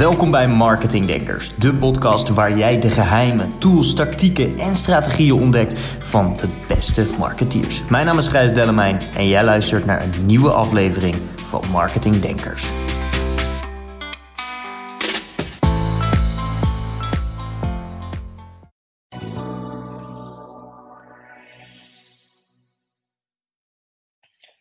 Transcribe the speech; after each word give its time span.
Welkom 0.00 0.30
bij 0.30 0.48
Marketing 0.48 1.06
Denkers, 1.06 1.50
de 1.58 1.74
podcast 1.74 2.28
waar 2.28 2.56
jij 2.56 2.78
de 2.78 2.90
geheimen, 2.90 3.58
tools, 3.58 3.94
tactieken 3.94 4.58
en 4.58 4.76
strategieën 4.76 5.32
ontdekt 5.32 5.80
van 6.00 6.36
de 6.36 6.48
beste 6.68 7.06
marketeers. 7.18 7.82
Mijn 7.88 8.06
naam 8.06 8.18
is 8.18 8.28
Gijs 8.28 8.52
Dellemijn 8.52 9.00
en 9.14 9.28
jij 9.28 9.44
luistert 9.44 9.84
naar 9.84 10.02
een 10.02 10.26
nieuwe 10.26 10.50
aflevering 10.52 11.16
van 11.36 11.62
Marketing 11.70 12.20
Denkers. 12.20 12.70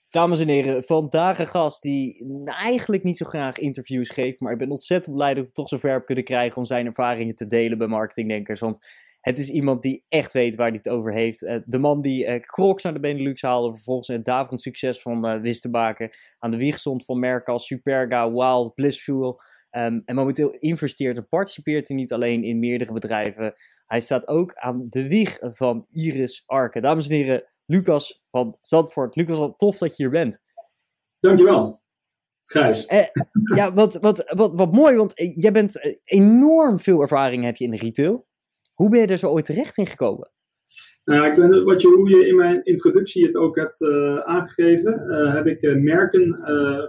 Dames 0.09 0.39
en 0.39 0.47
heren, 0.47 0.83
vandaag 0.83 1.39
een 1.39 1.47
gast 1.47 1.81
die 1.81 2.25
eigenlijk 2.45 3.03
niet 3.03 3.17
zo 3.17 3.25
graag 3.25 3.57
interviews 3.57 4.09
geeft, 4.09 4.39
maar 4.39 4.51
ik 4.51 4.57
ben 4.57 4.71
ontzettend 4.71 5.15
blij 5.15 5.29
dat 5.29 5.37
ik 5.37 5.45
het 5.45 5.53
toch 5.53 5.67
zover 5.67 5.91
heb 5.91 6.05
kunnen 6.05 6.23
krijgen 6.23 6.57
om 6.57 6.65
zijn 6.65 6.85
ervaringen 6.85 7.35
te 7.35 7.47
delen 7.47 7.77
bij 7.77 7.87
marketingdenkers. 7.87 8.59
Want 8.59 8.87
het 9.21 9.39
is 9.39 9.49
iemand 9.49 9.81
die 9.81 10.03
echt 10.07 10.33
weet 10.33 10.55
waar 10.55 10.67
hij 10.67 10.77
het 10.77 10.89
over 10.89 11.13
heeft. 11.13 11.43
Eh, 11.43 11.57
de 11.65 11.77
man 11.77 12.01
die 12.01 12.25
uh, 12.25 12.39
Crocs 12.39 12.83
naar 12.83 12.93
de 12.93 12.99
Benelux 12.99 13.41
haalde, 13.41 13.73
vervolgens 13.73 14.07
het 14.07 14.25
daverend 14.25 14.61
succes 14.61 15.01
van 15.01 15.35
uh, 15.35 15.41
wist 15.41 15.61
te. 15.61 16.09
Aan 16.39 16.51
de 16.51 16.57
wieg 16.57 16.79
stond 16.79 17.05
van 17.05 17.19
merken 17.19 17.53
als 17.53 17.65
Superga, 17.65 18.31
Wild, 18.31 18.75
Blissfuel. 18.75 19.41
Um, 19.71 20.01
en 20.05 20.15
momenteel 20.15 20.51
investeert 20.51 21.17
en 21.17 21.27
participeert 21.27 21.87
hij 21.87 21.97
niet 21.97 22.13
alleen 22.13 22.43
in 22.43 22.59
meerdere 22.59 22.93
bedrijven. 22.93 23.55
Hij 23.85 23.99
staat 23.99 24.27
ook 24.27 24.53
aan 24.53 24.87
de 24.89 25.07
wieg 25.07 25.37
van 25.41 25.85
Iris 25.87 26.43
Arken. 26.45 26.81
Dames 26.81 27.07
en 27.07 27.15
heren, 27.15 27.43
Lucas 27.69 28.23
van 28.29 28.57
Zandvoort. 28.61 29.15
Lucas, 29.15 29.37
wat 29.37 29.53
tof 29.57 29.77
dat 29.77 29.97
je 29.97 30.03
hier 30.03 30.11
bent. 30.11 30.39
Dankjewel, 31.19 31.81
Gijs. 32.43 32.85
Eh, 32.85 33.05
ja, 33.55 33.73
wat, 33.73 33.95
wat, 33.95 34.33
wat, 34.35 34.51
wat 34.55 34.71
mooi, 34.71 34.95
want 34.95 35.11
jij 35.15 35.51
bent 35.51 35.79
eh, 35.79 35.95
enorm 36.03 36.79
veel 36.79 37.01
ervaring 37.01 37.43
heb 37.43 37.55
je 37.55 37.65
in 37.65 37.71
de 37.71 37.77
retail. 37.77 38.27
Hoe 38.73 38.89
ben 38.89 38.99
je 38.99 39.07
er 39.07 39.17
zo 39.17 39.29
ooit 39.29 39.45
terecht 39.45 39.77
in 39.77 39.87
gekomen? 39.87 40.31
Nou, 41.03 41.29
ik 41.29 41.35
ben, 41.35 41.65
wat 41.65 41.81
je, 41.81 41.87
hoe 41.87 42.09
je 42.09 42.27
in 42.27 42.35
mijn 42.35 42.63
introductie 42.63 43.25
het 43.25 43.35
ook 43.35 43.55
hebt 43.55 43.81
uh, 43.81 44.19
aangegeven, 44.19 45.05
uh, 45.07 45.33
heb 45.33 45.47
ik 45.47 45.61
uh, 45.61 45.75
merken 45.75 46.39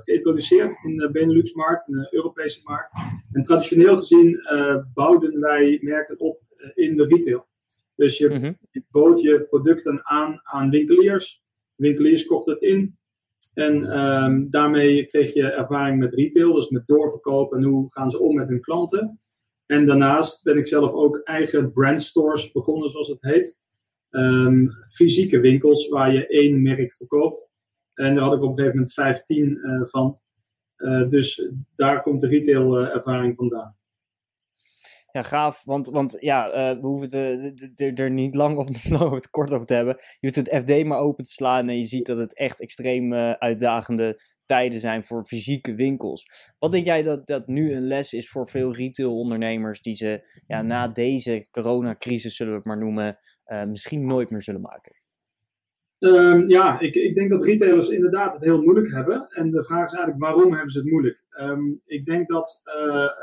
geïntroduceerd 0.05 0.75
in 0.84 0.97
de 0.97 1.11
Benelux-markt, 1.11 1.89
in 1.89 1.94
de 1.94 2.09
Europese 2.11 2.61
markt. 2.65 2.92
En 3.33 3.42
traditioneel 3.42 3.97
gezien 3.97 4.41
bouwden 4.94 5.41
wij 5.41 5.78
merken 5.83 6.19
op 6.19 6.41
in 6.75 6.97
de 6.97 7.05
retail. 7.05 7.48
Dus 8.01 8.19
je, 8.19 8.29
mm 8.29 8.56
je 8.70 8.83
bood 8.91 9.20
je 9.20 9.43
producten 9.43 10.01
aan 10.06 10.41
aan 10.43 10.70
winkeliers. 10.70 11.43
Winkeliers 11.75 12.27
kochten 12.27 12.53
het 12.53 12.62
in. 12.62 12.98
En 13.55 14.01
um, 14.01 14.51
daarmee 14.51 15.05
kreeg 15.05 15.34
je 15.34 15.43
ervaring 15.43 15.98
met 15.98 16.15
retail, 16.15 16.55
dus 16.55 16.69
met 16.69 16.87
doorverkopen 16.87 17.59
en 17.59 17.65
hoe 17.65 17.93
gaan 17.93 18.11
ze 18.11 18.21
om 18.21 18.34
met 18.34 18.48
hun 18.48 18.61
klanten. 18.61 19.21
En 19.67 19.87
daarnaast 19.87 20.45
ben 20.45 20.56
ik 20.56 20.67
zelf 20.67 20.93
ook 20.93 21.21
eigen 21.25 21.73
brandstores 21.73 22.53
begonnen, 22.53 22.91
zoals 22.91 23.09
het 23.09 23.23
heet. 23.23 23.59
Um, 24.11 24.71
fysieke 24.93 25.41
winkels 25.41 25.89
waar 25.89 26.12
je 26.12 26.27
één 26.27 26.62
merk 26.62 26.93
verkoopt. 26.93 27.51
En 27.95 28.15
daar 28.15 28.25
had 28.25 28.33
ik 28.33 28.43
op 28.43 28.48
een 28.48 28.56
gegeven 28.56 28.75
moment 28.75 28.93
15 28.93 29.59
uh, 29.62 29.81
van. 29.84 30.19
Uh, 30.77 31.09
dus 31.09 31.51
daar 31.77 32.03
komt 32.03 32.21
de 32.21 32.27
retail 32.27 32.81
uh, 32.81 32.95
ervaring 32.95 33.37
vandaan. 33.37 33.77
Ja, 35.12 35.22
gaaf. 35.22 35.62
Want, 35.64 35.86
want 35.86 36.16
ja, 36.20 36.48
uh, 36.48 36.80
we 36.80 36.86
hoeven 36.86 37.11
er 37.97 38.11
niet 38.11 38.34
lang 38.34 38.56
of 38.56 38.89
lang 38.98 39.30
kort 39.30 39.50
over 39.50 39.66
te 39.66 39.75
hebben. 39.75 39.97
Je 39.98 40.27
hoeft 40.33 40.50
het 40.50 40.62
FD 40.62 40.84
maar 40.84 40.98
open 40.98 41.25
te 41.25 41.33
slaan 41.33 41.69
en 41.69 41.77
je 41.77 41.84
ziet 41.84 42.06
dat 42.06 42.19
het 42.19 42.34
echt 42.34 42.61
extreem 42.61 43.12
uh, 43.12 43.31
uitdagende 43.31 44.20
tijden 44.47 44.81
zijn 44.81 45.05
voor 45.05 45.25
fysieke 45.25 45.75
winkels. 45.75 46.53
Wat 46.58 46.72
denk 46.72 46.86
jij 46.86 47.03
dat, 47.03 47.27
dat 47.27 47.47
nu 47.47 47.72
een 47.72 47.86
les 47.86 48.12
is 48.12 48.31
voor 48.31 48.48
veel 48.48 48.75
retailondernemers 48.75 49.83
die 49.83 49.94
ze 49.94 50.41
ja, 50.47 50.62
na 50.62 50.88
deze 50.88 51.47
coronacrisis, 51.50 52.36
zullen 52.36 52.53
we 52.53 52.58
het 52.58 52.66
maar 52.66 52.78
noemen, 52.78 53.19
uh, 53.47 53.64
misschien 53.64 54.06
nooit 54.06 54.31
meer 54.31 54.42
zullen 54.42 54.60
maken? 54.60 54.92
Um, 55.98 56.48
ja, 56.48 56.81
ik, 56.81 56.94
ik 56.94 57.15
denk 57.15 57.31
dat 57.31 57.44
retailers 57.44 57.88
inderdaad 57.88 58.34
het 58.34 58.44
heel 58.44 58.62
moeilijk 58.62 58.92
hebben. 58.92 59.27
En 59.28 59.50
de 59.50 59.65
vraag 59.65 59.84
is 59.84 59.92
eigenlijk 59.92 60.22
waarom 60.22 60.53
hebben 60.53 60.72
ze 60.72 60.78
het 60.78 60.91
moeilijk? 60.91 61.25
Um, 61.41 61.81
ik 61.84 62.04
denk 62.04 62.28
dat 62.28 62.62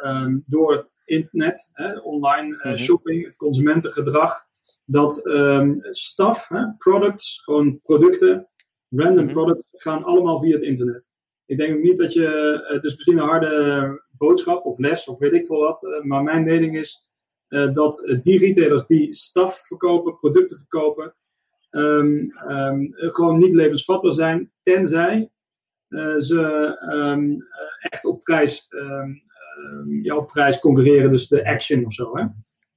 um, 0.05 0.43
door 0.45 0.89
internet, 1.07 1.69
hè, 1.73 1.99
online 1.99 2.63
uh, 2.63 2.75
shopping, 2.75 3.25
het 3.25 3.35
consumentengedrag, 3.35 4.45
dat 4.85 5.25
um, 5.25 5.77
staf, 5.89 6.47
hè, 6.47 6.71
products, 6.77 7.41
gewoon 7.43 7.79
producten, 7.81 8.49
random 8.89 9.13
mm 9.13 9.23
-hmm. 9.23 9.33
products, 9.33 9.69
gaan 9.71 10.03
allemaal 10.03 10.39
via 10.39 10.53
het 10.53 10.63
internet. 10.63 11.09
Ik 11.45 11.57
denk 11.57 11.83
niet 11.83 11.97
dat 11.97 12.13
je, 12.13 12.59
het 12.67 12.83
is 12.83 12.93
misschien 12.93 13.17
een 13.17 13.27
harde 13.27 14.03
boodschap 14.17 14.65
of 14.65 14.77
les 14.77 15.07
of 15.07 15.19
weet 15.19 15.33
ik 15.33 15.45
veel 15.45 15.59
wat, 15.59 15.83
uh, 15.83 16.01
maar 16.01 16.23
mijn 16.23 16.43
mening 16.43 16.77
is 16.77 17.09
uh, 17.49 17.73
dat 17.73 18.19
die 18.23 18.39
retailers 18.39 18.85
die 18.85 19.13
staf 19.13 19.61
verkopen, 19.63 20.15
producten 20.15 20.57
verkopen, 20.57 21.15
um, 21.71 22.27
um, 22.49 22.93
gewoon 22.93 23.37
niet 23.37 23.53
levensvatbaar 23.53 24.13
zijn, 24.13 24.51
tenzij 24.63 25.31
ze 26.17 26.75
echt 27.79 28.05
op 28.05 28.23
prijs 28.23 28.67
jouw 30.01 30.23
prijs 30.23 30.59
concurreren, 30.59 31.09
dus 31.09 31.27
de 31.27 31.45
action 31.45 31.85
of 31.85 31.93
zo. 31.93 32.17
Hè? 32.17 32.21
Uh, 32.21 32.29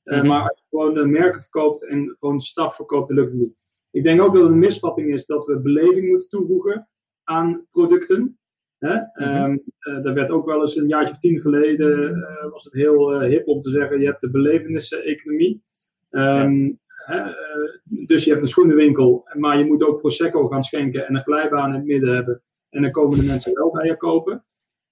mm-hmm. 0.04 0.28
Maar 0.28 0.42
als 0.42 0.58
je 0.58 0.66
gewoon 0.70 0.98
uh, 0.98 1.04
merken 1.04 1.40
verkoopt 1.40 1.86
en 1.86 2.16
gewoon 2.20 2.40
staf 2.40 2.76
verkoopt, 2.76 3.08
dan 3.08 3.16
lukt 3.16 3.30
het 3.30 3.40
niet. 3.40 3.58
Ik 3.90 4.02
denk 4.02 4.20
ook 4.20 4.32
dat 4.32 4.42
het 4.42 4.50
een 4.50 4.58
misvatting 4.58 5.12
is 5.12 5.26
dat 5.26 5.46
we 5.46 5.60
beleving 5.60 6.08
moeten 6.08 6.28
toevoegen 6.28 6.88
aan 7.24 7.66
producten. 7.70 8.38
Hè? 8.78 8.98
Mm-hmm. 9.14 9.62
Um, 9.82 10.02
daar 10.02 10.14
werd 10.14 10.30
ook 10.30 10.46
wel 10.46 10.60
eens 10.60 10.76
een 10.76 10.88
jaartje 10.88 11.12
of 11.14 11.20
tien 11.20 11.40
geleden, 11.40 12.20
was 12.50 12.64
het 12.64 12.72
heel 12.72 13.20
hip 13.20 13.48
om 13.48 13.60
te 13.60 13.70
zeggen, 13.70 14.00
je 14.00 14.06
hebt 14.06 14.20
de 14.20 14.30
belevenissen-economie. 14.30 15.62
Um, 16.10 16.80
ja. 17.06 17.36
dus 17.84 18.24
je 18.24 18.30
hebt 18.30 18.42
een 18.42 18.48
schoenenwinkel, 18.48 19.28
maar 19.32 19.58
je 19.58 19.64
moet 19.64 19.82
ook 19.82 19.98
Prosecco 19.98 20.48
gaan 20.48 20.62
schenken 20.62 21.06
en 21.06 21.14
een 21.16 21.22
glijbaan 21.22 21.68
in 21.68 21.74
het 21.74 21.84
midden 21.84 22.14
hebben. 22.14 22.42
En 22.70 22.82
dan 22.82 22.90
komen 22.90 23.18
de 23.18 23.24
mensen 23.24 23.54
wel 23.54 23.70
bij 23.70 23.86
je 23.86 23.96
kopen. 23.96 24.44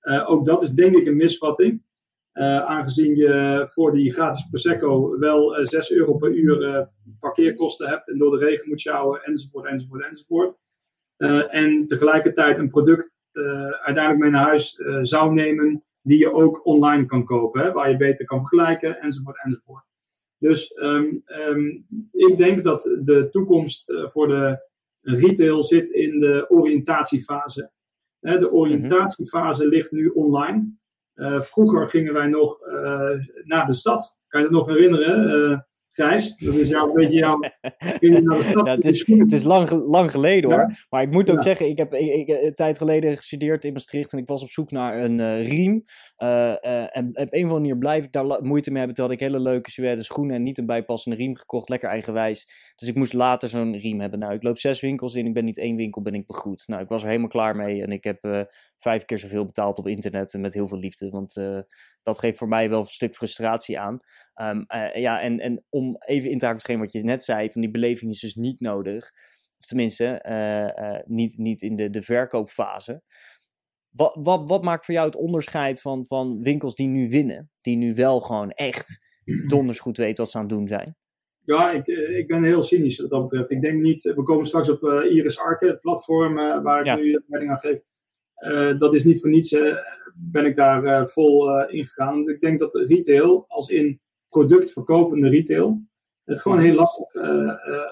Uh, 0.03 0.31
ook 0.31 0.45
dat 0.45 0.63
is 0.63 0.71
denk 0.71 0.95
ik 0.95 1.07
een 1.07 1.17
misvatting. 1.17 1.83
Uh, 2.35 2.61
aangezien 2.65 3.17
je 3.17 3.67
voor 3.71 3.93
die 3.93 4.13
gratis 4.13 4.49
Prosecco 4.51 5.19
wel 5.19 5.61
uh, 5.61 5.67
6 5.67 5.91
euro 5.91 6.15
per 6.15 6.31
uur 6.31 6.89
parkeerkosten 7.21 7.89
hebt 7.89 8.09
en 8.09 8.19
door 8.19 8.39
de 8.39 8.45
regen 8.45 8.69
moet 8.69 8.81
sjouwen, 8.81 9.23
enzovoort, 9.23 9.67
enzovoort, 9.67 10.05
enzovoort. 10.05 10.57
en 11.51 11.87
tegelijkertijd 11.87 12.59
een 12.59 12.69
product 12.69 13.11
uiteindelijk 13.83 14.19
mee 14.19 14.31
naar 14.31 14.47
huis 14.47 14.81
zou 15.01 15.35
nemen 15.35 15.85
die 16.03 16.19
je 16.19 16.33
ook 16.33 16.67
online 16.67 17.05
kan 17.05 17.25
kopen, 17.25 17.63
hè, 17.63 17.73
waar 17.73 17.91
je 17.91 17.97
beter 17.97 18.25
kan 18.25 18.39
vergelijken, 18.39 19.01
enzovoort, 19.01 19.45
enzovoort. 19.45 19.85
Dus 20.39 20.77
um, 20.81 21.23
um, 21.27 21.87
ik 22.13 22.37
denk 22.37 22.65
dat 22.65 22.83
de 23.03 23.29
toekomst 23.31 23.93
voor 24.05 24.29
de 24.29 24.69
retail 25.01 25.65
zit 25.65 25.91
in 25.91 26.21
de 26.21 26.47
oriëntatiefase. 26.49 27.71
De 28.21 28.51
oriëntatiefase 28.53 29.69
ligt 29.69 29.91
nu 29.91 30.09
online. 30.09 30.77
Uh, 31.15 31.41
vroeger 31.41 31.89
gingen 31.89 32.12
wij 32.12 32.27
nog 32.27 32.67
uh, 32.67 33.11
naar 33.45 33.67
de 33.67 33.73
stad. 33.73 34.17
Kan 34.29 34.41
je 34.41 34.47
dat 34.47 34.56
nog 34.56 34.67
herinneren, 34.67 35.51
uh, 35.51 35.59
Gijs? 35.91 36.37
Dat 36.37 36.54
is 36.54 36.69
jouw, 36.69 36.88
een 36.88 36.94
beetje 36.94 37.19
jouw... 37.19 37.38
het, 38.75 38.84
is, 38.84 39.06
het 39.06 39.32
is 39.32 39.43
lang, 39.43 39.71
lang 39.71 40.10
geleden 40.10 40.50
hoor. 40.50 40.60
Ja? 40.60 40.76
Maar 40.91 41.03
ik 41.03 41.10
moet 41.10 41.31
ook 41.31 41.37
ja. 41.37 41.43
zeggen, 41.43 41.69
ik 41.69 41.78
heb 41.78 41.94
ik, 41.94 42.28
ik, 42.28 42.43
een 42.43 42.54
tijd 42.54 42.78
geleden 42.78 43.16
gestudeerd 43.16 43.65
in 43.65 43.72
Maastricht 43.72 44.12
en 44.12 44.19
ik 44.19 44.28
was 44.28 44.43
op 44.43 44.50
zoek 44.50 44.71
naar 44.71 44.99
een 44.99 45.43
riem. 45.43 45.84
en 46.16 47.09
op 47.09 47.15
een 47.15 47.44
of 47.44 47.50
andere 47.50 47.53
manier 47.53 47.78
blijf 47.78 48.04
ik 48.04 48.12
daar 48.12 48.43
moeite 48.43 48.71
mee 48.71 48.78
hebben. 48.78 48.97
Toen 48.97 49.04
had 49.04 49.15
ik 49.15 49.21
hele 49.21 49.41
leuke 49.41 49.71
suède 49.71 50.03
schoenen 50.03 50.37
en 50.37 50.43
niet 50.43 50.59
een 50.59 50.66
bijpassende 50.66 51.16
riem 51.16 51.34
gekocht. 51.34 51.69
Lekker 51.69 51.88
eigenwijs. 51.88 52.72
Dus 52.76 52.88
ik 52.88 52.94
moest 52.94 53.12
later 53.12 53.49
zo'n 53.49 53.76
riem 53.76 54.00
hebben. 54.00 54.19
Nou, 54.19 54.34
ik 54.34 54.43
loop 54.43 54.59
zes 54.59 54.81
winkels 54.81 55.15
in. 55.15 55.26
Ik 55.26 55.34
ben 55.34 55.44
niet 55.44 55.59
één 55.59 55.76
winkel, 55.76 56.03
ben 56.03 56.15
ik 56.15 56.26
begoed. 56.26 56.65
Nou, 56.66 56.82
ik 56.82 56.88
was 56.88 57.03
er 57.03 57.09
helemaal 57.09 57.28
klaar 57.28 57.56
mee. 57.56 57.82
En 57.82 57.93
ik 57.93 58.05
heb 58.05 58.49
vijf 58.76 59.05
keer 59.05 59.19
zoveel 59.19 59.47
betaald 59.47 59.78
op 59.78 59.88
internet. 59.88 60.34
En 60.34 60.41
met 60.41 60.55
heel 60.55 60.69
veel 60.69 60.78
liefde. 60.78 61.10
Want 61.10 61.34
dat 62.02 62.19
geeft 62.19 62.38
voor 62.38 62.49
mij 62.49 62.70
wel 62.70 62.81
een 62.81 62.87
stuk 62.87 63.14
frustratie 63.14 63.79
aan. 63.79 64.00
Um, 64.40 64.64
uh, 64.75 64.94
ja, 64.94 65.20
en, 65.20 65.40
en 65.40 65.64
om 65.69 65.96
even 66.06 66.31
in 66.31 66.38
te 66.38 66.46
haken 66.46 66.75
op 66.75 66.81
wat 66.81 66.93
je 66.93 67.02
net 67.02 67.25
zei. 67.25 67.50
Van 67.50 67.61
die 67.61 67.70
beleving 67.70 68.11
is 68.11 68.20
dus 68.20 68.35
niet 68.35 68.61
nodig. 68.61 69.11
Of 69.58 69.67
tenminste, 69.67 70.23
niet, 71.06 71.38
niet 71.38 71.62
in 71.62 71.76
de, 71.76 71.90
de 71.90 72.02
verkoopfase. 72.02 73.02
Wat, 73.90 74.17
wat, 74.20 74.49
wat 74.49 74.62
maakt 74.62 74.85
voor 74.85 74.94
jou 74.94 75.06
het 75.06 75.17
onderscheid 75.17 75.81
van, 75.81 76.06
van 76.06 76.43
winkels 76.43 76.75
die 76.75 76.88
nu 76.88 77.08
winnen? 77.08 77.50
Die 77.61 77.76
nu 77.76 77.94
wel 77.94 78.20
gewoon 78.20 78.50
echt 78.50 78.99
donders 79.49 79.79
goed 79.79 79.96
weten 79.96 80.17
wat 80.17 80.31
ze 80.31 80.37
aan 80.37 80.43
het 80.43 80.52
doen 80.52 80.69
zijn? 80.69 80.96
Ja, 81.44 81.70
ik, 81.70 81.87
ik 81.87 82.26
ben 82.26 82.44
heel 82.44 82.62
cynisch 82.62 82.99
wat 82.99 83.11
dat 83.11 83.23
betreft. 83.23 83.50
Ik 83.50 83.61
denk 83.61 83.82
niet, 83.82 84.02
we 84.02 84.23
komen 84.23 84.46
straks 84.46 84.69
op 84.70 84.82
Iris 84.82 85.38
Arke, 85.38 85.67
het 85.67 85.81
platform 85.81 86.34
waar 86.62 86.81
ik 86.81 86.87
ja. 86.87 86.96
nu 86.96 87.12
de 87.12 87.23
leiding 87.26 87.52
aan 87.52 87.61
geef. 87.61 87.81
Uh, 88.38 88.79
dat 88.79 88.94
is 88.94 89.05
niet 89.05 89.20
voor 89.20 89.31
niets, 89.31 89.58
ben 90.14 90.44
ik 90.44 90.56
daar 90.56 91.08
vol 91.08 91.61
in 91.67 91.87
gegaan. 91.87 92.29
Ik 92.29 92.41
denk 92.41 92.58
dat 92.58 92.75
retail, 92.75 93.44
als 93.49 93.69
in 93.69 94.00
productverkopende 94.29 95.29
retail, 95.29 95.83
het 96.25 96.41
gewoon 96.41 96.59
heel 96.59 96.75
lastig 96.75 97.13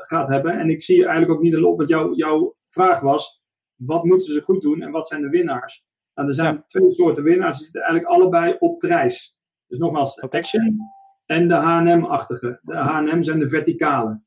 gaat 0.01 0.29
hebben. 0.29 0.59
En 0.59 0.71
ik 0.71 0.83
zie 0.83 1.03
eigenlijk 1.03 1.31
ook 1.31 1.43
niet 1.43 1.55
een 1.55 1.61
lot, 1.61 1.77
wat 1.77 1.89
jou, 1.89 2.15
jouw 2.15 2.57
vraag 2.69 3.01
was, 3.01 3.43
wat 3.75 4.05
moeten 4.05 4.33
ze 4.33 4.41
goed 4.41 4.63
doen 4.63 4.83
en 4.83 4.91
wat 4.91 5.09
zijn 5.09 5.23
de 5.23 5.29
winnaars? 5.29 5.85
Nou, 6.15 6.29
er 6.29 6.35
zijn 6.35 6.55
ja. 6.55 6.65
twee 6.67 6.93
soorten 6.93 7.23
winnaars, 7.23 7.57
die 7.57 7.65
zitten 7.65 7.83
eigenlijk 7.83 8.13
allebei 8.13 8.57
op 8.59 8.79
prijs. 8.79 9.39
Dus 9.67 9.79
nogmaals, 9.79 10.15
de 10.15 10.31
Action 10.31 10.79
en 11.27 11.49
de 11.49 11.55
H&M-achtige. 11.55 12.61
De 12.63 12.77
H&M 12.77 13.23
zijn 13.23 13.39
de 13.39 13.49
verticale. 13.49 14.21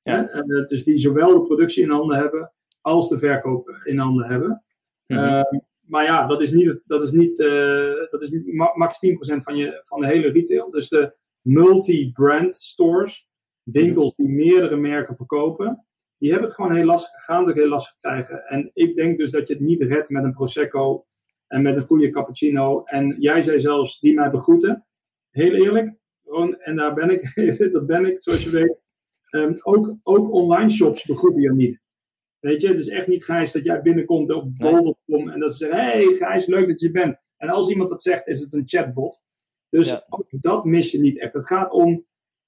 Ja. 0.00 0.34
Uh, 0.34 0.66
dus 0.66 0.84
die 0.84 0.96
zowel 0.96 1.34
de 1.34 1.46
productie 1.46 1.82
in 1.82 1.90
handen 1.90 2.16
hebben 2.16 2.52
als 2.80 3.08
de 3.08 3.18
verkoop 3.18 3.80
in 3.84 3.98
handen 3.98 4.26
hebben. 4.26 4.62
Mm 5.06 5.66
maar 5.88 6.04
ja, 6.04 6.26
dat 6.26 6.40
is 6.40 6.50
niet, 6.50 6.80
dat 6.86 7.02
is 7.02 7.10
niet 7.10 7.36
dat 8.10 8.22
is 8.22 8.30
max 8.74 8.98
10% 9.36 9.42
van, 9.42 9.56
je, 9.56 9.80
van 9.84 10.00
de 10.00 10.06
hele 10.06 10.30
retail. 10.30 10.70
Dus 10.70 10.88
de 10.88 11.14
multi-brand 11.48 12.56
stores, 12.56 13.28
winkels 13.62 14.14
die 14.16 14.28
meerdere 14.28 14.76
merken 14.76 15.16
verkopen, 15.16 15.86
die 16.18 16.30
hebben 16.30 16.48
het 16.48 16.56
gewoon 16.56 16.74
heel 16.74 16.84
lastig, 16.84 17.24
gaan 17.24 17.46
het 17.46 17.56
heel 17.56 17.68
lastig 17.68 17.96
krijgen. 17.96 18.46
En 18.46 18.70
ik 18.74 18.96
denk 18.96 19.18
dus 19.18 19.30
dat 19.30 19.48
je 19.48 19.54
het 19.54 19.62
niet 19.62 19.82
redt 19.82 20.10
met 20.10 20.24
een 20.24 20.32
Prosecco 20.32 21.06
en 21.46 21.62
met 21.62 21.76
een 21.76 21.86
goede 21.86 22.10
cappuccino. 22.10 22.82
En 22.84 23.16
jij 23.18 23.40
zei 23.40 23.60
zelfs, 23.60 24.00
die 24.00 24.14
mij 24.14 24.30
begroeten. 24.30 24.86
Heel 25.30 25.52
eerlijk, 25.52 25.96
en 26.58 26.76
daar 26.76 26.94
ben 26.94 27.10
ik, 27.10 27.32
dat 27.72 27.86
ben 27.86 28.06
ik, 28.06 28.22
zoals 28.22 28.44
je 28.44 28.50
weet. 28.50 28.76
Um, 29.30 29.56
ook, 29.62 29.96
ook 30.02 30.32
online 30.32 30.70
shops 30.70 31.04
begroeten 31.04 31.42
je 31.42 31.52
niet. 31.52 31.82
Weet 32.38 32.60
je, 32.60 32.68
het 32.68 32.78
is 32.78 32.88
echt 32.88 33.06
niet 33.06 33.24
Gijs 33.24 33.52
dat 33.52 33.64
jij 33.64 33.82
binnenkomt 33.82 34.30
op 34.30 34.56
bol.com 34.56 35.28
en 35.28 35.40
dat 35.40 35.52
ze 35.52 35.58
zeggen: 35.58 35.78
Hey 35.78 36.02
Gijs, 36.02 36.46
leuk 36.46 36.68
dat 36.68 36.80
je 36.80 36.90
bent. 36.90 37.18
En 37.36 37.48
als 37.48 37.70
iemand 37.70 37.88
dat 37.88 38.02
zegt, 38.02 38.26
is 38.26 38.40
het 38.40 38.52
een 38.52 38.68
chatbot. 38.68 39.22
Dus 39.68 40.10
ook 40.10 40.26
dat 40.30 40.64
mis 40.64 40.90
je 40.90 41.00
niet 41.00 41.18
echt. 41.18 41.32
Het 41.32 41.46
gaat 41.46 41.70
om 41.70 42.06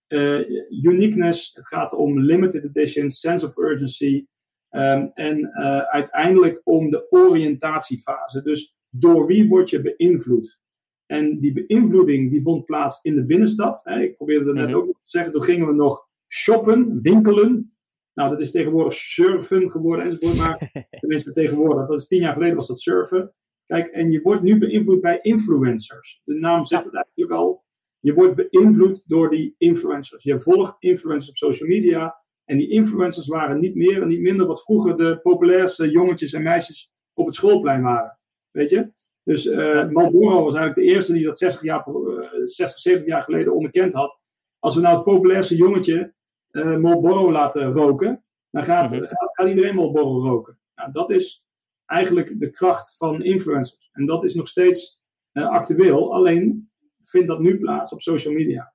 uh, 0.08 0.50
uniqueness, 0.70 1.55
het 1.55 1.67
gaat 1.67 1.93
om 1.93 2.20
limited 2.20 2.64
edition, 2.64 3.11
sense 3.11 3.46
of 3.46 3.56
urgency. 3.56 4.26
Um, 4.70 5.11
en 5.14 5.38
uh, 5.38 5.78
uiteindelijk 5.78 6.61
om 6.64 6.90
de 6.90 7.06
oriëntatiefase. 7.11 8.43
Dus 8.43 8.76
door 8.88 9.26
wie 9.26 9.49
word 9.49 9.70
je 9.70 9.81
beïnvloed? 9.81 10.58
En 11.06 11.40
die 11.40 11.52
beïnvloeding 11.52 12.31
die 12.31 12.43
vond 12.43 12.64
plaats 12.64 13.02
in 13.02 13.14
de 13.14 13.25
binnenstad. 13.25 13.81
Hè, 13.84 14.00
ik 14.00 14.16
probeerde 14.16 14.44
het 14.44 14.55
net 14.55 14.66
mm 14.66 14.73
-hmm. 14.73 14.81
ook 14.81 15.00
te 15.02 15.11
zeggen. 15.11 15.32
Toen 15.32 15.43
gingen 15.43 15.66
we 15.66 15.73
nog 15.73 16.08
shoppen, 16.28 17.02
winkelen. 17.02 17.75
Nou, 18.14 18.31
dat 18.31 18.40
is 18.40 18.50
tegenwoordig 18.50 18.93
surfen 18.93 19.70
geworden 19.70 20.05
enzovoort. 20.05 20.37
Maar 20.37 20.70
tenminste 21.00 21.32
tegenwoordig, 21.32 21.87
dat 21.87 21.99
is 21.99 22.06
tien 22.06 22.20
jaar 22.20 22.32
geleden 22.32 22.56
was 22.56 22.69
dat 22.69 22.81
surfen. 22.81 23.34
Kijk, 23.70 23.87
en 23.87 24.11
je 24.11 24.20
wordt 24.20 24.43
nu 24.43 24.58
beïnvloed 24.58 25.00
bij 25.00 25.19
influencers. 25.22 26.20
De 26.25 26.34
naam 26.34 26.64
zegt 26.64 26.84
het 26.84 26.94
eigenlijk 26.94 27.32
al. 27.32 27.64
Je 28.00 28.14
wordt 28.14 28.34
beïnvloed 28.34 29.02
door 29.06 29.31
die 29.31 29.55
influencers. 29.58 30.22
Je 30.22 30.40
volgt 30.40 30.76
influencers 30.78 31.28
op 31.28 31.37
social 31.37 31.69
media. 31.69 32.19
En 32.44 32.56
die 32.56 32.69
influencers 32.69 33.26
waren 33.26 33.61
niet 33.61 33.75
meer 33.75 34.02
en 34.02 34.08
niet 34.08 34.20
minder 34.20 34.46
wat 34.46 34.62
vroeger 34.62 34.96
de 34.96 35.20
populairste 35.20 35.90
jongetjes 35.90 36.32
en 36.32 36.43
meisjes 36.43 36.93
op 37.14 37.26
het 37.26 37.34
schoolplein 37.34 37.82
waren. 37.82 38.19
Weet 38.50 38.70
je? 38.70 38.90
Dus 39.25 39.46
uh, 39.46 39.88
Marlboro 39.88 40.43
was 40.43 40.55
eigenlijk 40.55 40.75
de 40.75 40.94
eerste 40.94 41.12
die 41.12 41.25
dat 41.25 41.38
60, 41.38 41.62
jaar, 41.62 41.87
uh, 41.88 42.28
60, 42.44 42.78
70 42.78 43.08
jaar 43.08 43.23
geleden 43.23 43.55
onderkend 43.55 43.93
had. 43.93 44.19
Als 44.58 44.75
we 44.75 44.81
nou 44.81 44.94
het 44.94 45.05
populairste 45.05 45.56
jongetje 45.56 46.14
uh, 46.50 46.76
Marlboro 46.76 47.32
laten 47.32 47.73
roken, 47.73 48.25
dan 48.50 48.64
gaat, 48.64 48.90
gaat, 48.90 49.31
gaat, 49.32 49.49
iedereen 49.49 49.75
Marlboro 49.75 50.23
roken. 50.23 50.58
Nou, 50.75 50.93
dat 50.93 51.11
is 51.11 51.49
eigenlijk 51.90 52.40
de 52.40 52.50
kracht 52.50 52.96
van 52.96 53.22
influencers. 53.22 53.90
En 53.92 54.06
dat 54.06 54.25
is 54.25 54.34
nog 54.34 54.48
steeds 54.48 55.00
uh, 55.32 55.48
actueel, 55.48 56.14
alleen 56.14 56.70
vindt 57.00 57.28
dat 57.28 57.40
nu 57.40 57.58
plaats 57.58 57.92
op 57.92 58.00
social 58.00 58.34
media. 58.34 58.75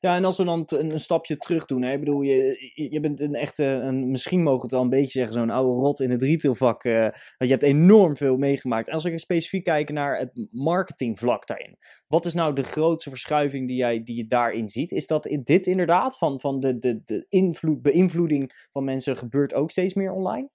Ja, 0.00 0.16
en 0.16 0.24
als 0.24 0.36
we 0.36 0.44
dan 0.44 0.64
een, 0.66 1.00
stapje 1.00 1.36
terug 1.36 1.64
doen, 1.64 1.82
hè? 1.82 1.92
ik 1.92 1.98
bedoel, 1.98 2.20
je, 2.20 2.88
je 2.90 3.00
bent 3.00 3.20
een 3.20 3.34
echte, 3.34 3.64
een, 3.64 4.10
misschien 4.10 4.42
mogen 4.42 4.56
we 4.56 4.62
het 4.62 4.72
wel 4.72 4.82
een 4.82 4.88
beetje 4.88 5.18
zeggen, 5.18 5.34
zo'n 5.34 5.50
oude 5.50 5.80
rot 5.80 6.00
in 6.00 6.10
het 6.10 6.22
retailvak. 6.22 6.84
Uh, 6.84 7.08
je 7.38 7.46
hebt 7.46 7.62
enorm 7.62 8.16
veel 8.16 8.36
meegemaakt. 8.36 8.88
En 8.88 8.94
als 8.94 9.04
we 9.04 9.18
specifiek 9.18 9.64
kijken 9.64 9.94
naar 9.94 10.18
het 10.18 10.46
marketingvlak 10.50 11.46
daarin, 11.46 11.78
wat 12.06 12.26
is 12.26 12.34
nou 12.34 12.54
de 12.54 12.64
grootste 12.64 13.10
verschuiving 13.10 13.68
die, 13.68 13.76
jij, 13.76 14.04
die 14.04 14.16
je 14.16 14.26
daarin 14.26 14.68
ziet? 14.68 14.92
Is 14.92 15.06
dat 15.06 15.38
dit 15.44 15.66
inderdaad, 15.66 16.18
van, 16.18 16.40
van 16.40 16.60
de, 16.60 16.78
de, 16.78 17.02
de 17.04 17.26
invloed, 17.28 17.82
beïnvloeding 17.82 18.68
van 18.72 18.84
mensen, 18.84 19.16
gebeurt 19.16 19.54
ook 19.54 19.70
steeds 19.70 19.94
meer 19.94 20.12
online? 20.12 20.48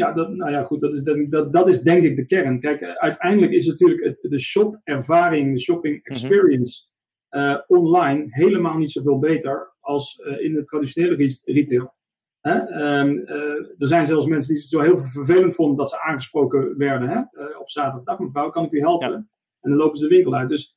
Ja, 0.00 0.12
dat, 0.12 0.30
nou 0.30 0.50
ja, 0.50 0.62
goed, 0.62 0.80
dat 0.80 0.94
is, 0.94 1.02
dat, 1.28 1.52
dat 1.52 1.68
is 1.68 1.80
denk 1.80 2.02
ik 2.02 2.16
de 2.16 2.26
kern. 2.26 2.60
Kijk, 2.60 2.82
uiteindelijk 2.82 3.52
is 3.52 3.66
natuurlijk 3.66 4.04
het, 4.04 4.18
de 4.30 4.38
shop-ervaring, 4.38 5.54
de 5.54 5.60
shopping 5.60 5.94
mhm. 5.94 6.12
experience 6.12 6.88
uh, 7.30 7.56
online 7.66 8.24
helemaal 8.28 8.76
niet 8.76 8.90
zoveel 8.90 9.18
beter 9.18 9.76
als 9.80 10.18
uh, 10.18 10.40
in 10.44 10.54
de 10.54 10.64
traditionele 10.64 11.38
retail. 11.44 11.94
Hè? 12.40 12.56
Um, 13.00 13.18
uh, 13.18 13.34
er 13.78 13.88
zijn 13.88 14.06
zelfs 14.06 14.26
mensen 14.26 14.52
die 14.52 14.62
het 14.62 14.70
zo 14.70 14.80
heel 14.80 14.96
vervelend 14.96 15.54
vonden 15.54 15.76
dat 15.76 15.90
ze 15.90 16.02
aangesproken 16.02 16.76
werden 16.76 17.08
hè? 17.08 17.46
op 17.58 17.70
zaterdag. 17.70 18.18
Mevrouw, 18.18 18.50
kan 18.50 18.64
ik 18.64 18.72
u 18.72 18.80
helpen? 18.80 19.10
Ja. 19.10 19.26
En 19.60 19.70
dan 19.70 19.76
lopen 19.76 19.98
ze 19.98 20.08
de 20.08 20.14
winkel 20.14 20.34
uit. 20.34 20.48
Dus 20.48 20.76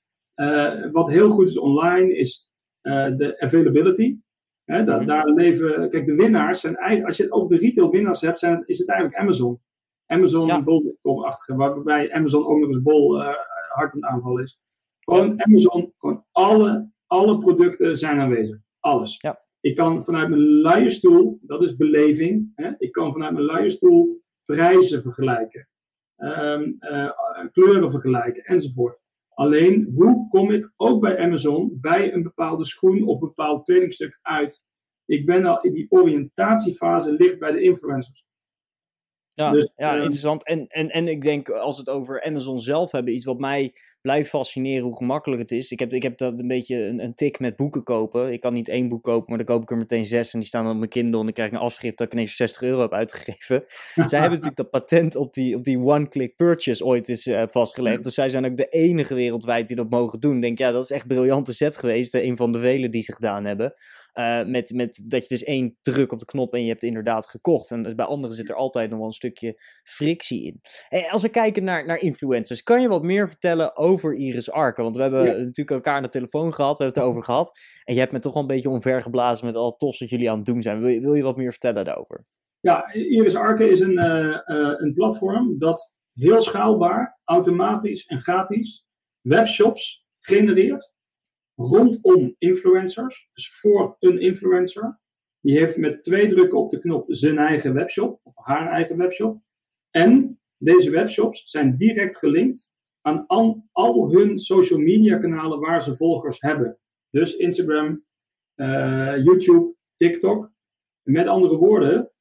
wat 0.92 1.12
heel 1.12 1.30
goed 1.30 1.50
is 1.50 1.58
online 1.58 2.16
is 2.16 2.50
de 2.84 3.36
availability. 3.40 4.18
-hmm. 4.82 5.06
Daar 5.06 5.26
leven, 5.26 5.90
kijk, 5.90 6.06
de 6.06 6.16
winnaars 6.16 6.62
zijn 6.62 6.76
eigenlijk, 6.76 7.08
als 7.08 7.18
je 7.18 7.24
het 7.24 7.32
over 7.32 7.50
de 7.50 7.62
retail 7.62 7.90
winnaars 7.90 8.22
hebt, 8.22 8.40
zijn, 8.40 8.64
is 8.66 8.78
het 8.78 8.88
eigenlijk 8.88 9.20
Amazon. 9.20 9.62
Amazon 10.06 10.46
ja. 10.46 10.64
bol.com-achtige, 10.64 11.56
waarbij 11.56 12.12
Amazon 12.12 12.46
ook 12.46 12.60
nog 12.60 12.68
eens 12.68 12.82
bol 12.82 13.22
hard 13.74 13.94
aan 13.94 14.02
het 14.02 14.10
aanval 14.10 14.40
is. 14.40 14.60
Gewoon 15.00 15.44
Amazon, 15.44 15.94
gewoon 15.98 16.26
alle, 16.32 16.92
alle 17.08 17.38
producten 17.38 17.98
zijn 17.98 18.20
aanwezig. 18.20 18.58
Alles. 18.80 19.18
Ja. 19.22 19.42
Ik 19.60 19.76
kan 19.76 20.04
vanuit 20.04 20.30
mijn 20.30 20.42
luie 20.42 20.90
stoel, 20.90 21.40
dat 21.42 21.64
is 21.64 21.76
beleving, 21.76 22.52
hè, 22.56 22.72
ik 22.78 22.92
kan 22.92 23.12
vanuit 23.12 23.34
mijn 23.34 23.46
luie 23.46 23.70
stoel 23.70 24.22
prijzen 24.46 25.02
vergelijken, 25.02 25.68
um, 26.18 26.78
uh, 26.80 27.10
kleuren 27.52 27.92
vergelijken 27.92 28.44
enzovoort. 28.44 29.02
Alleen, 29.36 29.92
hoe 29.96 30.28
kom 30.30 30.52
ik 30.52 30.74
ook 30.76 31.02
bij 31.02 31.20
Amazon 31.20 31.78
bij 31.82 32.14
een 32.14 32.24
bepaalde 32.24 32.66
schoen 32.66 33.08
of 33.08 33.22
een 33.22 33.28
bepaald 33.28 33.64
kledingstuk 33.64 34.20
uit? 34.22 34.64
Ik 35.06 35.26
ben 35.26 35.46
al 35.46 35.62
in 35.62 35.72
die 35.72 35.86
oriëntatiefase 35.90 37.14
ligt 37.14 37.40
bij 37.40 37.52
de 37.52 37.62
influencers. 37.62 38.26
Ja, 39.36 39.52
dus, 39.52 39.74
ja 39.76 39.96
um, 39.96 40.02
interessant. 40.02 40.46
En, 40.46 40.68
en, 40.68 40.90
en 40.90 41.08
ik 41.08 41.22
denk, 41.22 41.50
als 41.50 41.76
we 41.76 41.82
het 41.82 41.90
over 41.90 42.24
Amazon 42.24 42.60
zelf 42.60 42.92
hebben, 42.92 43.14
iets 43.14 43.26
wat 43.26 43.40
mij 43.40 43.74
blijft 44.04 44.30
fascineren 44.30 44.84
hoe 44.84 44.98
gemakkelijk 44.98 45.42
het 45.42 45.52
is. 45.52 45.72
Ik 45.72 45.80
heb, 45.80 45.94
ik 45.94 46.04
heb 46.04 46.18
dat 46.18 46.40
een 46.40 46.48
beetje 46.48 46.86
een, 46.86 47.04
een 47.04 47.16
tik 47.16 47.40
met 47.40 47.56
boeken 47.56 47.84
kopen. 47.84 48.32
Ik 48.32 48.42
kan 48.42 48.54
niet 48.54 48.68
één 48.68 48.90
boek 48.90 49.04
kopen, 49.04 49.26
maar 49.28 49.38
dan 49.38 49.46
koop 49.46 49.62
ik 49.62 49.72
er 49.72 49.78
meteen 49.78 50.06
zes 50.06 50.34
en 50.34 50.40
die 50.40 50.48
staan 50.48 50.70
op 50.70 50.76
mijn 50.76 50.90
Kindle 50.90 51.20
en 51.20 51.26
dan 51.26 51.34
krijg 51.34 51.50
ik 51.50 51.56
een 51.56 51.62
afschrift 51.62 51.98
dat 51.98 52.08
ik 52.08 52.14
ineens 52.14 52.36
60 52.36 52.62
euro 52.62 52.82
heb 52.82 52.94
uitgegeven. 52.94 53.64
zij 53.94 54.20
hebben 54.20 54.30
natuurlijk 54.30 54.56
dat 54.56 54.70
patent 54.70 55.16
op 55.16 55.34
die, 55.34 55.56
op 55.56 55.64
die 55.64 55.80
one-click 55.80 56.36
purchase 56.36 56.86
ooit 56.86 57.10
is 57.10 57.28
uh, 57.28 57.44
vastgelegd. 57.50 58.04
Dus 58.04 58.14
zij 58.14 58.30
zijn 58.30 58.46
ook 58.46 58.58
de 58.58 58.70
enige 58.70 59.14
wereldwijd 59.14 59.68
die 59.68 59.76
dat 59.76 59.90
mogen 59.90 60.20
doen. 60.20 60.36
Ik 60.36 60.42
denk, 60.42 60.58
ja, 60.58 60.72
dat 60.72 60.84
is 60.84 60.92
echt 60.92 61.02
een 61.02 61.16
briljante 61.16 61.54
zet 61.54 61.78
geweest. 61.78 62.14
Een 62.14 62.38
van 62.38 62.52
de 62.52 62.60
vele 62.60 62.90
die 62.90 63.04
ze 63.04 63.14
gedaan 63.14 63.46
hebben. 63.46 63.74
Uh, 64.14 64.46
met, 64.46 64.74
met 64.74 65.04
dat 65.06 65.22
je 65.22 65.28
dus 65.28 65.44
één 65.44 65.78
druk 65.82 66.12
op 66.12 66.20
de 66.20 66.26
knop 66.26 66.54
en 66.54 66.64
je 66.64 66.70
hebt 66.70 66.84
inderdaad 66.84 67.28
gekocht. 67.28 67.72
En 67.72 67.84
dus 67.84 67.96
bij 67.96 68.06
anderen 68.06 68.36
zit 68.36 68.50
er 68.50 68.56
altijd 68.56 68.90
nog 68.90 69.00
wel 69.00 69.08
een 69.08 69.14
stukje 69.14 69.62
frictie 69.84 70.44
in. 70.44 70.60
Hey, 70.88 71.10
als 71.12 71.22
we 71.22 71.30
kijken 71.30 71.64
naar, 71.64 71.86
naar 71.86 71.98
influencers, 71.98 72.64
kan 72.64 72.82
je 72.82 72.88
wat 72.88 73.04
meer 73.04 73.28
vertellen 73.28 73.76
over 73.76 74.14
Iris 74.14 74.52
Arken? 74.52 74.84
Want 74.84 74.96
we 74.96 75.02
hebben 75.02 75.26
ja. 75.26 75.32
natuurlijk 75.32 75.72
elkaar 75.72 75.96
aan 75.96 76.04
de 76.04 76.10
telefoon 76.10 76.54
gehad, 76.54 76.78
we 76.78 76.84
hebben 76.84 77.02
het 77.02 77.12
erover 77.12 77.26
gehad. 77.26 77.60
En 77.84 77.94
je 77.94 78.00
hebt 78.00 78.12
me 78.12 78.20
toch 78.20 78.34
wel 78.34 78.42
een 78.42 78.48
beetje 78.48 78.70
omvergeblazen 78.70 79.46
met 79.46 79.56
al 79.56 79.78
tof 79.78 79.98
dat 79.98 80.10
jullie 80.10 80.32
aan 80.32 80.38
het 80.38 80.46
doen 80.46 80.62
zijn. 80.62 80.80
Wil 80.80 80.90
je, 80.90 81.02
wil 81.02 81.14
je 81.14 81.24
wat 81.24 81.38
meer 81.38 81.52
vertellen 81.52 81.86
daarover? 81.86 82.26
Ja, 82.60 82.94
Iris 82.94 83.36
Arken 83.36 83.70
is 83.70 83.80
een, 83.80 83.98
uh, 83.98 84.40
uh, 84.46 84.74
een 84.78 84.94
platform 84.94 85.60
dat 85.60 85.94
heel 86.14 86.42
schaalbaar, 86.42 87.20
automatisch 87.24 88.06
en 88.06 88.20
gratis 88.20 88.86
webshops 89.22 90.06
genereert 90.20 90.92
rondom 91.56 92.36
influencers, 92.38 93.30
dus 93.34 93.56
voor 93.60 93.96
een 94.00 94.20
influencer. 94.20 95.00
Die 95.40 95.60
heeft 95.60 95.78
met 95.78 96.04
twee 96.04 96.28
drukken 96.28 96.58
op 96.58 96.72
de 96.72 96.80
knop 96.80 97.06
zijn 97.08 97.38
eigen 97.38 97.74
webshop, 97.74 98.20
of 98.24 98.34
haar 98.36 98.72
eigen 98.72 98.98
webshop. 98.98 99.42
En 99.90 100.40
deze 100.58 100.92
webshops 100.92 101.44
zijn 101.46 101.78
direct 101.78 102.18
gelinkt 102.18 102.72
aan 103.02 103.28
al, 103.28 103.68
al 103.72 104.12
hun 104.12 104.38
social 104.38 104.80
media 104.80 105.18
kanalen 105.18 105.60
waar 105.60 105.84
ze 105.84 105.96
volgers 105.96 106.40
hebben. 106.40 106.78
Dus 107.10 107.36
Instagram, 107.36 108.06
uh, 108.56 109.24
YouTube, 109.24 109.76
TikTok. 109.96 110.52
Met 111.02 111.28
andere 111.28 111.56
woorden, 111.56 112.12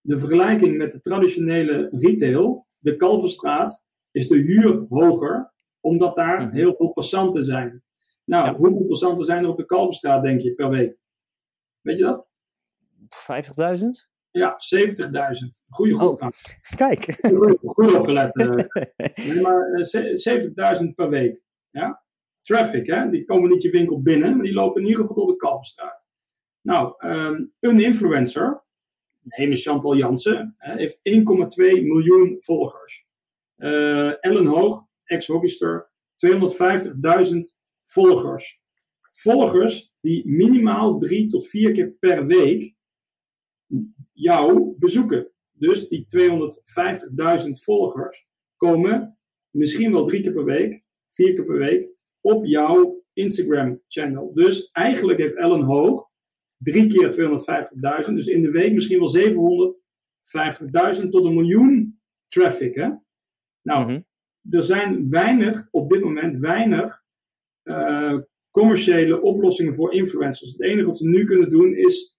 de 0.00 0.18
vergelijking 0.18 0.76
met 0.76 0.92
de 0.92 1.00
traditionele 1.00 1.88
retail, 1.92 2.66
de 2.78 2.96
Kalverstraat, 2.96 3.84
is 4.10 4.28
de 4.28 4.36
huur 4.36 4.86
hoger, 4.88 5.52
omdat 5.80 6.16
daar 6.16 6.42
mhm. 6.42 6.54
heel 6.54 6.74
veel 6.76 6.92
passanten 6.92 7.44
zijn. 7.44 7.82
Nou, 8.30 8.44
ja. 8.44 8.54
hoeveel 8.54 8.86
passanten 8.86 9.24
zijn 9.24 9.44
er 9.44 9.50
op 9.50 9.56
de 9.56 9.66
Kalverstraat, 9.66 10.22
denk 10.22 10.40
je, 10.40 10.54
per 10.54 10.68
week? 10.68 10.96
Weet 11.80 11.98
je 11.98 12.02
dat? 12.02 12.28
50.000? 13.80 13.84
Ja, 14.30 14.56
70.000. 14.76 14.96
Goede 15.68 15.94
groep. 15.94 16.22
Oh, 16.22 16.28
kijk. 16.76 17.18
Goed 17.62 17.94
opgelet. 17.94 18.34
Nee, 19.14 19.40
maar 19.40 19.68
uh, 19.68 20.80
70.000 20.80 20.94
per 20.94 21.08
week. 21.08 21.42
Ja? 21.70 22.02
Traffic, 22.42 22.86
hè? 22.86 23.10
die 23.10 23.24
komen 23.24 23.50
niet 23.50 23.62
je 23.62 23.70
winkel 23.70 24.02
binnen, 24.02 24.36
maar 24.36 24.44
die 24.44 24.54
lopen 24.54 24.82
in 24.82 24.88
ieder 24.88 25.06
geval 25.06 25.24
door 25.24 25.32
de 25.32 25.38
Kalverstraat. 25.38 26.02
Nou, 26.60 26.94
um, 27.06 27.52
een 27.60 27.80
influencer, 27.80 28.64
neem 29.22 29.56
Chantal 29.56 29.96
Jansen, 29.96 30.54
heeft 30.58 30.98
1,2 30.98 31.02
miljoen 31.82 32.36
volgers. 32.38 33.06
Uh, 33.56 34.24
Ellen 34.24 34.46
Hoog, 34.46 34.86
ex-hockeyster, 35.04 35.90
250.000 36.26 37.58
volgers. 37.92 38.60
Volgers 39.22 39.92
die 40.00 40.28
minimaal 40.28 40.98
drie 40.98 41.28
tot 41.28 41.48
vier 41.48 41.72
keer 41.72 41.90
per 41.90 42.26
week 42.26 42.74
jou 44.12 44.74
bezoeken. 44.78 45.30
Dus 45.52 45.88
die 45.88 46.06
250.000 46.06 47.50
volgers 47.64 48.26
komen 48.56 49.18
misschien 49.50 49.92
wel 49.92 50.06
drie 50.06 50.22
keer 50.22 50.32
per 50.32 50.44
week, 50.44 50.82
vier 51.10 51.34
keer 51.34 51.44
per 51.44 51.58
week 51.58 51.88
op 52.20 52.44
jouw 52.44 53.04
Instagram-channel. 53.12 54.34
Dus 54.34 54.70
eigenlijk 54.70 55.18
heeft 55.18 55.36
Ellen 55.36 55.62
Hoog 55.62 56.08
drie 56.56 56.86
keer 56.86 57.12
250.000, 58.08 58.12
dus 58.14 58.26
in 58.26 58.42
de 58.42 58.50
week 58.50 58.72
misschien 58.72 58.98
wel 58.98 59.16
750.000 61.02 61.08
tot 61.08 61.24
een 61.24 61.34
miljoen 61.34 62.00
traffic. 62.28 62.74
Hè? 62.74 62.88
Nou, 63.62 63.84
mhm. 63.84 64.00
er 64.50 64.62
zijn 64.62 65.10
weinig, 65.10 65.68
op 65.70 65.88
dit 65.88 66.00
moment 66.04 66.36
weinig 66.36 67.04
uh, 67.64 68.18
commerciële 68.50 69.22
oplossingen 69.22 69.74
voor 69.74 69.94
influencers. 69.94 70.52
Het 70.52 70.62
enige 70.62 70.86
wat 70.86 70.96
ze 70.96 71.08
nu 71.08 71.24
kunnen 71.24 71.50
doen 71.50 71.76
is 71.76 72.16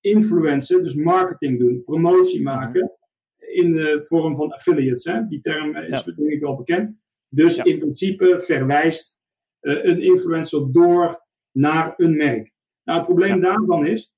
influencen, 0.00 0.82
dus 0.82 0.94
marketing 0.94 1.58
doen, 1.58 1.82
promotie 1.84 2.42
maken 2.42 2.92
in 3.38 3.72
de 3.72 4.00
vorm 4.04 4.36
van 4.36 4.52
affiliates. 4.52 5.04
Hè? 5.04 5.26
Die 5.26 5.40
term 5.40 5.76
is 5.76 6.04
ja. 6.04 6.12
denk 6.12 6.30
ik 6.30 6.40
wel 6.40 6.56
bekend. 6.56 6.96
Dus 7.28 7.56
in 7.56 7.78
principe 7.78 8.40
verwijst 8.40 9.18
uh, 9.60 9.84
een 9.84 10.02
influencer 10.02 10.72
door 10.72 11.26
naar 11.52 11.94
een 11.96 12.16
merk. 12.16 12.52
Nou, 12.84 12.98
het 12.98 13.08
probleem 13.08 13.40
daarvan 13.40 13.86
is, 13.86 14.12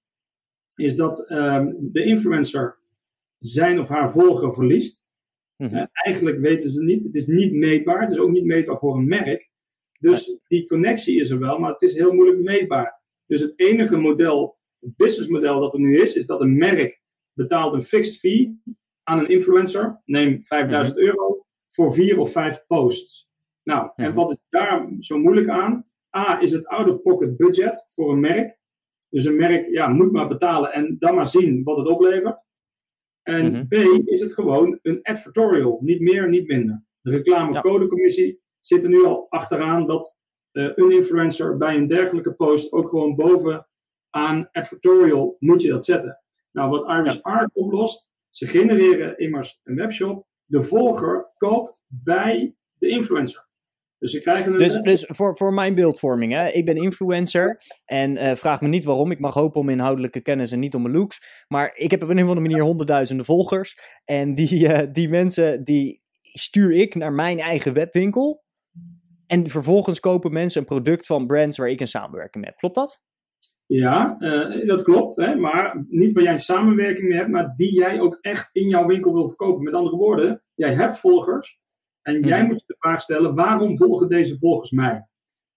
is 0.74 0.96
dat 0.96 1.30
um, 1.30 1.76
de 1.80 2.04
influencer 2.04 2.78
zijn 3.38 3.80
of 3.80 3.88
haar 3.88 4.12
volger 4.12 4.54
verliest. 4.54 5.04
Mm 5.56 5.74
uh, 5.74 5.84
eigenlijk 5.92 6.38
weten 6.38 6.70
ze 6.70 6.82
niet, 6.82 7.02
het 7.02 7.14
is 7.14 7.26
niet 7.26 7.52
meetbaar, 7.52 8.00
het 8.00 8.10
is 8.10 8.18
ook 8.18 8.30
niet 8.30 8.44
meetbaar 8.44 8.78
voor 8.78 8.96
een 8.96 9.08
merk. 9.08 9.49
Dus 10.00 10.38
die 10.46 10.66
connectie 10.66 11.20
is 11.20 11.30
er 11.30 11.38
wel, 11.38 11.58
maar 11.58 11.72
het 11.72 11.82
is 11.82 11.94
heel 11.94 12.12
moeilijk 12.12 12.38
meetbaar. 12.38 13.00
Dus 13.26 13.40
het 13.40 13.52
enige 13.56 13.96
model, 13.96 14.58
het 14.80 14.96
businessmodel 14.96 15.60
dat 15.60 15.72
er 15.72 15.80
nu 15.80 16.00
is, 16.00 16.14
is 16.14 16.26
dat 16.26 16.40
een 16.40 16.56
merk 16.56 17.02
betaalt 17.32 17.74
een 17.74 17.82
fixed 17.82 18.18
fee 18.18 18.62
aan 19.02 19.18
een 19.18 19.28
influencer, 19.28 20.00
neem 20.04 20.42
5000 20.42 20.96
mhm. 20.96 21.06
euro, 21.06 21.44
voor 21.68 21.94
vier 21.94 22.18
of 22.18 22.32
vijf 22.32 22.64
posts. 22.66 23.28
Nou, 23.62 23.90
en 23.96 24.06
mhm. 24.06 24.14
wat 24.14 24.30
is 24.30 24.42
daar 24.48 24.88
zo 24.98 25.18
moeilijk 25.18 25.48
aan? 25.48 25.86
A, 26.16 26.40
is 26.40 26.52
het 26.52 26.66
out-of-pocket 26.66 27.36
budget 27.36 27.86
voor 27.88 28.12
een 28.12 28.20
merk. 28.20 28.58
Dus 29.10 29.24
een 29.24 29.36
merk 29.36 29.68
ja, 29.70 29.88
moet 29.88 30.12
maar 30.12 30.28
betalen 30.28 30.72
en 30.72 30.96
dan 30.98 31.14
maar 31.14 31.26
zien 31.26 31.62
wat 31.62 31.76
het 31.76 31.88
oplevert. 31.88 32.38
En 33.22 33.52
mhm. 33.52 33.66
B, 33.66 33.74
is 34.08 34.20
het 34.20 34.34
gewoon 34.34 34.78
een 34.82 35.02
advertorial, 35.02 35.78
niet 35.80 36.00
meer, 36.00 36.28
niet 36.28 36.46
minder. 36.46 36.84
De 37.00 37.10
reclamecodecommissie 37.10 38.40
zit 38.60 38.82
er 38.82 38.88
nu 38.88 39.04
al 39.04 39.26
achteraan 39.28 39.86
dat 39.86 40.18
uh, 40.52 40.70
een 40.74 40.90
influencer 40.90 41.56
bij 41.56 41.76
een 41.76 41.86
dergelijke 41.86 42.34
post 42.34 42.72
ook 42.72 42.88
gewoon 42.88 43.16
boven 43.16 43.66
aan 44.10 44.48
advertorial 44.52 45.36
moet 45.38 45.62
je 45.62 45.68
dat 45.68 45.84
zetten. 45.84 46.20
Nou, 46.52 46.70
wat 46.70 46.88
Iris 46.88 47.22
Art 47.22 47.50
oplost, 47.54 48.08
ze 48.30 48.46
genereren 48.46 49.18
immers 49.18 49.60
een 49.64 49.76
webshop. 49.76 50.26
De 50.44 50.62
volger 50.62 51.32
koopt 51.36 51.84
bij 51.86 52.54
de 52.74 52.88
influencer. 52.88 53.48
Dus, 53.98 54.10
ze 54.10 54.20
krijgen 54.20 54.52
een... 54.52 54.58
dus, 54.58 54.76
dus 54.76 55.04
voor, 55.08 55.36
voor 55.36 55.52
mijn 55.52 55.74
beeldvorming, 55.74 56.32
hè? 56.32 56.48
ik 56.48 56.64
ben 56.64 56.76
influencer 56.76 57.60
en 57.84 58.16
uh, 58.16 58.34
vraag 58.34 58.60
me 58.60 58.68
niet 58.68 58.84
waarom. 58.84 59.10
Ik 59.10 59.20
mag 59.20 59.34
hopen 59.34 59.60
om 59.60 59.68
inhoudelijke 59.68 60.20
kennis 60.20 60.52
en 60.52 60.58
niet 60.58 60.74
om 60.74 60.82
mijn 60.82 60.94
looks. 60.94 61.44
Maar 61.48 61.76
ik 61.76 61.90
heb 61.90 62.02
op 62.02 62.08
een 62.08 62.22
of 62.22 62.28
andere 62.28 62.40
manier 62.40 62.62
honderdduizenden 62.62 63.24
volgers. 63.24 64.00
En 64.04 64.34
die, 64.34 64.68
uh, 64.68 64.80
die 64.92 65.08
mensen 65.08 65.64
die 65.64 66.00
stuur 66.22 66.72
ik 66.72 66.94
naar 66.94 67.12
mijn 67.12 67.38
eigen 67.38 67.72
webwinkel. 67.72 68.44
En 69.30 69.50
vervolgens 69.50 70.00
kopen 70.00 70.32
mensen 70.32 70.60
een 70.60 70.66
product 70.66 71.06
van 71.06 71.26
brands 71.26 71.56
waar 71.56 71.68
ik 71.68 71.80
een 71.80 71.86
samenwerking 71.86 72.44
mee 72.44 72.52
heb. 72.52 72.58
Klopt 72.58 72.74
dat? 72.74 73.00
Ja, 73.66 74.16
uh, 74.20 74.66
dat 74.66 74.82
klopt. 74.82 75.16
Hè, 75.16 75.34
maar 75.34 75.84
niet 75.88 76.12
waar 76.12 76.22
jij 76.22 76.32
een 76.32 76.38
samenwerking 76.38 77.08
mee 77.08 77.18
hebt, 77.18 77.30
maar 77.30 77.52
die 77.56 77.74
jij 77.74 78.00
ook 78.00 78.18
echt 78.20 78.50
in 78.52 78.68
jouw 78.68 78.86
winkel 78.86 79.12
wil 79.12 79.28
verkopen. 79.28 79.62
Met 79.62 79.74
andere 79.74 79.96
woorden, 79.96 80.42
jij 80.54 80.74
hebt 80.74 80.98
volgers 80.98 81.60
en 82.02 82.20
jij 82.20 82.38
mhm. 82.38 82.46
moet 82.46 82.60
je 82.60 82.66
de 82.66 82.76
vraag 82.78 83.00
stellen: 83.00 83.34
waarom 83.34 83.76
volgen 83.76 84.08
deze 84.08 84.38
volgers 84.38 84.70
mij? 84.70 85.06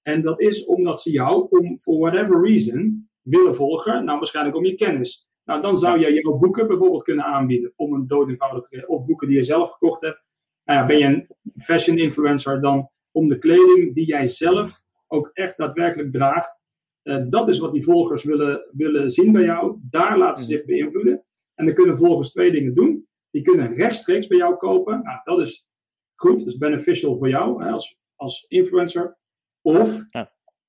En 0.02 0.22
dat 0.22 0.40
is 0.40 0.66
omdat 0.66 1.02
ze 1.02 1.12
jou, 1.12 1.48
om 1.50 1.80
for 1.80 2.00
whatever 2.00 2.42
reason, 2.42 3.10
willen 3.22 3.56
volgen. 3.56 4.06
Nou, 4.06 4.18
waarschijnlijk 4.18 4.58
om 4.58 4.66
je 4.66 4.76
kennis. 4.76 5.28
Nou, 5.44 5.62
dan 5.62 5.78
zou 5.78 6.00
jij 6.00 6.14
jouw 6.14 6.38
boeken 6.38 6.68
bijvoorbeeld 6.68 7.04
kunnen 7.04 7.26
aanbieden. 7.26 7.74
Om 7.76 7.94
een 7.94 8.08
dood 8.08 8.30
eenvoudig, 8.30 8.88
of 8.88 9.06
boeken 9.06 9.28
die 9.28 9.38
je 9.38 9.44
zelf 9.44 9.72
gekocht 9.72 10.02
hebt. 10.02 10.24
Nou 10.64 10.80
ja, 10.80 10.86
ben 10.86 10.98
je 10.98 11.06
een 11.06 11.28
fashion 11.56 11.98
influencer, 11.98 12.62
dan 12.62 12.92
om 13.14 13.28
de 13.28 13.38
kleding 13.38 13.96
die 13.96 14.06
jij 14.06 14.26
zelf 14.26 14.84
ook 15.08 15.30
echt 15.34 15.58
daadwerkelijk 15.58 16.12
draagt. 16.12 16.62
Uh, 17.04 17.24
dat 17.30 17.48
is 17.48 17.60
wat 17.60 17.74
die 17.74 17.84
volgers 17.84 18.24
willen, 18.24 18.70
willen 18.72 19.12
zien 19.12 19.32
bij 19.32 19.44
jou. 19.44 19.78
Daar 19.82 20.18
laten 20.18 20.44
ze 20.44 20.50
zich 20.50 20.66
beïnvloeden. 20.66 21.24
En 21.56 21.66
dan 21.66 21.74
kunnen 21.74 21.98
volgers 21.98 22.32
twee 22.32 22.52
dingen 22.52 22.74
doen. 22.74 23.08
Die 23.30 23.42
kunnen 23.42 23.74
rechtstreeks 23.74 24.28
bij 24.28 24.38
jou 24.38 24.56
kopen. 24.56 25.02
Nou, 25.04 25.20
dat 25.24 25.40
is 25.40 25.68
goed, 26.16 26.40
dat 26.40 26.48
is 26.48 26.58
beneficial 26.58 27.18
voor 27.18 27.30
jou 27.30 27.64
hè, 27.64 27.70
als, 27.70 27.98
als 28.16 28.46
influencer. 28.48 29.18
Of 29.62 30.04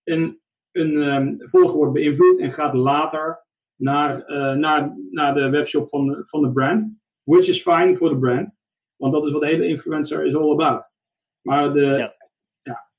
een, 0.05 0.41
een 0.73 0.97
um, 0.97 1.37
volger 1.39 1.77
wordt 1.77 1.93
beïnvloed 1.93 2.39
en 2.39 2.53
gaat 2.53 2.75
later 2.75 3.45
naar, 3.77 4.31
uh, 4.31 4.53
naar, 4.53 4.97
naar 5.11 5.35
de 5.35 5.51
webshop 5.51 5.89
van 5.89 6.07
de, 6.07 6.23
van 6.27 6.43
de 6.43 6.53
brand. 6.53 6.93
Which 7.23 7.49
is 7.49 7.63
fine 7.63 7.97
voor 7.97 8.09
de 8.09 8.19
brand. 8.19 8.57
Want 8.97 9.13
dat 9.13 9.27
is 9.27 9.33
wat 9.33 9.41
de 9.41 9.47
hele 9.47 9.67
influencer 9.67 10.25
is 10.25 10.35
all 10.35 10.51
about. 10.51 10.93
Maar 11.41 11.73
de, 11.73 11.81
ja. 11.81 12.15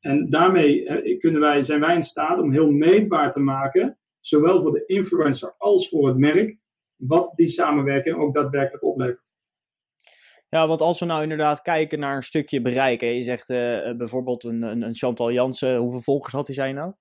En 0.05 0.29
daarmee 0.29 1.17
kunnen 1.17 1.41
wij, 1.41 1.61
zijn 1.61 1.79
wij 1.79 1.95
in 1.95 2.01
staat 2.01 2.39
om 2.39 2.51
heel 2.51 2.71
meetbaar 2.71 3.31
te 3.31 3.39
maken, 3.39 3.97
zowel 4.19 4.61
voor 4.61 4.71
de 4.71 4.85
influencer 4.85 5.55
als 5.57 5.89
voor 5.89 6.07
het 6.07 6.17
merk, 6.17 6.57
wat 6.95 7.31
die 7.35 7.47
samenwerking 7.47 8.15
ook 8.15 8.33
daadwerkelijk 8.33 8.83
oplevert. 8.83 9.33
Ja, 10.49 10.67
want 10.67 10.81
als 10.81 10.99
we 10.99 11.05
nou 11.05 11.21
inderdaad 11.21 11.61
kijken 11.61 11.99
naar 11.99 12.15
een 12.15 12.23
stukje 12.23 12.61
bereik. 12.61 13.01
Hè, 13.01 13.07
je 13.07 13.23
zegt 13.23 13.49
uh, 13.49 13.97
bijvoorbeeld 13.97 14.43
een, 14.43 14.61
een, 14.61 14.81
een, 14.81 14.95
Chantal 14.95 15.31
Jansen. 15.31 15.77
Hoeveel 15.77 16.01
volgers 16.01 16.33
had 16.33 16.47
hij, 16.47 16.55
zei 16.55 16.73
nou? 16.73 16.93
1,2 16.93 16.97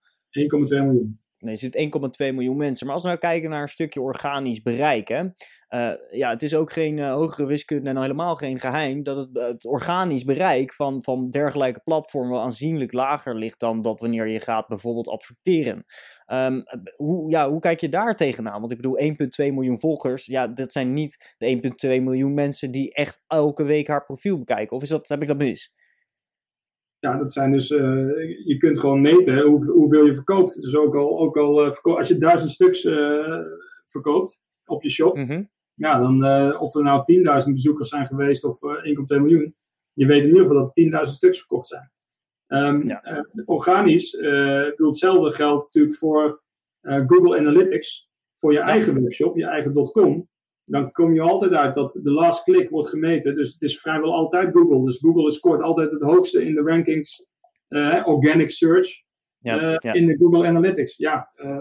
miljoen. 0.68 1.24
Nee, 1.45 1.57
zit 1.57 1.77
1,2 2.23 2.35
miljoen 2.35 2.57
mensen. 2.57 2.87
Maar 2.87 2.95
als 2.95 3.05
we 3.05 3.09
nou 3.09 3.21
kijken 3.21 3.51
naar 3.51 3.63
een 3.63 3.69
stukje 3.69 4.01
organisch 4.01 4.63
bereik. 4.63 5.09
Hè, 5.09 5.23
uh, 5.71 5.93
ja, 6.11 6.31
het 6.31 6.43
is 6.43 6.55
ook 6.55 6.73
geen 6.73 6.97
uh, 6.97 7.13
hogere 7.13 7.47
wiskunde 7.47 7.91
en 7.91 8.01
helemaal 8.01 8.37
geen 8.37 8.59
geheim. 8.59 9.03
Dat 9.03 9.17
het, 9.17 9.29
het, 9.33 9.65
organisch 9.65 10.25
bereik 10.25 10.73
van, 10.73 11.03
van 11.03 11.31
dergelijke 11.31 11.81
platformen 11.85 12.41
aanzienlijk 12.41 12.93
lager 12.93 13.35
ligt 13.35 13.61
dan 13.61 13.83
dat 13.83 14.01
wanneer 14.01 14.29
je 14.29 14.41
gaat 14.41 14.69
bijvoorbeeld 14.69 15.09
adverteren. 15.09 15.85
Um, 16.27 16.65
hoe, 16.97 17.31
ja, 17.31 17.51
hoe 17.51 17.61
kijk 17.61 17.81
je 17.81 17.89
daar 17.89 18.17
tegenaan? 18.17 18.61
Want 18.61 18.73
ik 18.73 18.81
bedoel, 18.81 19.01
1,2 19.01 19.07
miljoen 19.37 19.81
volgers. 19.81 20.27
Ja, 20.27 20.47
dat 20.47 20.73
zijn 20.73 20.93
niet 20.93 21.35
de 21.39 21.75
1,2 21.87 22.03
miljoen 22.03 22.35
mensen 22.35 22.71
die 22.71 22.95
echt 22.95 23.23
elke 23.27 23.65
week 23.65 23.89
haar 23.89 24.05
profiel 24.05 24.39
bekijken. 24.39 24.77
Of 24.77 24.83
is 24.83 24.89
dat, 24.89 25.09
heb 25.09 25.23
ik 25.23 25.29
dat 25.29 25.37
mis? 25.37 25.73
Ja, 27.04 27.16
dat 27.16 27.32
zijn 27.32 27.52
dus, 27.52 27.70
uh, 27.70 28.46
je 28.46 28.56
kunt 28.58 28.78
gewoon 28.78 29.00
meten 29.00 29.40
hoe, 29.40 29.70
hoeveel 29.70 30.04
je 30.06 30.14
verkoopt. 30.14 30.62
Dus 30.62 30.76
ook 30.76 30.94
al, 30.94 31.18
ook 31.18 31.37
al 31.37 31.66
uh, 31.66 31.73
als 31.82 32.08
je 32.08 32.16
duizend 32.16 32.50
stuks 32.50 32.84
uh, 32.84 33.38
verkoopt 33.87 34.42
op 34.66 34.82
je 34.82 34.90
shop, 34.90 35.16
mm 35.16 35.26
-hmm. 35.26 35.50
ja, 35.75 35.99
dan 35.99 36.25
of 36.58 36.75
er 36.75 36.82
nou 36.82 37.02
10.000 37.46 37.52
bezoekers 37.52 37.88
zijn 37.88 38.06
geweest 38.06 38.44
of 38.44 38.58
1,2 38.58 38.62
miljoen, 39.06 39.54
je 39.92 40.06
weet 40.06 40.23
in 40.23 40.28
ieder 40.28 40.46
geval 40.46 40.73
dat 40.75 41.06
10.000 41.08 41.12
stuks 41.12 41.38
verkocht 41.38 41.66
zijn. 41.66 41.90
Um, 42.46 42.88
ja. 42.88 43.26
organisch, 43.44 44.11
bedoel, 44.11 44.88
hetzelfde 44.88 45.32
geldt 45.32 45.64
natuurlijk 45.64 45.96
voor 45.96 46.42
Google 46.80 47.38
Analytics, 47.38 48.11
voor 48.34 48.52
je 48.52 48.58
eigen 48.61 49.02
webshop, 49.02 49.37
je 49.37 49.46
eigen 49.46 49.73
.com 49.73 50.28
dan 50.64 50.92
kom 50.92 51.14
je 51.14 51.21
altijd 51.21 51.52
uit 51.52 51.75
dat 51.75 52.00
de 52.02 52.11
last 52.11 52.42
click 52.42 52.71
wordt 52.71 52.88
gemeten. 52.88 53.35
Dus 53.35 53.52
het 53.52 53.62
is 53.62 53.80
vrijwel 53.80 54.14
altijd 54.14 54.52
Google. 54.52 54.85
Dus 54.85 54.99
Google 54.99 55.30
scoort 55.30 55.62
altijd 55.62 55.90
het 55.90 56.02
hoogste 56.02 56.44
in 56.44 56.54
de 56.54 56.62
rankings, 56.62 57.26
uh, 57.68 58.02
organic 58.06 58.50
search, 58.50 59.02
ja, 59.38 59.78
uh, 59.83 59.94
in 59.94 60.06
de 60.06 60.16
Google 60.16 60.47
Analytics. 60.47 60.97
Ja, 60.97 61.30
uh, 61.37 61.59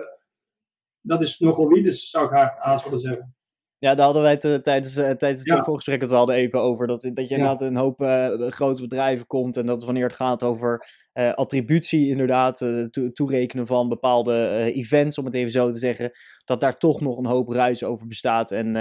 dat 1.01 1.21
is 1.21 1.39
nogal 1.39 1.67
wie, 1.67 1.83
dus 1.83 2.09
zou 2.09 2.25
ik 2.25 2.51
haast 2.57 2.83
willen 2.83 2.99
zeggen. 2.99 3.35
Ja, 3.83 3.95
daar 3.95 4.05
hadden 4.05 4.23
wij 4.23 4.31
het 4.31 4.63
tijdens, 4.63 4.93
tijdens 4.93 5.21
het 5.21 5.43
ja. 5.43 5.63
voorgesprek 5.63 6.01
het 6.01 6.11
hadden 6.11 6.35
even 6.35 6.61
over. 6.61 6.87
Dat, 6.87 7.01
dat 7.13 7.27
je 7.27 7.35
inderdaad 7.35 7.61
een 7.61 7.75
hoop 7.75 7.99
grote 8.51 8.81
bedrijven 8.81 9.27
komt. 9.27 9.57
En 9.57 9.65
dat 9.65 9.83
wanneer 9.83 10.03
het 10.03 10.15
gaat 10.15 10.43
over 10.43 10.87
uh, 11.13 11.33
attributie 11.33 12.09
inderdaad, 12.09 12.61
uh, 12.61 12.85
toerekenen 13.13 13.67
van 13.67 13.89
bepaalde 13.89 14.71
events, 14.73 15.17
om 15.17 15.25
het 15.25 15.33
even 15.33 15.51
zo 15.51 15.71
te 15.71 15.77
zeggen, 15.77 16.11
dat 16.45 16.61
daar 16.61 16.77
toch 16.77 17.01
nog 17.01 17.17
een 17.17 17.25
hoop 17.25 17.49
ruis 17.49 17.83
over 17.83 18.07
bestaat. 18.07 18.51
En 18.51 18.73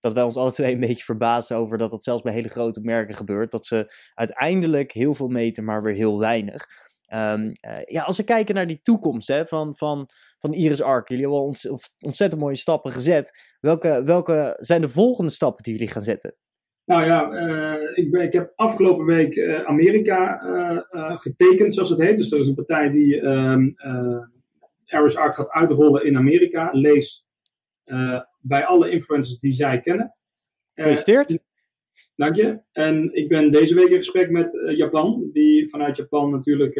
dat 0.00 0.12
wij 0.12 0.22
ons 0.22 0.36
alle 0.36 0.52
twee 0.52 0.72
een 0.74 0.80
beetje 0.80 1.04
verbazen 1.04 1.56
over 1.56 1.78
dat 1.78 1.90
dat 1.90 2.02
zelfs 2.02 2.22
bij 2.22 2.32
hele 2.32 2.48
grote 2.48 2.80
merken 2.80 3.14
gebeurt. 3.14 3.50
Dat 3.50 3.66
ze 3.66 3.92
uiteindelijk 4.14 4.92
heel 4.92 5.14
veel 5.14 5.28
meten, 5.28 5.64
maar 5.64 5.82
weer 5.82 5.94
heel 5.94 6.18
weinig. 6.18 6.66
Um, 7.14 7.52
ja, 7.84 8.02
als 8.02 8.16
we 8.16 8.24
kijken 8.24 8.54
naar 8.54 8.66
die 8.66 8.80
toekomst 8.82 9.28
hè, 9.28 9.46
van, 9.46 9.76
van, 9.76 10.08
van 10.38 10.52
Iris 10.54 10.82
Ark, 10.82 11.08
jullie 11.08 11.24
hebben 11.24 11.56
ontzettend 11.98 12.40
mooie 12.40 12.56
stappen 12.56 12.90
gezet. 12.90 13.56
Welke, 13.60 14.02
welke 14.04 14.56
zijn 14.60 14.80
de 14.80 14.88
volgende 14.88 15.30
stappen 15.30 15.62
die 15.62 15.72
jullie 15.72 15.88
gaan 15.88 16.02
zetten? 16.02 16.34
Nou 16.84 17.04
ja, 17.04 17.32
ik, 17.94 18.10
ben, 18.10 18.22
ik 18.22 18.32
heb 18.32 18.52
afgelopen 18.54 19.04
week 19.04 19.40
Amerika 19.64 20.38
getekend, 21.20 21.74
zoals 21.74 21.88
het 21.88 21.98
heet. 21.98 22.16
Dus 22.16 22.32
er 22.32 22.38
is 22.38 22.46
een 22.46 22.54
partij 22.54 22.90
die 22.90 23.22
um, 23.22 23.74
Aris 24.86 25.16
Arc 25.16 25.34
gaat 25.34 25.50
uitrollen 25.50 26.04
in 26.04 26.16
Amerika. 26.16 26.68
Lees 26.72 27.26
bij 28.40 28.64
alle 28.64 28.90
influencers 28.90 29.38
die 29.38 29.52
zij 29.52 29.80
kennen. 29.80 30.14
Gefeliciteerd. 30.74 31.38
Dank 32.16 32.36
je. 32.36 32.60
En 32.72 33.14
ik 33.14 33.28
ben 33.28 33.50
deze 33.50 33.74
week 33.74 33.88
in 33.88 33.96
gesprek 33.96 34.30
met 34.30 34.58
Japan, 34.76 35.30
die 35.32 35.68
vanuit 35.68 35.96
Japan 35.96 36.30
natuurlijk 36.30 36.74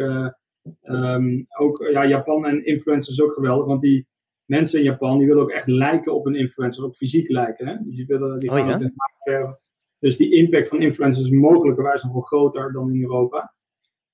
um, 0.83 1.45
ook, 1.57 1.87
ja, 1.91 2.05
Japan 2.05 2.45
en 2.45 2.65
influencers 2.65 3.21
ook 3.21 3.33
geweldig, 3.33 3.65
want 3.65 3.81
die 3.81 4.07
mensen 4.45 4.79
in 4.79 4.85
Japan, 4.85 5.17
die 5.17 5.27
willen 5.27 5.43
ook 5.43 5.51
echt 5.51 5.67
lijken 5.67 6.13
op 6.13 6.25
een 6.25 6.35
influencer, 6.35 6.83
ook 6.83 6.95
fysiek 6.95 7.29
lijken. 7.29 7.67
Hè? 7.67 7.75
Die, 7.83 8.05
willen, 8.05 8.39
die 8.39 8.49
oh, 8.49 8.55
gaan 8.55 8.73
oh, 8.73 8.79
ja? 8.79 8.85
het 8.85 8.93
verven. 9.17 9.59
Dus 9.99 10.17
die 10.17 10.35
impact 10.35 10.67
van 10.67 10.81
influencers 10.81 11.25
is 11.25 11.31
mogelijkerwijs 11.31 12.03
nog 12.03 12.13
wel 12.13 12.21
groter 12.21 12.71
dan 12.71 12.93
in 12.93 13.01
Europa. 13.01 13.53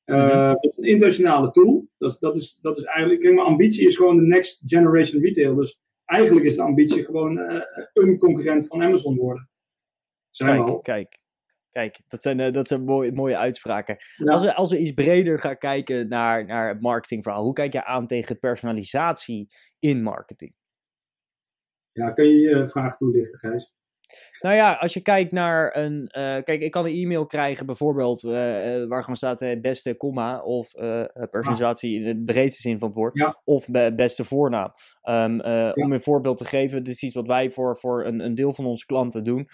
Uh, 0.05 0.53
is 0.59 0.77
een 0.77 0.83
internationale 0.83 1.51
tool. 1.51 1.87
Dat, 1.97 2.17
dat, 2.19 2.35
is, 2.35 2.59
dat 2.61 2.77
is 2.77 2.83
eigenlijk. 2.83 3.21
Kijk, 3.21 3.33
mijn 3.33 3.47
ambitie 3.47 3.87
is 3.87 3.95
gewoon 3.95 4.15
de 4.15 4.21
next 4.21 4.61
generation 4.65 5.21
retail. 5.21 5.55
Dus 5.55 5.79
eigenlijk 6.05 6.45
is 6.45 6.55
de 6.55 6.61
ambitie 6.61 7.03
gewoon 7.03 7.37
uh, 7.37 7.61
een 7.93 8.17
concurrent 8.17 8.67
van 8.67 8.83
Amazon 8.83 9.15
worden. 9.15 9.49
Zijn 10.29 10.65
kijk, 10.65 10.83
kijk. 10.83 11.19
Kijk, 11.75 11.99
dat 12.07 12.21
zijn, 12.21 12.39
uh, 12.39 12.51
dat 12.51 12.67
zijn 12.67 12.83
mooie, 12.83 13.11
mooie 13.11 13.37
uitspraken. 13.37 13.97
Als, 14.25 14.41
we, 14.41 14.53
als 14.53 14.71
we 14.71 14.79
iets 14.79 14.91
breder 14.91 15.39
gaan 15.39 15.57
kijken 15.57 16.07
naar, 16.07 16.45
naar 16.45 16.67
het 16.67 16.81
marketingverhaal, 16.81 17.43
hoe 17.43 17.53
kijk 17.53 17.73
je 17.73 17.85
aan 17.85 18.07
tegen 18.07 18.39
personalisatie 18.39 19.47
in 19.79 20.03
marketing? 20.03 20.53
Ja, 21.91 22.11
kun 22.11 22.25
je 22.25 22.39
je 22.39 22.67
vraag 22.67 22.97
toelichten, 22.97 23.39
Gijs? 23.39 23.73
Nou 24.39 24.55
ja, 24.55 24.73
als 24.73 24.93
je 24.93 25.01
kijkt 25.01 25.31
naar 25.31 25.77
een. 25.77 26.01
Uh, 26.17 26.23
kijk, 26.43 26.61
ik 26.61 26.71
kan 26.71 26.85
een 26.85 26.95
e-mail 26.95 27.25
krijgen, 27.25 27.65
bijvoorbeeld, 27.65 28.23
uh, 28.23 28.31
waar 28.87 28.99
gewoon 28.99 29.15
staat 29.15 29.41
uh, 29.41 29.61
beste 29.61 29.93
komma 29.93 30.41
of 30.41 30.71
personalisatie 31.31 31.99
in 31.99 32.03
de 32.03 32.23
breedste 32.33 32.61
zin 32.61 32.79
van 32.79 32.87
het 32.87 32.97
woord, 32.97 33.35
of 33.43 33.67
beste 33.95 34.23
voornaam. 34.23 34.73
Um, 35.03 35.41
Om 35.73 35.91
een 35.91 36.01
voorbeeld 36.01 36.37
te 36.37 36.45
geven, 36.45 36.83
dit 36.83 36.93
is 36.93 37.03
iets 37.03 37.15
wat 37.15 37.27
wij 37.27 37.49
voor, 37.51 37.77
voor 37.77 38.05
een, 38.05 38.25
een 38.25 38.35
deel 38.35 38.53
van 38.53 38.65
onze 38.65 38.85
klanten 38.85 39.23
doen. 39.23 39.49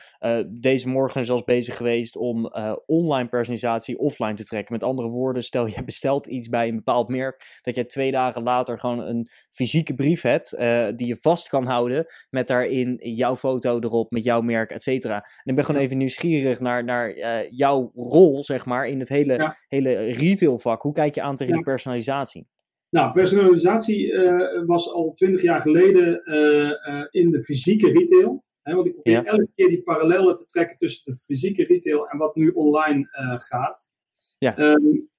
deze 0.47 0.87
morgen 0.87 1.21
is 1.21 1.27
zelfs 1.27 1.43
bezig 1.43 1.77
geweest 1.77 2.15
om 2.15 2.51
online 2.85 3.29
personalisatie 3.29 3.99
offline 3.99 4.33
te 4.33 4.45
trekken. 4.45 4.73
Met 4.73 4.83
andere 4.83 5.07
woorden, 5.07 5.43
stel 5.43 5.67
je 5.67 5.83
bestelt 5.83 6.25
iets 6.25 6.49
bij 6.49 6.67
een 6.67 6.75
bepaald 6.75 7.07
merk, 7.07 7.59
dat 7.61 7.75
je 7.75 7.85
twee 7.85 8.11
dagen 8.11 8.43
later 8.43 8.77
gewoon 8.79 8.99
een 8.99 9.29
fysieke 9.49 9.93
brief 9.93 10.21
hebt 10.21 10.49
die 10.97 11.07
je 11.07 11.17
vast 11.21 11.47
kan 11.47 11.65
houden, 11.65 12.05
met 12.29 12.47
daarin 12.47 12.97
jouw 12.99 13.35
foto 13.35 13.79
erop, 13.79 14.11
met 14.11 14.23
jouw 14.23 14.40
merk, 14.41 14.71
et 14.71 14.83
cetera. 14.83 15.15
En 15.15 15.49
ik 15.49 15.55
ben 15.55 15.65
gewoon 15.65 15.81
even 15.81 15.97
nieuwsgierig 15.97 16.59
naar, 16.59 16.83
naar 16.83 17.15
uh, 17.15 17.51
jouw 17.51 17.91
rol, 17.95 18.43
zeg 18.43 18.65
maar, 18.65 18.87
in 18.87 18.99
het 18.99 19.09
hele, 19.09 19.33
ja. 19.33 19.57
hele 19.67 19.95
retailvak. 19.95 20.81
Hoe 20.81 20.93
kijk 20.93 21.15
je 21.15 21.21
aan 21.21 21.35
tegen 21.35 21.51
ja. 21.51 21.55
die 21.55 21.65
personalisatie? 21.65 22.47
Nou, 22.89 23.11
personalisatie 23.11 24.11
uh, 24.11 24.65
was 24.65 24.91
al 24.93 25.13
twintig 25.13 25.41
jaar 25.41 25.61
geleden 25.61 26.21
uh, 26.25 27.05
in 27.09 27.31
de 27.31 27.43
fysieke 27.43 27.91
retail. 27.91 28.43
Hè, 28.61 28.73
want 28.73 28.87
ik 28.87 28.93
probeer 28.93 29.13
ja. 29.13 29.23
elke 29.23 29.47
keer 29.55 29.67
die 29.67 29.81
parallellen 29.81 30.35
te 30.35 30.45
trekken 30.45 30.77
tussen 30.77 31.13
de 31.13 31.19
fysieke 31.19 31.63
retail 31.63 32.07
en 32.07 32.17
wat 32.17 32.35
nu 32.35 32.49
online 32.49 33.07
gaat. 33.37 33.89
Ja. 34.37 34.57
Um, 34.57 35.09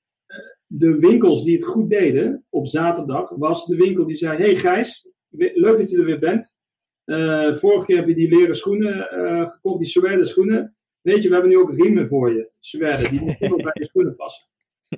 de 0.66 0.98
winkels 0.98 1.44
die 1.44 1.54
het 1.54 1.64
goed 1.64 1.90
deden 1.90 2.44
op 2.48 2.66
zaterdag, 2.66 3.30
was 3.30 3.66
de 3.66 3.76
winkel 3.76 4.06
die 4.06 4.16
zei: 4.16 4.38
Hey 4.38 4.56
Gijs, 4.56 5.08
leuk 5.30 5.78
dat 5.78 5.90
je 5.90 5.98
er 5.98 6.04
weer 6.04 6.18
bent. 6.18 6.54
Uh, 7.04 7.54
vorige 7.54 7.86
keer 7.86 7.96
heb 7.96 8.08
je 8.08 8.14
die 8.14 8.36
leren 8.36 8.56
schoenen 8.56 9.08
uh, 9.14 9.50
gekocht, 9.50 9.78
die 9.78 9.88
suède 9.88 10.24
schoenen. 10.24 10.76
Weet 11.00 11.22
je, 11.22 11.28
we 11.28 11.34
hebben 11.34 11.52
nu 11.52 11.58
ook 11.58 11.74
riemen 11.74 12.08
voor 12.08 12.32
je, 12.32 12.50
suède, 12.60 13.08
die 13.08 13.20
moeten 13.20 13.56
bij 13.56 13.72
je 13.74 13.84
schoenen 13.84 14.16
passen. 14.16 14.46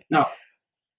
Nou, 0.06 0.26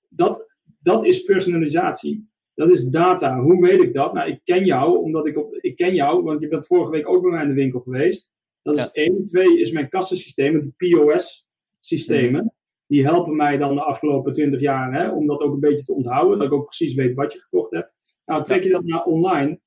dat, 0.09 0.51
dat 0.79 1.05
is 1.05 1.23
personalisatie. 1.23 2.29
Dat 2.53 2.69
is 2.69 2.83
data. 2.83 3.39
Hoe 3.39 3.61
weet 3.61 3.81
ik 3.81 3.93
dat? 3.93 4.13
Nou, 4.13 4.29
ik 4.29 4.41
ken 4.43 4.65
jou, 4.65 4.97
omdat 4.97 5.27
ik 5.27 5.37
op, 5.37 5.55
ik 5.55 5.75
ken 5.75 5.95
jou, 5.95 6.23
want 6.23 6.41
je 6.41 6.47
bent 6.47 6.65
vorige 6.65 6.91
week 6.91 7.09
ook 7.09 7.21
bij 7.21 7.31
mij 7.31 7.41
in 7.41 7.47
de 7.47 7.53
winkel 7.53 7.79
geweest. 7.79 8.31
Dat 8.61 8.77
is 8.77 8.91
één. 8.91 9.25
Twee 9.25 9.59
is 9.59 9.71
mijn 9.71 9.89
kassensystemen, 9.89 10.73
de 10.77 10.89
POS-systemen. 10.89 12.53
Die 12.87 13.03
helpen 13.03 13.35
mij 13.35 13.57
dan 13.57 13.75
de 13.75 13.81
afgelopen 13.81 14.33
twintig 14.33 14.59
jaar 14.59 14.93
hè, 14.93 15.09
om 15.09 15.27
dat 15.27 15.41
ook 15.41 15.53
een 15.53 15.59
beetje 15.59 15.85
te 15.85 15.93
onthouden. 15.93 16.37
Dat 16.37 16.47
ik 16.47 16.53
ook 16.53 16.65
precies 16.65 16.93
weet 16.93 17.15
wat 17.15 17.33
je 17.33 17.39
gekocht 17.39 17.71
hebt. 17.71 17.93
Nou, 18.25 18.43
trek 18.43 18.63
je 18.63 18.69
dat 18.69 18.83
naar 18.83 19.03
online, 19.03 19.59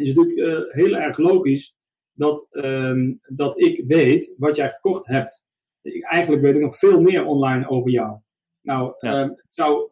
is 0.00 0.14
natuurlijk 0.14 0.38
uh, 0.38 0.72
heel 0.72 0.96
erg 0.96 1.18
logisch 1.18 1.76
dat, 2.12 2.48
um, 2.50 3.20
dat 3.26 3.60
ik 3.60 3.84
weet 3.86 4.34
wat 4.38 4.56
jij 4.56 4.70
gekocht 4.70 5.06
hebt. 5.06 5.44
Ik, 5.82 6.02
eigenlijk 6.04 6.42
weet 6.42 6.54
ik 6.54 6.60
nog 6.60 6.78
veel 6.78 7.00
meer 7.00 7.24
online 7.24 7.68
over 7.68 7.90
jou. 7.90 8.18
Nou, 8.60 8.94
ja. 8.98 9.22
um, 9.22 9.28
het 9.28 9.54
zou 9.54 9.90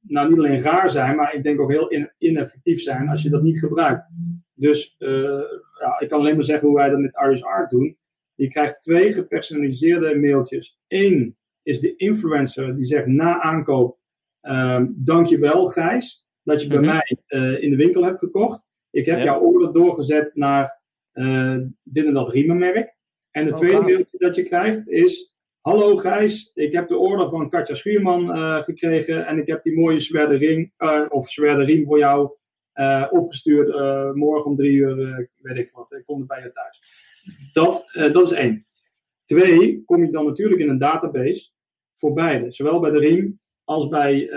nou 0.00 0.28
niet 0.28 0.38
alleen 0.38 0.60
raar 0.60 0.90
zijn, 0.90 1.16
maar 1.16 1.34
ik 1.34 1.42
denk 1.42 1.60
ook 1.60 1.70
heel 1.70 1.88
in, 1.88 2.12
ineffectief 2.18 2.80
zijn 2.80 3.08
als 3.08 3.22
je 3.22 3.30
dat 3.30 3.42
niet 3.42 3.58
gebruikt. 3.58 4.04
Dus 4.54 4.94
uh, 4.98 5.42
ja, 5.80 5.98
ik 5.98 6.08
kan 6.08 6.18
alleen 6.18 6.34
maar 6.34 6.44
zeggen 6.44 6.68
hoe 6.68 6.76
wij 6.76 6.90
dat 6.90 6.98
met 6.98 7.20
Irish 7.24 7.42
Art 7.42 7.70
doen. 7.70 7.96
Je 8.34 8.48
krijgt 8.48 8.82
twee 8.82 9.12
gepersonaliseerde 9.12 10.18
mailtjes. 10.18 10.78
Eén 10.88 11.36
is 11.62 11.80
de 11.80 11.96
influencer 11.96 12.76
die 12.76 12.84
zegt 12.84 13.06
na 13.06 13.40
aankoop: 13.40 13.98
um, 14.42 14.94
Dankjewel, 14.96 15.66
Gijs, 15.66 16.26
dat 16.42 16.62
je 16.62 16.68
bij 16.68 16.78
mm 16.78 16.84
-hmm. 16.84 16.92
mij 16.92 17.18
uh, 17.28 17.62
in 17.62 17.70
de 17.70 17.76
winkel 17.76 18.04
hebt 18.04 18.18
gekocht. 18.18 18.66
Ik 18.98 19.06
heb 19.06 19.18
ja. 19.18 19.24
jouw 19.24 19.40
order 19.40 19.72
doorgezet 19.72 20.32
naar 20.34 20.80
uh, 21.14 21.56
dit 21.82 22.06
en 22.06 22.12
dat 22.12 22.32
riemenmerk. 22.32 22.96
En 23.30 23.44
de 23.44 23.50
oh, 23.50 23.56
tweede 23.56 23.80
mailtje 23.80 24.18
dat 24.18 24.34
je 24.34 24.42
krijgt 24.42 24.88
is... 24.88 25.36
Hallo 25.60 25.96
Gijs, 25.96 26.50
ik 26.54 26.72
heb 26.72 26.88
de 26.88 26.96
order 26.96 27.28
van 27.28 27.48
Katja 27.48 27.74
Schuurman 27.74 28.36
uh, 28.36 28.62
gekregen 28.62 29.26
en 29.26 29.38
ik 29.38 29.46
heb 29.46 29.62
die 29.62 29.78
mooie 29.78 30.00
zwerde 30.00 30.36
ring, 30.36 30.72
uh, 30.78 31.04
of 31.08 31.30
zwerde 31.30 31.64
riem 31.64 31.84
voor 31.84 31.98
jou 31.98 32.30
opgestuurd. 33.10 33.74
morgen 34.14 34.50
om 34.50 34.56
drie 34.56 34.72
uur, 34.72 35.28
weet 35.36 35.56
ik 35.56 35.70
wat, 35.70 35.92
ik 35.92 36.04
kom 36.06 36.20
er 36.20 36.26
bij 36.26 36.42
je 36.42 36.50
thuis. 36.50 36.80
Dat, 37.52 37.90
dat 38.12 38.24
is 38.24 38.32
één. 38.32 38.66
Twee, 39.24 39.82
kom 39.84 40.04
je 40.04 40.10
dan 40.10 40.26
natuurlijk 40.26 40.60
in 40.60 40.68
een 40.68 40.78
database 40.78 41.50
voor 41.94 42.12
beide. 42.12 42.52
Zowel 42.52 42.80
bij 42.80 42.90
de 42.90 42.98
riem 42.98 43.40
als 43.64 43.88
bij 43.88 44.28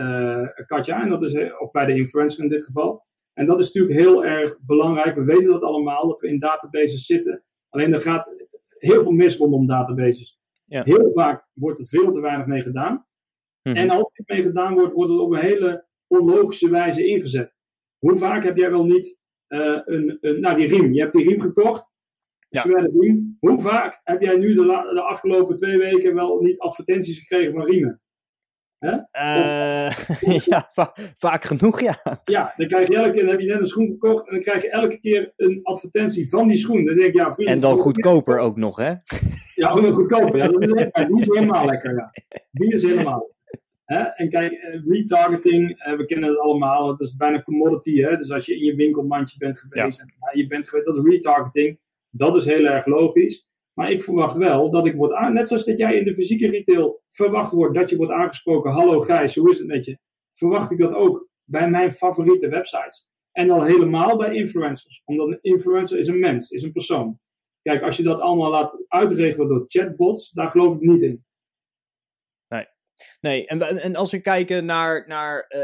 Katja, 0.65 1.02
en 1.04 1.10
dat 1.10 1.24
is, 1.24 1.38
of 1.60 1.71
bij 1.71 1.86
de 1.86 1.95
influencer 1.95 2.43
in 2.43 2.50
dit 2.50 2.63
geval. 2.63 3.04
En 3.34 3.46
dat 3.46 3.60
is 3.60 3.74
natuurlijk 3.74 4.06
heel 4.06 4.26
erg 4.26 4.60
belangrijk. 4.62 5.15
We 5.15 5.24
weten 5.24 5.52
dat 5.52 5.62
allemaal, 5.62 6.08
dat 6.08 6.20
we 6.20 6.28
in 6.28 6.39
databases 6.39 7.06
zitten. 7.06 7.44
Alleen 7.70 7.94
er 7.94 8.02
gaat 8.02 8.30
heel 8.67 9.04
veel 9.04 9.12
mis 9.12 9.38
rondom 9.38 9.67
databases. 9.67 10.39
Ja. 10.65 10.84
Heel 10.84 11.12
vaak 11.12 11.48
wordt 11.54 11.80
er 11.80 11.88
veel 11.88 12.12
te 12.12 12.22
weinig 12.22 12.46
mee 12.46 12.62
gedaan. 12.62 13.06
-hmm. 13.62 13.76
En 13.76 13.89
als 13.89 14.12
er 14.13 14.24
mee 14.26 14.41
gedaan 14.41 14.74
wordt, 14.74 14.94
wordt 14.94 15.12
het 15.12 15.20
op 15.20 15.32
een 15.32 15.39
hele 15.39 15.86
onlogische 16.08 16.70
wijze 16.70 17.06
ingezet. 17.06 17.56
Hoe 17.98 18.17
vaak 18.17 18.44
heb 18.44 18.58
jij 18.58 18.72
wel 18.72 18.86
niet 18.86 19.20
uh, 19.48 19.80
een, 19.86 20.17
een, 20.22 20.39
nou 20.39 20.58
die 20.58 20.67
riem, 20.67 20.94
je 20.94 21.00
hebt 21.00 21.13
die 21.13 21.28
riem 21.28 21.39
gekocht, 21.39 21.89
ja. 22.50 22.63
riem. 23.00 23.38
Hoe 23.39 23.60
vaak 23.60 24.02
heb 24.04 24.22
jij 24.22 24.38
nu 24.38 24.54
de, 24.54 24.63
de 24.94 25.02
afgelopen 25.02 25.56
twee 25.56 25.78
weken 25.78 26.13
wel 26.13 26.41
niet 26.41 26.60
advertenties 26.60 27.20
gekregen 27.20 27.54
van 27.54 27.65
riemen? 27.65 28.02
Uh, 28.82 29.89
ja, 30.50 30.70
va 30.74 30.96
vaak 31.17 31.44
genoeg, 31.44 31.82
ja. 31.82 31.96
Ja, 32.24 32.54
dan, 32.58 32.67
krijg 32.67 32.88
je 32.88 32.96
elke 32.96 33.12
keer, 33.12 33.22
dan 33.22 33.32
heb 33.32 33.39
je 33.39 33.48
net 33.48 33.60
een 33.60 33.67
schoen 33.67 33.88
gekocht 33.88 34.28
en 34.28 34.34
dan 34.34 34.44
krijg 34.44 34.62
je 34.62 34.70
elke 34.70 35.00
keer 35.00 35.34
een 35.38 35.60
advertentie 35.63 36.30
van 36.30 36.48
die 36.48 36.58
schoen. 36.58 36.86
Dan 36.86 36.96
denk 36.96 37.08
ik, 37.08 37.15
ja, 37.15 37.36
en 37.36 37.60
dan 37.60 37.76
goedkoper 37.76 38.39
ook 38.39 38.58
nog, 38.58 38.78
hè? 38.78 38.94
Ja, 39.56 39.70
ook 39.70 39.82
nog 39.82 39.96
goedkoper. 39.96 40.38
Ja, 40.38 40.48
dat 40.48 40.63
is, 40.63 40.72
die 41.08 41.20
is 41.20 41.28
helemaal 41.28 41.65
lekker, 41.65 41.96
ja. 41.96 42.12
Die 42.52 42.74
is 42.74 42.84
helemaal 42.84 43.30
Hè? 43.91 44.02
En 44.02 44.30
kijk, 44.30 44.52
eh, 44.52 44.86
retargeting, 44.86 45.80
eh, 45.80 45.98
we 45.98 46.06
kennen 46.06 46.30
het 46.30 46.39
allemaal, 46.39 46.89
het 46.89 47.00
is 47.00 47.15
bijna 47.15 47.44
commodity. 47.44 48.02
Hè? 48.02 48.17
Dus 48.17 48.32
als 48.32 48.46
je 48.46 48.56
in 48.56 48.63
je 48.63 48.76
winkelmandje 48.76 49.38
bent 49.38 49.60
geweest, 49.60 50.00
ja. 50.00 50.30
en 50.30 50.38
je 50.38 50.48
bent 50.48 50.70
geweest, 50.70 50.86
dat 50.86 50.98
is 50.98 51.12
retargeting. 51.12 51.80
Dat 52.10 52.36
is 52.36 52.46
heel 52.46 52.65
erg 52.65 52.86
logisch. 52.86 53.48
Maar 53.82 53.91
ik 53.91 54.04
verwacht 54.04 54.36
wel 54.36 54.72
dat 54.72 54.86
ik 54.86 54.96
word 54.96 55.13
aan, 55.13 55.34
net 55.34 55.48
zoals 55.48 55.65
dat 55.65 55.78
jij 55.78 55.96
in 55.96 56.04
de 56.04 56.13
fysieke 56.13 56.50
retail 56.50 57.02
verwacht 57.10 57.52
wordt 57.52 57.76
dat 57.76 57.89
je 57.89 57.98
wordt 57.98 58.12
aangesproken. 58.12 58.72
Hallo 58.72 59.00
Gijs, 59.00 59.36
hoe 59.36 59.50
is 59.50 59.58
het 59.58 59.67
met 59.67 59.86
je? 59.86 59.98
Verwacht 60.34 60.72
ik 60.72 60.78
dat 60.78 60.94
ook 60.94 61.28
bij 61.44 61.70
mijn 61.70 61.91
favoriete 61.91 62.48
websites. 62.48 63.06
En 63.32 63.48
dan 63.48 63.65
helemaal 63.65 64.17
bij 64.17 64.34
influencers. 64.36 65.02
Omdat 65.06 65.28
een 65.28 65.39
influencer 65.41 66.00
is 66.00 66.08
een 66.08 66.20
mens, 66.20 66.50
is 66.50 66.62
een 66.62 66.72
persoon. 66.72 67.20
Kijk, 67.62 67.84
als 67.84 67.98
je 67.98 68.04
dat 68.04 68.20
allemaal 68.20 68.52
laat 68.52 68.84
uitregelen 68.88 69.48
door 69.48 69.63
chatbots, 69.67 70.32
daar 70.32 70.50
geloof 70.50 70.76
ik 70.76 70.82
niet 70.82 71.02
in. 71.02 71.26
Nee, 72.48 72.65
nee. 73.22 73.48
En, 73.48 73.62
en 73.62 73.96
als 73.96 74.12
we 74.12 74.22
kijken 74.22 74.65
naar, 74.65 75.08
naar 75.08 75.46
uh, 75.50 75.62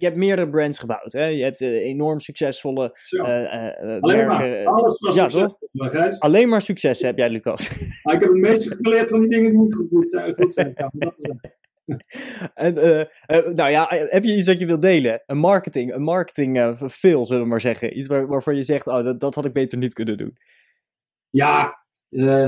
je 0.00 0.06
hebt 0.06 0.18
meerdere 0.18 0.50
brands 0.50 0.78
gebouwd. 0.78 1.12
Hè? 1.12 1.24
Je 1.24 1.42
hebt 1.42 1.60
uh, 1.60 1.68
enorm 1.68 2.20
succesvolle 2.20 2.98
uh, 3.10 3.22
uh, 3.22 4.00
Alleen 4.00 4.16
merken. 4.16 4.26
Maar. 4.26 4.66
Alles 4.66 5.00
was 5.00 5.14
ja, 5.14 5.26
toch? 5.26 5.56
Alleen 6.18 6.48
maar 6.48 6.62
succes 6.62 7.00
heb 7.00 7.18
jij, 7.18 7.30
Lucas. 7.30 7.70
Ik 8.12 8.20
heb 8.20 8.20
het 8.20 8.32
meeste 8.32 8.76
geleerd 8.80 9.10
van 9.10 9.20
die 9.20 9.28
dingen 9.28 9.50
die 9.50 9.58
niet 9.58 9.74
goed 9.74 10.08
zijn. 10.08 10.34
Goed 10.34 10.52
zijn 10.52 10.74
dat 10.92 11.14
is 11.16 11.30
en, 12.54 12.74
nou 13.54 13.70
ja, 13.70 13.86
heb 13.88 14.24
je 14.24 14.36
iets 14.36 14.46
dat 14.46 14.58
je 14.58 14.66
wilt 14.66 14.82
delen? 14.82 15.22
Een 15.26 15.38
marketing, 15.38 15.94
een 15.94 16.02
marketing 16.02 16.76
fail, 16.90 17.26
zullen 17.26 17.42
we 17.42 17.48
maar 17.48 17.60
zeggen. 17.60 17.98
Iets 17.98 18.08
waar, 18.08 18.26
waarvan 18.26 18.56
je 18.56 18.64
zegt, 18.64 18.86
oh, 18.86 19.04
dat, 19.04 19.20
dat 19.20 19.34
had 19.34 19.44
ik 19.44 19.52
beter 19.52 19.78
niet 19.78 19.94
kunnen 19.94 20.16
doen. 20.16 20.36
Ja, 21.30 21.84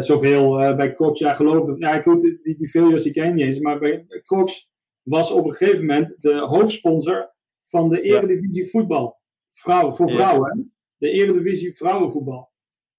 zoveel 0.01 0.77
bij 0.77 0.91
Crocs, 0.91 1.19
ja 1.19 1.35
geloofde, 1.35 1.75
ja 1.79 2.05
ik 2.05 2.21
die, 2.21 2.57
die 2.57 2.69
failures 2.69 3.03
die 3.03 3.13
ken 3.13 3.27
je 3.27 3.33
niet 3.33 3.45
eens, 3.45 3.59
maar 3.59 3.79
bij 3.79 4.07
Crocs 4.23 4.71
was 5.03 5.31
op 5.31 5.45
een 5.45 5.55
gegeven 5.55 5.87
moment 5.87 6.15
de 6.19 6.39
hoofdsponsor 6.39 7.32
van 7.73 7.89
de 7.89 8.01
Eredivisie 8.01 8.71
voetbal. 8.71 9.21
Vrouw, 9.51 9.93
voor 9.93 10.11
vrouwen, 10.11 10.73
de 10.97 11.11
Eredivisie 11.11 11.77
vrouwenvoetbal. 11.77 12.51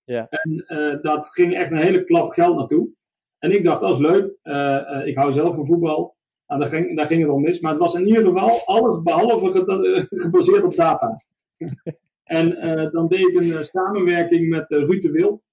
Ja. 0.04 0.28
En 0.30 0.66
dat 1.02 1.30
ging 1.30 1.54
echt 1.54 1.72
een 1.72 1.78
hele 1.78 2.04
klap 2.04 2.32
geld 2.32 2.56
naartoe. 2.56 2.90
En 3.40 3.52
ik 3.52 3.64
dacht, 3.64 3.82
dat 3.82 3.92
is 3.92 4.00
leuk. 4.00 4.26
ik 5.06 5.16
hou 5.16 5.32
zelf 5.32 5.56
van 5.56 5.66
voetbal. 5.66 6.16
Nou, 6.48 6.62
daar, 6.62 6.70
ging, 6.70 6.98
daar 6.98 7.08
ging 7.08 7.22
het 7.22 7.32
om 7.32 7.42
mis. 7.42 7.60
Maar 7.60 7.72
het 7.72 7.80
was 7.80 7.96
in 7.96 8.08
ieder 8.08 8.24
geval 8.24 8.66
alles 8.66 9.02
behalve 9.02 9.52
gebaseerd 10.26 10.64
op 10.64 10.76
data. 10.76 11.22
en 12.24 12.68
uh, 12.68 12.92
dan 12.92 13.08
deed 13.08 13.28
ik 13.28 13.36
een 13.36 13.64
samenwerking 13.64 14.50
met 14.50 14.70
Ruud 14.70 15.02
de 15.02 15.12
Wild. 15.12 15.44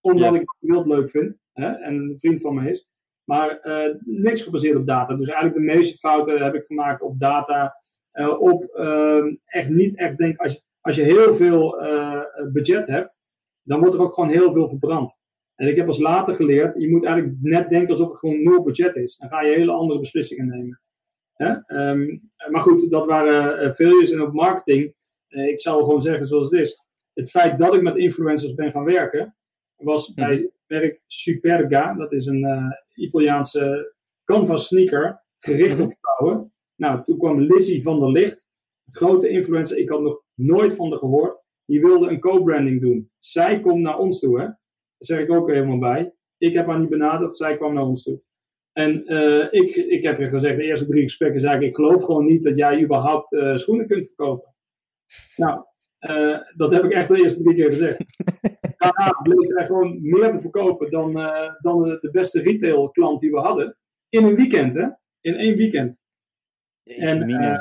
Omdat 0.00 0.34
ik 0.34 0.40
de 0.40 0.66
Wild 0.66 0.86
leuk 0.86 1.10
vind. 1.10 1.36
Hè, 1.52 1.68
en 1.68 1.94
een 1.94 2.18
vriend 2.18 2.40
van 2.40 2.54
me 2.54 2.70
is. 2.70 2.88
Maar 3.24 3.60
niks 4.04 4.42
gebaseerd 4.42 4.76
op 4.76 4.86
data. 4.86 5.14
Dus 5.14 5.28
eigenlijk 5.28 5.58
de 5.58 5.74
meeste 5.74 5.98
fouten 5.98 6.42
heb 6.42 6.54
ik 6.54 6.64
gemaakt 6.64 7.02
op 7.02 7.20
data. 7.20 7.74
Op 8.38 8.64
ehm, 8.64 9.34
echt 9.44 9.68
niet 9.68 9.96
echt 9.96 10.18
denk. 10.18 10.38
Als 10.38 10.52
je, 10.52 10.60
als 10.80 10.96
je 10.96 11.02
heel 11.02 11.34
veel 11.34 11.76
budget 12.52 12.86
hebt. 12.86 13.18
Dan 13.62 13.80
wordt 13.80 13.94
er 13.94 14.00
ook 14.00 14.14
gewoon 14.14 14.30
heel 14.30 14.52
veel 14.52 14.68
verbrand. 14.68 15.18
En 15.54 15.68
ik 15.68 15.76
heb 15.76 15.86
als 15.86 15.98
later 15.98 16.34
geleerd, 16.34 16.74
je 16.74 16.90
moet 16.90 17.04
eigenlijk 17.04 17.36
net 17.40 17.68
denken 17.68 17.90
alsof 17.90 18.08
het 18.08 18.18
gewoon 18.18 18.42
nul 18.42 18.62
budget 18.62 18.96
is. 18.96 19.16
Dan 19.16 19.28
ga 19.28 19.40
je 19.42 19.56
hele 19.56 19.72
andere 19.72 20.00
beslissingen 20.00 20.46
nemen. 20.46 20.80
Hè? 21.32 21.50
Um, 21.90 22.30
maar 22.50 22.60
goed, 22.60 22.90
dat 22.90 23.06
waren 23.06 23.64
uh, 23.64 23.70
failures 23.70 24.10
en 24.10 24.20
op 24.20 24.32
marketing. 24.32 24.94
Ik 25.28 25.60
zou 25.60 25.84
gewoon 25.84 26.02
zeggen 26.02 26.26
zoals 26.26 26.50
het 26.50 26.60
is. 26.60 26.88
Het 27.14 27.30
feit 27.30 27.58
dat 27.58 27.74
ik 27.74 27.82
met 27.82 27.96
influencers 27.96 28.54
ben 28.54 28.72
gaan 28.72 28.84
werken, 28.84 29.36
was 29.76 30.08
mhm. 30.08 30.26
bij 30.26 30.50
merk 30.66 31.00
Superga. 31.06 31.94
Dat 31.94 32.12
is 32.12 32.26
een 32.26 32.42
uh, 32.42 32.72
Italiaanse 32.94 33.94
canvas 34.24 34.66
sneaker, 34.66 35.22
gericht 35.38 35.74
mhm. 35.74 35.82
op 35.82 35.92
vrouwen. 36.00 36.49
Nou, 36.80 37.04
toen 37.04 37.18
kwam 37.18 37.40
Lizzie 37.40 37.82
van 37.82 38.00
der 38.00 38.10
Licht, 38.10 38.46
grote 38.90 39.28
influencer. 39.28 39.78
Ik 39.78 39.88
had 39.88 40.00
nog 40.00 40.22
nooit 40.34 40.74
van 40.74 40.90
haar 40.90 40.98
gehoord. 40.98 41.42
Die 41.64 41.80
wilde 41.80 42.08
een 42.08 42.20
co-branding 42.20 42.80
doen. 42.80 43.10
Zij 43.18 43.60
komt 43.60 43.80
naar 43.80 43.98
ons 43.98 44.20
toe, 44.20 44.38
hè. 44.38 44.44
Daar 44.44 44.56
zeg 44.98 45.20
ik 45.20 45.30
ook 45.30 45.50
helemaal 45.50 45.78
bij. 45.78 46.14
Ik 46.38 46.54
heb 46.54 46.66
haar 46.66 46.80
niet 46.80 46.88
benaderd, 46.88 47.36
zij 47.36 47.56
kwam 47.56 47.74
naar 47.74 47.86
ons 47.86 48.02
toe. 48.02 48.20
En 48.72 49.12
uh, 49.12 49.46
ik, 49.50 49.74
ik 49.76 50.02
heb 50.02 50.18
je 50.18 50.28
gezegd, 50.28 50.56
de 50.56 50.64
eerste 50.64 50.86
drie 50.86 51.02
gesprekken 51.02 51.40
zei 51.40 51.56
ik, 51.56 51.62
ik 51.62 51.74
geloof 51.74 52.02
gewoon 52.02 52.24
niet 52.24 52.42
dat 52.42 52.56
jij 52.56 52.82
überhaupt 52.82 53.32
uh, 53.32 53.56
schoenen 53.56 53.86
kunt 53.86 54.06
verkopen. 54.06 54.54
Nou, 55.36 55.64
uh, 56.00 56.38
dat 56.56 56.72
heb 56.72 56.84
ik 56.84 56.92
echt 56.92 57.08
de 57.08 57.22
eerste 57.22 57.42
drie 57.42 57.54
keer 57.54 57.70
gezegd. 57.70 57.98
Daarna 58.78 59.20
bleek 59.22 59.48
zij 59.48 59.66
gewoon 59.66 59.98
meer 60.02 60.32
te 60.32 60.40
verkopen 60.40 60.90
dan, 60.90 61.12
dan 61.60 61.82
de 61.82 62.08
beste 62.12 62.40
retail 62.40 62.90
klant 62.90 63.20
die 63.20 63.30
we 63.30 63.38
hadden. 63.38 63.76
In 64.08 64.24
een 64.24 64.34
weekend, 64.34 64.74
hè? 64.74 64.88
In 65.20 65.34
één 65.34 65.56
weekend. 65.56 66.00
En 66.90 67.60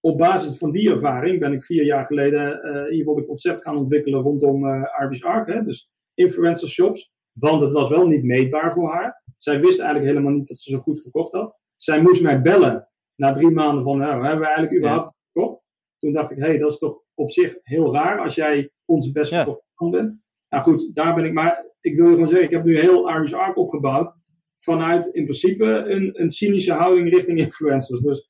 op 0.00 0.18
basis 0.18 0.58
van 0.58 0.70
die 0.70 0.90
ervaring 0.90 1.40
ben 1.40 1.52
ik 1.52 1.64
vier 1.64 1.84
jaar 1.84 2.06
geleden 2.06 2.62
in 2.62 2.92
ieder 2.92 2.96
geval 2.96 3.18
een 3.18 3.26
concept 3.26 3.62
gaan 3.62 3.76
ontwikkelen 3.76 4.20
rondom 4.20 4.64
uh, 4.64 4.84
Arby's 4.98 5.24
Ark. 5.24 5.48
Hè? 5.48 5.64
Dus 5.64 5.90
influencer 6.14 6.68
shops. 6.68 7.12
Want 7.32 7.60
het 7.60 7.72
was 7.72 7.88
wel 7.88 8.06
niet 8.06 8.24
meetbaar 8.24 8.72
voor 8.72 8.90
haar. 8.90 9.22
Zij 9.36 9.60
wist 9.60 9.80
eigenlijk 9.80 10.10
helemaal 10.10 10.32
niet 10.32 10.48
dat 10.48 10.58
ze 10.58 10.70
zo 10.70 10.78
goed 10.78 11.00
verkocht 11.00 11.32
had. 11.32 11.58
Zij 11.76 12.02
moest 12.02 12.22
mij 12.22 12.42
bellen 12.42 12.88
na 13.14 13.32
drie 13.32 13.50
maanden 13.50 13.84
van, 13.84 13.98
nou, 13.98 14.12
hebben 14.22 14.40
we 14.40 14.46
eigenlijk 14.46 14.76
überhaupt 14.76 15.12
verkocht? 15.32 15.62
Toen 15.98 16.12
dacht 16.12 16.30
ik, 16.30 16.38
hé, 16.38 16.46
hey, 16.46 16.58
dat 16.58 16.70
is 16.70 16.78
toch 16.78 17.02
op 17.14 17.30
zich 17.30 17.58
heel 17.62 17.94
raar 17.94 18.20
als 18.20 18.34
jij 18.34 18.70
onze 18.84 19.12
best 19.12 19.34
verkochte 19.34 19.64
ja. 19.76 19.90
bent. 19.90 20.20
Nou 20.48 20.62
goed, 20.62 20.94
daar 20.94 21.14
ben 21.14 21.24
ik. 21.24 21.32
Maar 21.32 21.66
ik 21.80 21.96
wil 21.96 22.04
je 22.04 22.12
gewoon 22.12 22.28
zeggen, 22.28 22.46
ik 22.46 22.52
heb 22.54 22.64
nu 22.64 22.80
heel 22.80 23.10
Irish 23.10 23.32
Ark 23.32 23.56
opgebouwd. 23.56 24.14
Vanuit 24.62 25.06
in 25.06 25.24
principe 25.24 25.64
een, 25.64 26.20
een 26.20 26.30
cynische 26.30 26.72
houding 26.72 27.10
richting 27.10 27.38
influencers. 27.38 28.00
Dus 28.00 28.26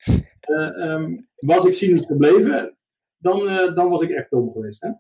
uh, 0.51 0.91
um, 0.91 1.29
was 1.37 1.65
ik 1.65 1.75
cynisch 1.75 2.07
gebleven, 2.07 2.77
dan, 3.17 3.49
uh, 3.49 3.75
dan 3.75 3.89
was 3.89 4.01
ik 4.01 4.11
echt 4.11 4.31
dom 4.31 4.53
geweest. 4.53 4.83
Hè? 4.83 4.91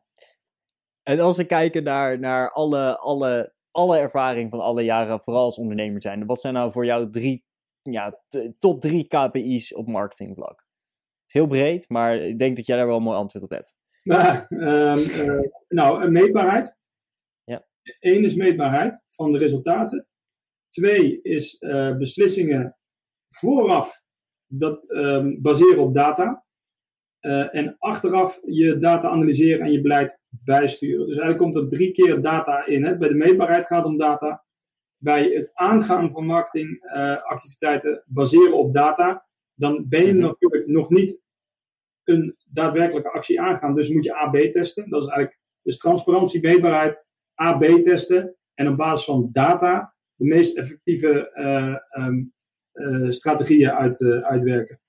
En 1.02 1.20
als 1.20 1.36
we 1.36 1.44
kijken 1.44 1.82
naar, 1.82 2.18
naar 2.18 2.50
alle, 2.52 2.98
alle, 2.98 3.52
alle 3.70 3.98
ervaring 3.98 4.50
van 4.50 4.60
alle 4.60 4.82
jaren, 4.82 5.20
vooral 5.20 5.44
als 5.44 5.58
ondernemer 5.58 6.02
zijn, 6.02 6.26
wat 6.26 6.40
zijn 6.40 6.54
nou 6.54 6.72
voor 6.72 6.84
jou 6.84 7.10
drie, 7.10 7.44
ja, 7.82 8.20
top 8.58 8.80
drie 8.80 9.06
KPI's 9.06 9.74
op 9.74 9.86
marketingvlak? 9.86 10.66
Heel 11.26 11.46
breed, 11.46 11.88
maar 11.88 12.16
ik 12.16 12.38
denk 12.38 12.56
dat 12.56 12.66
jij 12.66 12.76
daar 12.76 12.86
wel 12.86 12.96
een 12.96 13.02
mooi 13.02 13.16
antwoord 13.16 13.44
op 13.44 13.50
hebt. 13.50 13.74
Uh, 14.02 14.40
uh, 14.48 15.40
nou, 15.68 16.10
meetbaarheid. 16.10 16.76
Ja. 17.44 17.66
Eén 18.00 18.24
is 18.24 18.34
meetbaarheid 18.34 19.04
van 19.06 19.32
de 19.32 19.38
resultaten. 19.38 20.06
Twee 20.70 21.22
is 21.22 21.56
uh, 21.60 21.96
beslissingen 21.96 22.76
vooraf 23.28 24.02
dat, 24.46 24.84
um, 24.88 25.42
baseren 25.42 25.78
op 25.78 25.94
data. 25.94 26.44
Uh, 27.20 27.54
en 27.54 27.76
achteraf 27.78 28.40
je 28.46 28.78
data 28.78 29.08
analyseren 29.08 29.66
en 29.66 29.72
je 29.72 29.80
beleid 29.80 30.20
bijsturen. 30.28 31.06
Dus 31.06 31.16
eigenlijk 31.18 31.38
komt 31.38 31.56
er 31.56 31.68
drie 31.68 31.92
keer 31.92 32.20
data 32.22 32.66
in. 32.66 32.84
Hè? 32.84 32.96
Bij 32.96 33.08
de 33.08 33.14
meetbaarheid 33.14 33.66
gaat 33.66 33.82
het 33.82 33.86
om 33.86 33.98
data. 33.98 34.44
Bij 34.96 35.24
het 35.24 35.50
aangaan 35.54 36.10
van 36.10 36.26
marketingactiviteiten 36.26 37.90
uh, 37.90 37.98
baseren 38.06 38.56
op 38.56 38.72
data. 38.74 39.26
Dan 39.54 39.88
ben 39.88 40.06
je 40.06 40.12
mhm. 40.12 40.22
natuurlijk 40.22 40.66
nog 40.66 40.90
niet 40.90 41.22
een 42.04 42.36
daadwerkelijke 42.44 43.10
actie 43.10 43.40
aangaan. 43.40 43.74
Dus 43.74 43.88
moet 43.88 44.04
je 44.04 44.14
AB 44.14 44.36
testen. 44.36 44.90
Dat 44.90 45.02
is 45.02 45.08
eigenlijk 45.08 45.40
dus 45.62 45.76
transparantie, 45.76 46.40
meetbaarheid, 46.40 47.04
AB 47.34 47.62
testen. 47.62 48.36
En 48.54 48.68
op 48.68 48.76
basis 48.76 49.06
van 49.06 49.28
data 49.32 49.94
de 50.20 50.26
meest 50.26 50.56
effectieve 50.56 51.30
uh, 51.34 52.04
um, 52.06 52.32
strategieën 53.08 53.70
uit, 53.70 54.02
uitwerken. 54.02 54.80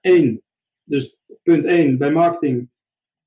Eén, 0.00 0.42
dus 0.84 1.18
punt 1.42 1.64
1 1.64 1.98
bij 1.98 2.10
marketing, 2.10 2.70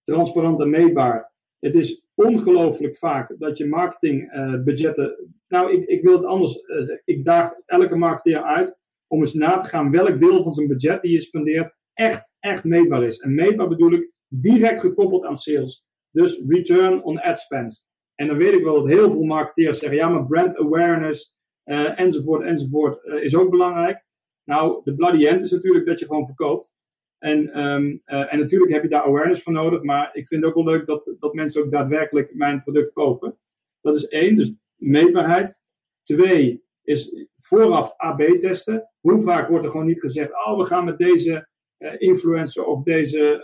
transparant 0.04 0.62
en 0.62 0.70
meetbaar. 0.70 1.32
Het 1.60 1.76
is 1.76 2.06
ongelooflijk 2.14 2.98
vaak 2.98 3.36
dat 3.40 3.58
je 3.58 3.68
marketingbudgetten. 3.68 5.34
Nou, 5.48 5.74
ik, 5.74 5.84
ik 5.88 6.02
wil 6.02 6.14
het 6.14 6.26
anders 6.26 6.64
zeggen. 6.68 7.02
Ik 7.06 7.26
daag 7.26 7.54
elke 7.66 7.96
marketeer 7.96 8.44
uit 8.44 8.78
om 9.08 9.20
eens 9.20 9.34
na 9.34 9.58
te 9.58 9.68
gaan 9.68 9.92
welk 9.92 10.20
deel 10.20 10.44
van 10.44 10.54
zijn 10.54 10.68
budget 10.68 11.02
die 11.02 11.12
je 11.12 11.22
spendeert 11.22 11.76
echt, 11.94 12.30
echt 12.40 12.64
meetbaar 12.64 13.04
is. 13.04 13.20
En 13.20 13.36
meetbaar 13.36 13.68
bedoel 13.68 13.92
ik 13.92 14.12
direct 14.28 14.80
gekoppeld 14.80 15.26
aan 15.26 15.38
sales. 15.38 15.84
Dus 16.12 16.42
return 16.48 17.04
on 17.04 17.22
ad 17.22 17.40
spend. 17.40 17.88
En 18.20 18.28
dan 18.28 18.38
weet 18.38 18.54
ik 18.54 18.64
wel 18.64 18.74
dat 18.74 18.88
heel 18.88 19.12
veel 19.12 19.24
marketeers 19.24 19.80
zeggen: 19.80 19.98
ja, 19.98 20.10
maar 20.10 20.26
brand 20.26 20.58
awareness 20.58 21.36
uh, 21.66 22.00
enzovoort, 22.00 22.44
enzovoort 22.44 23.04
is 23.04 23.36
ook 23.36 23.50
belangrijk. 23.50 24.06
Nou, 24.44 24.82
de 24.84 24.96
bloody 24.96 25.26
end 25.26 25.44
is 25.44 25.52
natuurlijk 25.52 25.86
dat 25.86 26.00
je 26.00 26.06
gewoon 26.06 26.26
verkoopt. 26.26 26.74
En, 27.18 27.62
um, 27.64 28.02
uh, 28.06 28.34
en 28.34 28.40
natuurlijk 28.40 28.72
heb 28.72 28.84
je 28.84 28.90
daar 28.90 29.04
awareness 29.04 29.44
voor 29.44 29.54
nodig, 29.54 29.84
maar 29.84 30.10
ik 30.14 30.28
vind 30.28 30.42
het 30.44 30.50
ook 30.50 30.64
wel 30.64 30.74
leuk 30.74 30.86
dat, 30.88 31.16
dat 31.20 31.34
mensen 31.34 31.64
ook 31.64 31.72
daadwerkelijk 31.72 32.34
mijn 32.34 32.62
product 32.62 32.94
kopen. 32.94 33.38
Dat 33.82 33.96
is 33.96 34.08
één, 34.08 34.36
dus 34.36 34.56
meetbaarheid. 34.76 35.60
Twee 36.04 36.64
is 36.84 37.28
vooraf 37.38 37.94
AB 37.98 38.22
testen. 38.22 38.90
Hoe 39.00 39.22
vaak 39.22 39.50
wordt 39.50 39.66
er 39.66 39.72
gewoon 39.72 39.86
niet 39.86 40.02
gezegd, 40.02 40.32
oh 40.34 40.58
we 40.58 40.66
gaan 40.66 40.86
met 40.86 40.98
deze 40.98 41.48
influencer 41.98 42.66
of 42.66 42.84
deze 42.84 43.42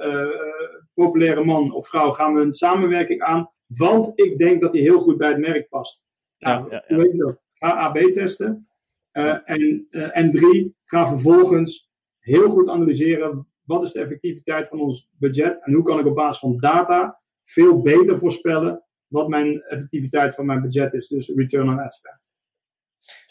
populaire 0.93 1.43
man 1.43 1.73
of 1.73 1.87
vrouw 1.87 2.11
gaan 2.11 2.33
we 2.33 2.41
een 2.41 2.53
samenwerking 2.53 3.21
aan, 3.21 3.53
want 3.67 4.11
ik 4.15 4.37
denk 4.37 4.61
dat 4.61 4.73
hij 4.73 4.81
heel 4.81 4.99
goed 5.01 5.17
bij 5.17 5.29
het 5.29 5.39
merk 5.39 5.69
past. 5.69 6.03
Nou, 6.37 6.69
ja, 6.69 6.75
ja, 6.75 6.83
ja. 6.87 7.01
weet 7.01 7.11
je 7.11 7.17
dat? 7.17 7.39
Ga 7.53 7.71
AB 7.71 7.97
testen. 7.97 8.67
en, 9.11 9.87
en 9.89 10.31
drie, 10.31 10.75
ga 10.85 11.07
vervolgens 11.07 11.89
heel 12.19 12.49
goed 12.49 12.69
analyseren 12.69 13.47
wat 13.65 13.83
is 13.83 13.91
de 13.91 13.99
effectiviteit 13.99 14.67
van 14.67 14.79
ons 14.79 15.09
budget 15.17 15.63
en 15.63 15.73
hoe 15.73 15.83
kan 15.83 15.99
ik 15.99 16.05
op 16.05 16.15
basis 16.15 16.39
van 16.39 16.57
data 16.57 17.19
veel 17.43 17.81
beter 17.81 18.17
voorspellen 18.17 18.83
wat 19.07 19.27
mijn 19.27 19.61
effectiviteit 19.61 20.35
van 20.35 20.45
mijn 20.45 20.61
budget 20.61 20.93
is. 20.93 21.07
Dus 21.07 21.27
return 21.35 21.69
on 21.69 21.79
ad 21.79 21.93
spend. 21.93 22.29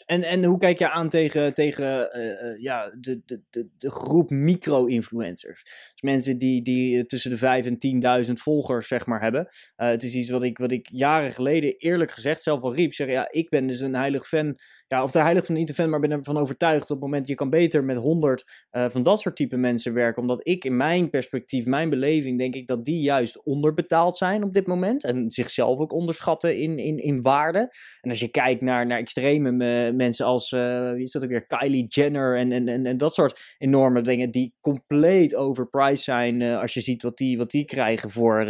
En, 0.05 0.23
en 0.23 0.43
hoe 0.43 0.57
kijk 0.57 0.79
je 0.79 0.89
aan 0.89 1.09
tegen, 1.09 1.53
tegen 1.53 2.17
uh, 2.17 2.61
ja, 2.61 2.95
de, 2.99 3.21
de, 3.25 3.41
de, 3.49 3.67
de 3.77 3.91
groep 3.91 4.29
micro-influencers? 4.29 5.63
Dus 5.63 6.01
mensen 6.01 6.37
die, 6.37 6.61
die 6.61 7.05
tussen 7.05 7.29
de 7.29 7.37
5 7.37 7.65
en 7.65 8.25
10.000 8.25 8.31
volgers 8.33 8.87
zeg 8.87 9.05
maar, 9.05 9.21
hebben. 9.21 9.47
Het 9.75 10.03
is 10.03 10.13
iets 10.13 10.29
wat 10.29 10.43
ik, 10.43 10.57
wat 10.57 10.71
ik 10.71 10.87
jaren 10.91 11.31
geleden 11.31 11.77
eerlijk 11.77 12.11
gezegd 12.11 12.43
zelf 12.43 12.61
al 12.61 12.75
riep. 12.75 12.93
Zeg, 12.93 13.07
ja, 13.07 13.27
ik 13.31 13.49
ben 13.49 13.67
dus 13.67 13.79
een 13.79 13.95
heilig 13.95 14.27
fan 14.27 14.55
ja, 14.87 15.03
of 15.03 15.11
de 15.11 15.19
heilig 15.19 15.45
van 15.45 15.55
niet 15.55 15.73
fan, 15.73 15.89
maar 15.89 15.99
ben 15.99 16.11
ervan 16.11 16.37
overtuigd 16.37 16.83
op 16.83 16.89
het 16.89 16.99
moment 16.99 17.27
je 17.27 17.35
kan 17.35 17.49
beter 17.49 17.83
met 17.83 17.97
100 17.97 18.65
uh, 18.71 18.89
van 18.89 19.03
dat 19.03 19.19
soort 19.19 19.35
type 19.35 19.57
mensen 19.57 19.93
werken. 19.93 20.21
Omdat 20.21 20.47
ik 20.47 20.63
in 20.63 20.77
mijn 20.77 21.09
perspectief, 21.09 21.65
mijn 21.65 21.89
beleving, 21.89 22.37
denk 22.37 22.55
ik 22.55 22.67
dat 22.67 22.85
die 22.85 23.01
juist 23.01 23.43
onderbetaald 23.43 24.17
zijn 24.17 24.43
op 24.43 24.53
dit 24.53 24.67
moment. 24.67 25.03
En 25.03 25.31
zichzelf 25.31 25.79
ook 25.79 25.93
onderschatten 25.93 26.57
in, 26.57 26.77
in, 26.77 26.97
in 26.97 27.21
waarde. 27.21 27.73
En 28.01 28.09
als 28.09 28.19
je 28.19 28.27
kijkt 28.27 28.61
naar, 28.61 28.85
naar 28.85 28.99
extreme 28.99 29.51
mensen 29.95 30.25
als, 30.25 30.49
wie 30.49 31.03
is 31.03 31.11
dat 31.11 31.23
ook 31.23 31.29
weer, 31.29 31.45
Kylie 31.45 31.87
Jenner 31.87 32.37
en, 32.37 32.51
en, 32.51 32.67
en, 32.67 32.85
en 32.85 32.97
dat 32.97 33.13
soort 33.13 33.55
enorme 33.57 34.01
dingen 34.01 34.31
die 34.31 34.53
compleet 34.61 35.35
overpriced 35.35 35.99
zijn 35.99 36.41
als 36.41 36.73
je 36.73 36.81
ziet 36.81 37.03
wat 37.03 37.17
die, 37.17 37.37
wat 37.37 37.51
die 37.51 37.65
krijgen 37.65 38.09
voor, 38.09 38.45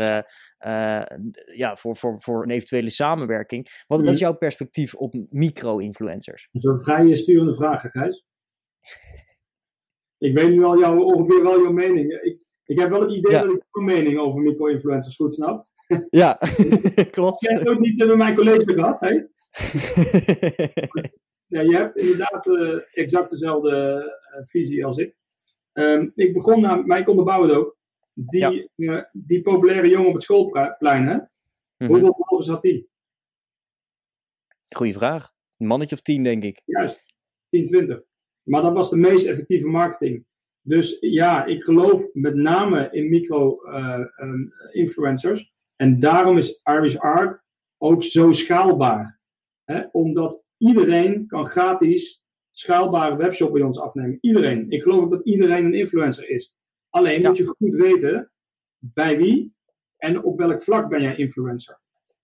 ja, 1.55 1.75
voor, 1.75 1.95
voor, 1.95 2.21
voor 2.21 2.43
een 2.43 2.49
eventuele 2.49 2.89
samenwerking. 2.89 3.83
Wat, 3.87 4.01
wat 4.01 4.13
is 4.13 4.19
jouw 4.19 4.37
perspectief 4.37 4.93
op 4.93 5.13
micro-influencers? 5.29 6.49
Dat 6.51 6.63
is 6.63 6.69
een 6.69 6.83
vrij 6.83 7.15
sturende 7.15 7.55
vraag, 7.55 7.81
Gijs. 7.81 8.25
ik 10.17 10.33
weet 10.33 10.49
nu 10.49 10.63
al 10.63 10.79
jouw, 10.79 11.03
ongeveer 11.03 11.43
wel 11.43 11.61
jouw 11.61 11.71
mening. 11.71 12.11
Ik, 12.11 12.37
ik 12.65 12.79
heb 12.79 12.89
wel 12.89 13.01
het 13.01 13.11
idee 13.11 13.31
dat 13.31 13.51
ik 13.51 13.63
jouw 13.71 13.83
mening 13.83 14.19
over 14.19 14.41
micro-influencers 14.41 15.15
goed 15.15 15.35
snap. 15.35 15.67
Ja, 16.09 16.37
klopt. 17.11 17.41
Je 17.41 17.53
hebt 17.53 17.67
ook 17.67 17.79
niet 17.79 17.97
met 17.97 18.15
mijn 18.15 18.35
college 18.35 18.73
gehad, 18.73 18.99
hè? 18.99 19.09
ja, 21.47 21.61
je 21.61 21.75
hebt 21.75 21.95
inderdaad 21.95 22.47
uh, 22.47 22.79
exact 22.93 23.29
dezelfde 23.29 24.03
uh, 24.35 24.45
visie 24.45 24.85
als 24.85 24.97
ik. 24.97 25.15
Um, 25.73 26.11
ik 26.15 26.33
begon 26.33 26.61
naar, 26.61 26.85
mij 26.85 27.05
onderbouwen 27.05 27.57
ook. 27.57 27.77
Die, 28.13 28.39
ja. 28.39 28.67
uh, 28.75 29.03
die 29.11 29.41
populaire 29.41 29.89
jongen 29.89 30.07
op 30.07 30.13
het 30.13 30.23
schoolplein, 30.23 31.07
hè? 31.07 31.13
Mm 31.13 31.27
-hmm. 31.77 31.87
Hoeveel 31.87 32.15
volgers 32.17 32.47
had 32.47 32.61
die? 32.61 32.89
Goeie 34.69 34.93
vraag. 34.93 35.33
Een 35.57 35.67
mannetje 35.67 35.95
of 35.95 36.01
tien, 36.01 36.23
denk 36.23 36.43
ik. 36.43 36.61
Juist, 36.65 37.05
10, 37.49 37.65
20. 37.65 38.01
Maar 38.43 38.61
dat 38.61 38.73
was 38.73 38.89
de 38.89 38.97
meest 38.97 39.27
effectieve 39.27 39.67
marketing. 39.67 40.25
Dus 40.61 40.97
ja, 40.99 41.45
ik 41.45 41.63
geloof 41.63 42.13
met 42.13 42.35
name 42.35 42.89
in 42.91 43.09
micro-influencers. 43.09 45.39
Um, 45.39 45.47
en 45.75 45.99
daarom 45.99 46.37
is 46.37 46.61
Irish 46.63 46.95
Arc 46.95 47.43
ook 47.77 48.03
zo 48.03 48.31
schaalbaar. 48.31 49.19
Hè? 49.63 49.83
Omdat 49.91 50.44
iedereen 50.57 51.27
kan 51.27 51.45
gratis 51.45 52.23
schaalbare 52.51 53.15
webshop 53.15 53.53
bij 53.53 53.61
ons 53.61 53.79
afnemen. 53.79 54.17
Iedereen. 54.21 54.69
Ik 54.69 54.81
geloof 54.81 55.09
dat 55.09 55.25
iedereen 55.25 55.65
een 55.65 55.73
influencer 55.73 56.29
is. 56.29 56.53
Alleen 56.89 57.21
ja. 57.21 57.27
moet 57.27 57.37
je 57.37 57.45
goed 57.45 57.75
weten 57.75 58.31
bij 58.79 59.17
wie 59.17 59.53
en 59.97 60.23
op 60.23 60.37
welk 60.37 60.63
vlak 60.63 60.89
ben 60.89 61.01
jij 61.01 61.15
influencer. 61.15 61.79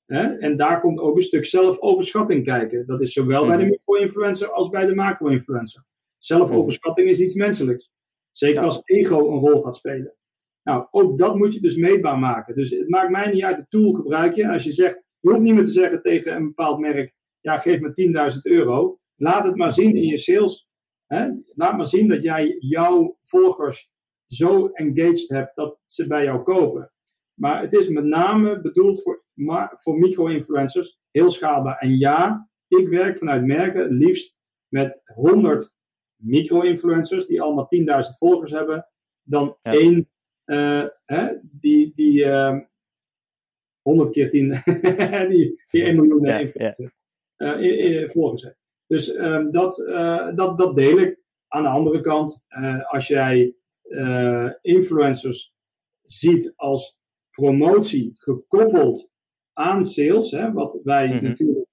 En 0.05 0.57
daar 0.57 0.81
komt 0.81 0.99
ook 0.99 1.15
een 1.15 1.21
stuk 1.21 1.45
zelfoverschatting 1.45 2.43
kijken. 2.43 2.85
Dat 2.85 3.01
is 3.01 3.13
zowel 3.13 3.47
bij 3.47 3.57
de 3.57 3.65
micro-influencer 3.65 4.51
als 4.51 4.69
bij 4.69 4.85
de 4.85 4.95
macro-influencer. 4.95 5.83
Zelfoverschatting 6.17 7.09
is 7.09 7.19
iets 7.19 7.33
menselijks. 7.33 7.91
Zeker 8.31 8.59
ja. 8.59 8.65
als 8.65 8.81
ego 8.83 9.31
een 9.31 9.39
rol 9.39 9.61
gaat 9.61 9.75
spelen. 9.75 10.15
Nou, 10.63 10.87
ook 10.91 11.17
dat 11.17 11.35
moet 11.35 11.53
je 11.53 11.59
dus 11.59 11.75
meetbaar 11.75 12.19
maken. 12.19 12.55
Dus 12.55 12.69
het 12.69 12.89
maakt 12.89 13.09
mij 13.09 13.31
niet 13.31 13.43
uit 13.43 13.57
de 13.57 13.65
tool 13.69 13.91
gebruik 13.91 14.33
je. 14.33 14.51
Als 14.51 14.63
je 14.63 14.71
zegt, 14.71 15.01
je 15.19 15.29
hoeft 15.29 15.41
niet 15.41 15.53
meer 15.53 15.63
te 15.63 15.71
zeggen 15.71 16.01
tegen 16.01 16.35
een 16.35 16.45
bepaald 16.45 16.79
merk, 16.79 17.13
ja, 17.41 17.57
geef 17.57 17.79
me 17.79 18.31
10.000 18.33 18.39
euro. 18.41 18.99
Laat 19.15 19.43
het 19.43 19.55
maar 19.55 19.71
zien 19.71 19.95
in 19.95 20.05
je 20.05 20.17
sales. 20.17 20.69
Hè? 21.05 21.29
Laat 21.53 21.77
maar 21.77 21.85
zien 21.85 22.07
dat 22.07 22.21
jij 22.21 22.55
jouw 22.59 23.17
volgers 23.21 23.91
zo 24.27 24.67
engaged 24.67 25.29
hebt 25.29 25.55
dat 25.55 25.79
ze 25.85 26.07
bij 26.07 26.23
jou 26.23 26.41
kopen. 26.43 26.91
Maar 27.33 27.61
het 27.61 27.73
is 27.73 27.89
met 27.89 28.03
name 28.03 28.61
bedoeld 28.61 29.01
voor, 29.01 29.23
voor 29.69 29.99
micro-influencers, 29.99 30.99
heel 31.11 31.29
schaalbaar. 31.29 31.77
En 31.77 31.97
ja, 31.97 32.49
ik 32.67 32.87
werk 32.87 33.17
vanuit 33.17 33.45
merken 33.45 33.89
liefst 33.89 34.37
met 34.67 35.01
100 35.05 35.73
micro-influencers 36.15 37.25
die 37.25 37.41
allemaal 37.41 37.67
10.000 37.75 37.85
volgers 38.17 38.51
hebben, 38.51 38.87
dan 39.23 39.57
ja. 39.61 39.71
één 39.71 40.09
uh, 40.45 40.87
hè, 41.05 41.33
die, 41.41 41.91
die 41.93 42.25
uh, 42.25 42.59
100 43.81 44.11
keer 44.11 44.29
10, 44.29 44.49
die, 45.29 45.63
die 45.69 45.83
1 45.83 45.95
miljoen 45.95 46.25
ja, 46.25 46.37
influencers, 46.37 46.77
ja. 46.77 47.00
Volgers 48.09 48.43
heeft. 48.43 48.59
Dus 48.87 49.15
um, 49.15 49.51
dat, 49.51 49.75
dat, 50.35 50.57
dat 50.57 50.75
deel 50.75 50.99
ik. 50.99 51.19
Aan 51.47 51.63
de 51.63 51.69
andere 51.69 52.01
kant, 52.01 52.45
als 52.89 53.07
jij 53.07 53.55
influencers 54.61 55.53
ziet 56.01 56.53
als 56.55 56.99
promotie 57.31 58.13
gekoppeld 58.17 59.11
aan 59.53 59.85
sales, 59.85 60.31
hè, 60.31 60.51
wat 60.51 60.79
wij 60.83 61.07
mm 61.07 61.13
-hmm. 61.13 61.23
natuurlijk 61.23 61.67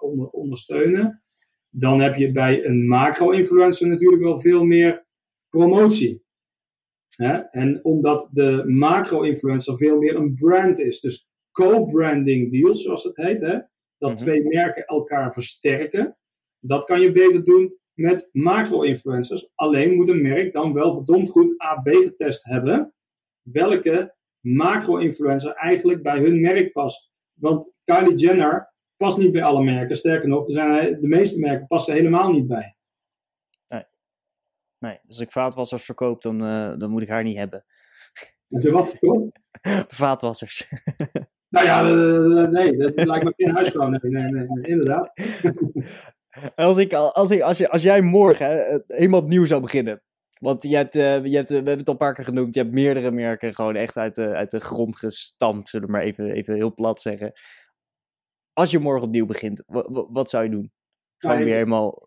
onder, 0.00 0.28
ondersteunen, 0.28 1.22
dan 1.70 2.00
heb 2.00 2.14
je 2.14 2.32
bij 2.32 2.64
een 2.64 2.88
macro-influencer 2.88 3.88
natuurlijk 3.88 4.22
wel 4.22 4.40
veel 4.40 4.64
meer 4.64 5.06
promotie. 5.48 6.24
Hè? 7.16 7.32
En 7.32 7.84
omdat 7.84 8.28
de 8.32 8.62
macro-influencer 8.66 9.76
veel 9.76 9.98
meer 9.98 10.16
een 10.16 10.34
brand 10.34 10.78
is. 10.78 11.00
Dus 11.00 11.28
co-branding 11.52 12.52
deals, 12.52 12.82
zoals 12.82 13.04
het 13.04 13.16
heet. 13.16 13.40
Hè? 13.40 13.58
Dat 13.98 14.10
mm-hmm. 14.10 14.26
twee 14.26 14.44
merken 14.44 14.84
elkaar 14.84 15.32
versterken. 15.32 16.16
Dat 16.58 16.84
kan 16.84 17.00
je 17.00 17.12
beter 17.12 17.44
doen 17.44 17.78
met 17.92 18.28
macro-influencers. 18.32 19.50
Alleen 19.54 19.94
moet 19.94 20.08
een 20.08 20.22
merk 20.22 20.52
dan 20.52 20.72
wel 20.72 20.94
verdomd 20.94 21.30
goed 21.30 21.58
AB 21.58 21.88
getest 21.88 22.44
hebben. 22.44 22.94
Welke 23.42 24.14
macro-influencer 24.40 25.52
eigenlijk 25.52 26.02
bij 26.02 26.18
hun 26.18 26.40
merk 26.40 26.72
past. 26.72 27.10
Want 27.32 27.70
Kylie 27.84 28.14
Jenner 28.14 28.72
past 28.96 29.18
niet 29.18 29.32
bij 29.32 29.42
alle 29.42 29.64
merken. 29.64 29.96
Sterker 29.96 30.28
nog, 30.28 30.46
er 30.46 30.52
zijn, 30.52 31.00
de 31.00 31.08
meeste 31.08 31.40
merken 31.40 31.66
passen 31.66 31.94
helemaal 31.94 32.32
niet 32.32 32.46
bij. 32.46 32.76
Nee. 33.68 33.84
nee. 34.78 34.98
Dus 35.02 35.08
als 35.08 35.20
ik 35.20 35.30
vaatwassers 35.30 35.84
verkoop, 35.84 36.22
dan, 36.22 36.44
uh, 36.44 36.78
dan 36.78 36.90
moet 36.90 37.02
ik 37.02 37.08
haar 37.08 37.22
niet 37.22 37.36
hebben. 37.36 37.64
Heb 38.48 38.62
je 38.62 38.70
wat 38.70 38.88
verkoopt? 38.88 39.38
Vaatwassers. 40.02 40.68
nou 41.64 41.66
ja, 41.66 41.90
uh, 41.90 42.48
nee, 42.48 42.76
dat 42.76 43.06
lijkt 43.06 43.24
me 43.24 43.32
geen 43.36 43.54
huisvrouw. 43.54 43.88
Nee, 43.88 44.00
nee, 44.02 44.30
nee, 44.30 44.62
inderdaad. 44.62 45.12
als, 46.54 46.76
ik, 46.76 46.92
als, 46.92 47.30
ik, 47.30 47.40
als, 47.40 47.58
je, 47.58 47.68
als 47.68 47.82
jij 47.82 48.00
morgen 48.00 48.82
helemaal 48.86 49.20
opnieuw 49.20 49.46
zou 49.46 49.60
beginnen. 49.60 50.02
Want 50.38 50.62
je 50.62 50.76
hebt, 50.76 50.92
je 50.92 51.00
hebt, 51.30 51.48
we 51.48 51.54
hebben 51.54 51.78
het 51.78 51.86
al 51.86 51.92
een 51.92 51.98
paar 51.98 52.14
keer 52.14 52.24
genoemd, 52.24 52.54
je 52.54 52.60
hebt 52.60 52.72
meerdere 52.72 53.10
merken 53.10 53.54
gewoon 53.54 53.76
echt 53.76 53.96
uit 53.96 54.14
de, 54.14 54.34
uit 54.34 54.50
de 54.50 54.60
grond 54.60 54.96
gestampt, 54.96 55.68
zullen 55.68 55.86
we 55.86 55.92
maar 55.92 56.02
even, 56.02 56.30
even 56.30 56.54
heel 56.54 56.74
plat 56.74 57.00
zeggen 57.00 57.32
als 58.56 58.70
je 58.70 58.78
morgen 58.78 59.06
opnieuw 59.06 59.26
begint, 59.26 59.62
wat 60.08 60.30
zou 60.30 60.44
je 60.44 60.50
doen? 60.50 60.72
Gewoon 61.18 61.44
weer 61.44 61.54
helemaal. 61.54 62.06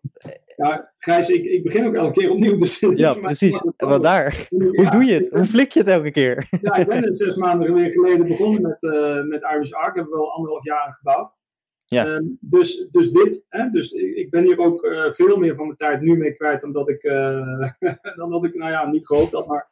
Ja, 0.56 0.92
Gijs, 0.98 1.28
ik, 1.28 1.44
ik 1.44 1.62
begin 1.62 1.86
ook 1.86 1.94
elke 1.94 2.20
keer 2.20 2.30
opnieuw. 2.30 2.56
Dus 2.56 2.78
ja, 2.94 3.14
precies. 3.14 3.60
Wat 3.76 4.02
daar? 4.02 4.46
Hoe 4.48 4.90
doe 4.90 5.04
je 5.04 5.12
het? 5.12 5.30
Hoe 5.30 5.44
flik 5.44 5.72
je 5.72 5.78
het 5.78 5.88
elke 5.88 6.10
keer? 6.10 6.48
Ja, 6.60 6.74
ik 6.76 6.86
ben 6.86 7.14
zes 7.14 7.34
maanden 7.34 7.74
weer 7.74 7.92
geleden 7.92 8.26
begonnen 8.26 8.62
met, 8.62 8.82
uh, 8.82 9.22
met 9.22 9.42
Irish 9.42 9.72
Ark. 9.72 9.94
Hebben 9.94 10.12
we 10.12 10.18
wel 10.18 10.32
anderhalf 10.32 10.64
jaar 10.64 10.92
gebouwd. 10.92 11.38
Ja. 11.84 12.06
Um, 12.06 12.38
dus, 12.40 12.88
dus 12.90 13.10
dit, 13.10 13.44
hè, 13.48 13.70
dus 13.70 13.92
ik 13.92 14.30
ben 14.30 14.44
hier 14.44 14.58
ook 14.58 14.84
uh, 14.84 15.10
veel 15.10 15.36
meer 15.36 15.54
van 15.54 15.64
mijn 15.64 15.78
tijd 15.78 16.00
nu 16.00 16.16
mee 16.16 16.32
kwijt 16.32 16.60
dan 16.60 16.72
dat 16.72 16.88
ik, 16.88 17.02
uh, 17.02 17.70
dan 18.16 18.30
dat 18.30 18.44
ik 18.44 18.54
nou 18.54 18.70
ja, 18.70 18.86
niet 18.86 19.06
gehoopt 19.06 19.32
had. 19.32 19.46
Maar, 19.46 19.70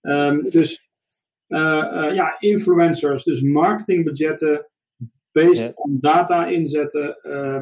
um, 0.00 0.50
dus 0.50 0.90
ja, 2.12 2.36
influencers, 2.38 3.24
dus 3.24 3.42
marketingbudgetten, 3.42 4.66
based 5.46 5.76
on 5.76 5.98
data 6.00 6.46
inzetten, 6.46 7.18
uh, 7.22 7.60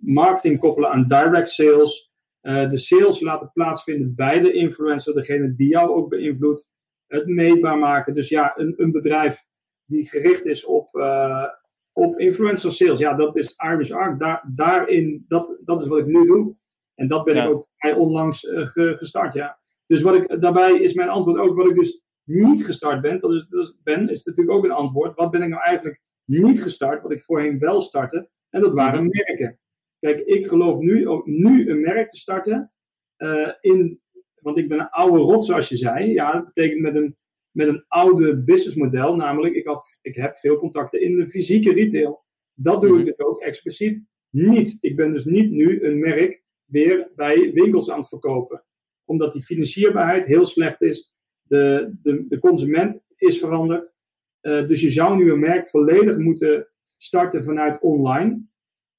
marketing 0.00 0.58
koppelen 0.58 0.90
aan 0.90 1.08
direct 1.08 1.48
sales, 1.48 2.12
uh, 2.42 2.70
de 2.70 2.76
sales 2.76 3.20
laten 3.20 3.50
plaatsvinden 3.52 4.14
bij 4.14 4.40
de 4.40 4.52
influencer, 4.52 5.14
degene 5.14 5.54
die 5.54 5.68
jou 5.68 5.90
ook 5.90 6.08
beïnvloedt, 6.08 6.70
het 7.06 7.26
meetbaar 7.26 7.78
maken. 7.78 8.14
Dus 8.14 8.28
ja, 8.28 8.52
een, 8.56 8.74
een 8.76 8.92
bedrijf 8.92 9.44
die 9.84 10.08
gericht 10.08 10.46
is 10.46 10.64
op, 10.64 10.94
uh, 10.94 11.44
op 11.92 12.18
influencer 12.18 12.72
sales, 12.72 12.98
ja, 12.98 13.14
dat 13.14 13.36
is 13.36 13.54
Irish 13.56 13.90
Arc. 13.90 14.18
Daar, 14.18 14.44
daarin, 14.54 15.24
dat, 15.26 15.58
dat 15.64 15.82
is 15.82 15.88
wat 15.88 15.98
ik 15.98 16.06
nu 16.06 16.26
doe. 16.26 16.56
En 16.94 17.08
dat 17.08 17.24
ben 17.24 17.34
ja. 17.34 17.44
ik 17.44 17.50
ook 17.50 17.66
vrij 17.76 17.94
onlangs 17.94 18.40
ge, 18.40 18.94
gestart, 18.98 19.34
ja. 19.34 19.58
Dus 19.86 20.02
wat 20.02 20.14
ik, 20.14 20.40
daarbij 20.40 20.80
is 20.80 20.94
mijn 20.94 21.08
antwoord 21.08 21.38
ook, 21.38 21.56
wat 21.56 21.68
ik 21.68 21.74
dus 21.74 22.02
niet 22.24 22.64
gestart 22.64 23.00
ben, 23.00 23.20
dat 23.20 23.32
is, 23.32 23.46
dat 23.48 23.62
is, 23.62 23.78
ben, 23.82 24.08
is 24.08 24.24
natuurlijk 24.24 24.56
ook 24.56 24.64
een 24.64 24.70
antwoord. 24.70 25.16
Wat 25.16 25.30
ben 25.30 25.42
ik 25.42 25.48
nou 25.48 25.62
eigenlijk 25.62 26.00
niet 26.28 26.62
gestart, 26.62 27.02
wat 27.02 27.12
ik 27.12 27.22
voorheen 27.22 27.58
wel 27.58 27.80
startte. 27.80 28.28
En 28.50 28.60
dat 28.60 28.72
waren 28.72 29.04
mhm. 29.04 29.16
merken. 29.16 29.58
Kijk, 29.98 30.20
ik 30.20 30.46
geloof 30.46 30.78
nu 30.78 31.08
ook 31.08 31.26
nu 31.26 31.70
een 31.70 31.80
merk 31.80 32.08
te 32.08 32.16
starten. 32.16 32.72
Uh, 33.18 33.52
in, 33.60 34.00
want 34.40 34.58
ik 34.58 34.68
ben 34.68 34.78
een 34.78 34.88
oude 34.88 35.18
rot, 35.18 35.44
zoals 35.44 35.68
je 35.68 35.76
zei. 35.76 36.12
Ja, 36.12 36.32
dat 36.32 36.44
betekent 36.44 36.80
met 36.80 36.94
een, 36.94 37.16
met 37.50 37.68
een 37.68 37.84
oude 37.88 38.42
businessmodel. 38.42 39.16
Namelijk, 39.16 39.54
ik, 39.54 39.66
had, 39.66 39.98
ik 40.02 40.14
heb 40.14 40.36
veel 40.36 40.58
contacten 40.58 41.02
in 41.02 41.16
de 41.16 41.28
fysieke 41.28 41.72
retail. 41.72 42.24
Dat 42.54 42.80
doe 42.80 42.90
mm 42.90 42.96
-hmm. 42.96 43.06
ik 43.06 43.16
dus 43.16 43.26
ook 43.26 43.40
expliciet 43.40 44.04
niet. 44.30 44.78
Ik 44.80 44.96
ben 44.96 45.12
dus 45.12 45.24
niet 45.24 45.50
nu 45.50 45.84
een 45.84 45.98
merk 45.98 46.42
weer 46.64 47.10
bij 47.16 47.52
winkels 47.52 47.90
aan 47.90 47.98
het 47.98 48.08
verkopen. 48.08 48.64
Omdat 49.04 49.32
die 49.32 49.42
financierbaarheid 49.42 50.26
heel 50.26 50.46
slecht 50.46 50.82
is. 50.82 51.14
De, 51.42 51.94
de, 52.02 52.24
de 52.28 52.38
consument 52.38 53.00
is 53.16 53.38
veranderd. 53.38 53.92
Uh, 54.42 54.66
dus 54.66 54.80
je 54.80 54.90
zou 54.90 55.16
nu 55.16 55.32
een 55.32 55.38
merk 55.38 55.68
volledig 55.68 56.16
moeten 56.16 56.68
starten 56.96 57.44
vanuit 57.44 57.80
online. 57.80 58.46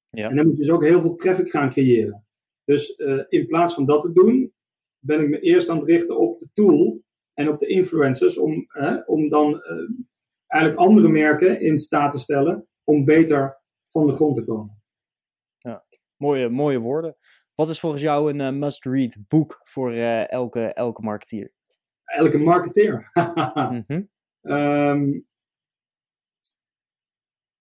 Ja. 0.10 0.30
En 0.30 0.36
dan 0.36 0.46
moet 0.46 0.56
je 0.56 0.62
dus 0.62 0.72
ook 0.72 0.84
heel 0.84 1.02
veel 1.02 1.16
traffic 1.16 1.50
gaan 1.50 1.70
creëren. 1.70 2.26
Dus 2.64 2.98
uh, 2.98 3.24
in 3.28 3.48
plaats 3.48 3.74
van 3.74 3.86
dat 3.86 4.02
te 4.02 4.12
doen, 4.12 4.54
ben 5.00 5.22
ik 5.22 5.30
me 5.30 5.40
eerst 5.40 5.70
aan 5.70 5.78
het 5.78 5.88
richten 5.88 6.18
op 6.18 6.40
de 6.40 6.50
tool 6.54 7.02
en 7.34 7.50
op 7.50 7.60
de 7.60 7.68
influencers 7.68 8.38
om, 8.38 8.68
om 9.06 9.30
dan 9.30 9.62
eigenlijk 10.48 10.82
andere 10.82 11.08
merken 11.08 11.62
in 11.62 11.78
staat 11.78 12.12
te 12.12 12.20
stellen 12.20 12.68
om 12.84 13.06
beter 13.06 13.62
van 13.88 14.08
de 14.08 14.14
grond 14.14 14.36
te 14.36 14.44
komen. 14.44 14.82
Ja, 15.58 15.86
mooie, 16.16 16.50
mooie 16.50 16.80
woorden. 16.80 17.16
Wat 17.54 17.70
is 17.70 17.80
volgens 17.80 18.02
jou 18.02 18.40
een 18.40 18.60
must-read 18.60 19.18
boek 19.28 19.62
voor 19.64 19.94
elke, 19.94 20.74
elke 20.74 21.02
marketeer? 21.02 21.52
Elke 22.04 22.38
marketeer? 22.38 23.12
mm 23.88 25.28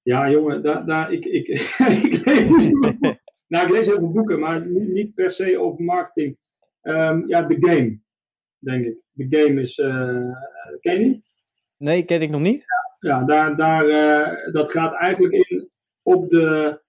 ja, 0.08 0.30
jongen, 0.30 0.62
daar, 0.62 0.86
daar, 0.86 1.12
ik, 1.12 1.24
ik, 1.24 1.48
ik, 2.04 2.24
lees, 2.24 2.70
nou, 3.46 3.66
ik 3.66 3.70
lees 3.70 3.86
heel 3.86 3.98
veel 3.98 4.12
boeken, 4.12 4.38
maar 4.38 4.66
niet, 4.66 4.88
niet 4.88 5.14
per 5.14 5.30
se 5.30 5.58
over 5.58 5.84
marketing. 5.84 6.36
Um, 6.82 7.28
ja, 7.28 7.46
The 7.46 7.56
Game, 7.58 8.00
denk 8.58 8.84
ik. 8.84 9.02
The 9.14 9.26
Game 9.28 9.60
is, 9.60 9.78
uh, 9.78 10.32
ken 10.80 10.92
je 10.92 10.98
die? 10.98 11.24
Nee, 11.76 12.04
ken 12.04 12.22
ik 12.22 12.30
nog 12.30 12.40
niet. 12.40 12.64
Ja, 12.98 13.24
daar, 13.24 13.56
daar, 13.56 13.86
uh, 13.86 14.52
dat 14.52 14.70
gaat 14.70 14.94
eigenlijk 14.94 15.34
in 15.34 15.70
op, 16.02 16.28
de, 16.28 16.80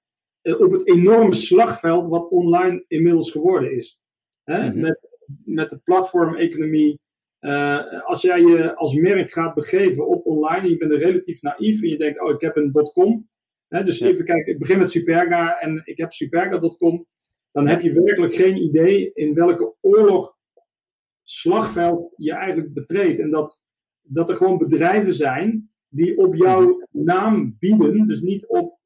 uh, 0.41 0.62
op 0.62 0.71
het 0.71 0.88
enorme 0.88 1.34
slagveld 1.34 2.08
wat 2.08 2.29
online 2.29 2.86
inmiddels 2.88 3.32
geworden 3.32 3.75
is. 3.75 4.01
Hè? 4.43 4.63
Mm 4.63 4.71
-hmm. 4.71 4.79
met, 4.79 4.99
met 5.45 5.69
de 5.69 5.77
platformeconomie. 5.77 6.99
Uh, 7.41 8.04
als 8.04 8.21
jij 8.21 8.41
je 8.41 8.75
als 8.75 8.93
merk 8.93 9.32
gaat 9.32 9.54
begeven 9.54 10.08
op 10.08 10.25
online 10.25 10.62
en 10.62 10.69
je 10.69 10.78
bent 10.78 10.91
er 10.91 10.99
relatief 10.99 11.41
naïef 11.41 11.82
en 11.82 11.89
je 11.89 11.97
denkt, 11.97 12.21
oh, 12.21 12.30
ik 12.30 12.41
heb 12.41 12.56
een 12.56 12.71
.com. 12.71 13.30
Hè, 13.67 13.84
dus 13.84 13.99
even 13.99 14.25
kijken, 14.25 14.54
ik 14.54 14.60
begin 14.60 14.78
met 14.78 14.91
Superga 14.91 15.60
en 15.60 15.82
ik 15.86 15.97
heb 15.97 16.12
superga.com. 16.12 17.06
Dan 17.52 17.67
heb 17.67 17.82
je 17.82 17.93
werkelijk 17.93 18.36
geen 18.36 18.58
idee 18.58 19.13
in 19.13 19.34
welke 19.34 19.73
oorlog 19.82 20.38
slagveld 21.23 22.13
je 22.15 22.34
eigenlijk 22.34 22.73
betreedt. 22.73 23.19
En 23.19 23.30
dat, 23.30 23.62
dat 24.02 24.30
er 24.30 24.36
gewoon 24.36 24.58
bedrijven 24.58 25.13
zijn 25.13 25.71
die 25.88 26.17
op 26.17 26.36
jouw 26.36 26.88
naam 26.91 27.56
bieden, 27.60 28.08
dus 28.08 28.21
niet 28.21 28.47
op 28.47 28.80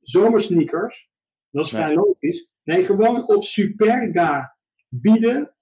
zomersneakers, 0.00 1.10
dat 1.50 1.64
is 1.64 1.70
vrij 1.70 1.94
logisch. 1.94 2.50
Nee, 2.64 2.84
gewoon 2.84 3.28
op 3.28 3.42
Superga 3.42 4.56
bieden, 4.88 5.54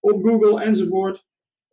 op 0.00 0.24
Google 0.24 0.62
enzovoort, 0.62 1.26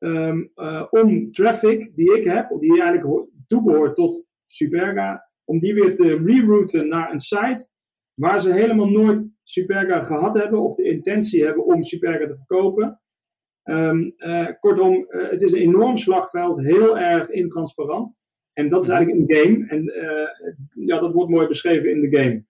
um, 0.03 0.51
uh, 0.55 0.85
om 0.89 1.31
traffic 1.31 1.91
die 1.95 2.17
ik 2.17 2.23
heb, 2.23 2.49
die 2.59 2.81
eigenlijk 2.81 3.27
toebehoort 3.47 3.95
tot 3.95 4.23
Superga, 4.47 5.29
om 5.43 5.59
die 5.59 5.73
weer 5.73 5.95
te 5.95 6.21
rerouten 6.25 6.87
naar 6.87 7.11
een 7.11 7.19
site 7.19 7.67
waar 8.13 8.41
ze 8.41 8.53
helemaal 8.53 8.89
nooit 8.89 9.29
Superga 9.43 10.03
gehad 10.03 10.37
hebben 10.37 10.59
of 10.59 10.75
de 10.75 10.83
intentie 10.83 11.43
hebben 11.43 11.65
om 11.65 11.83
Superga 11.83 12.27
te 12.27 12.35
verkopen. 12.35 12.99
Um, 13.63 14.13
uh, 14.17 14.47
kortom, 14.59 15.05
uh, 15.09 15.29
het 15.29 15.41
is 15.41 15.51
een 15.51 15.61
enorm 15.61 15.97
slagveld, 15.97 16.63
heel 16.63 16.97
erg 16.97 17.29
intransparant. 17.29 18.15
En 18.53 18.69
dat 18.69 18.83
is 18.83 18.89
eigenlijk 18.89 19.19
een 19.29 19.37
game. 19.37 19.67
En 19.67 19.83
uh, 19.83 20.87
ja, 20.87 20.99
dat 20.99 21.13
wordt 21.13 21.31
mooi 21.31 21.47
beschreven 21.47 21.89
in 21.89 22.01
de 22.01 22.17
game. 22.17 22.43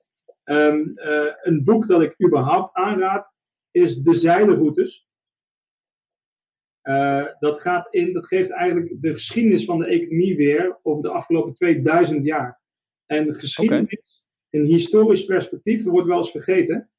Um, 0.45 0.93
een 1.41 1.63
boek 1.63 1.87
dat 1.87 2.01
ik 2.01 2.15
überhaupt 2.25 2.73
aanraad 2.73 3.31
is 3.71 3.97
De 3.97 4.13
Zeilenroutes. 6.83 7.39
dat, 7.39 7.61
gaat 7.61 7.87
in, 7.93 8.13
dat 8.13 8.27
geeft 8.27 8.51
eigenlijk 8.51 9.01
de 9.01 9.09
geschiedenis 9.09 9.65
van 9.65 9.79
de 9.79 9.85
economie 9.85 10.35
weer 10.35 10.79
over 10.81 11.03
de 11.03 11.09
afgelopen 11.09 11.53
2000 11.53 12.23
jaar. 12.23 12.61
En 13.05 13.25
de 13.25 13.33
geschiedenis 13.33 13.83
okay. 13.83 14.01
in 14.49 14.63
historisch 14.63 15.25
perspectief 15.25 15.83
wordt 15.83 16.07
wel 16.07 16.17
eens 16.17 16.31
vergeten. 16.31 16.89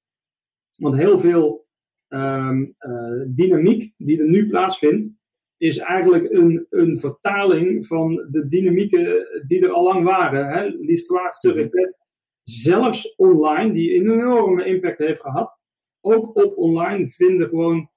Want 0.78 0.96
heel 0.96 1.18
veel 1.18 1.66
um, 2.08 2.74
uh, 2.78 3.22
dynamiek 3.26 3.92
die 3.96 4.20
er 4.20 4.28
nu 4.28 4.48
plaatsvindt, 4.48 5.08
is 5.56 5.78
eigenlijk 5.78 6.32
een, 6.32 6.66
een 6.70 6.98
vertaling 6.98 7.86
van 7.86 8.26
de 8.30 8.48
dynamieken 8.48 9.26
die 9.46 9.64
er 9.64 9.70
al 9.70 9.82
lang 9.82 10.04
waren. 10.04 10.78
L'histoire 10.80 11.32
se 11.32 11.52
répète. 11.52 11.96
Zelfs 12.42 13.14
online, 13.16 13.72
die 13.72 13.94
een 13.94 14.10
enorme 14.10 14.64
impact 14.64 14.98
heeft 14.98 15.20
gehad. 15.20 15.58
Ook 16.00 16.36
op 16.36 16.56
online 16.56 17.08
vinden 17.08 17.48
gewoon 17.48 17.90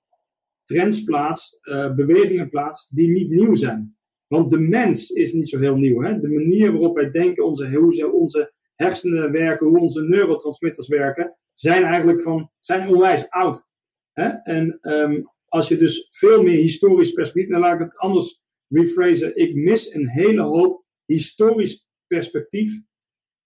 trends 0.67 1.03
plaats, 1.03 1.59
uh, 1.61 1.95
bewegingen 1.95 2.49
plaats 2.49 2.89
die 2.89 3.09
niet 3.09 3.29
nieuw 3.29 3.55
zijn. 3.55 3.97
Want 4.27 4.51
de 4.51 4.59
mens 4.59 5.09
is 5.09 5.33
niet 5.33 5.49
zo 5.49 5.59
heel 5.59 5.75
nieuw. 5.75 6.01
Hè? 6.01 6.19
De 6.19 6.29
manier 6.29 6.71
waarop 6.71 6.95
wij 6.95 7.11
denken, 7.11 7.45
onze, 7.45 7.71
hoe 7.71 8.11
onze 8.13 8.53
hersenen 8.75 9.31
werken, 9.31 9.67
hoe 9.67 9.79
onze 9.79 10.01
neurotransmitters 10.01 10.87
werken, 10.87 11.37
zijn 11.53 11.83
eigenlijk 11.83 12.21
van, 12.21 12.51
zijn 12.59 12.89
onwijs 12.89 13.29
oud. 13.29 13.67
Hè? 14.13 14.27
En 14.27 14.79
um, 14.81 15.29
als 15.45 15.67
je 15.67 15.77
dus 15.77 16.07
veel 16.11 16.43
meer 16.43 16.57
historisch 16.57 17.11
perspectief, 17.11 17.51
dan 17.51 17.59
laat 17.59 17.73
ik 17.73 17.79
het 17.79 17.97
anders 17.97 18.41
rephrase. 18.67 19.33
Ik 19.33 19.55
mis 19.55 19.93
een 19.93 20.09
hele 20.09 20.41
hoop 20.41 20.85
historisch 21.05 21.87
perspectief 22.07 22.81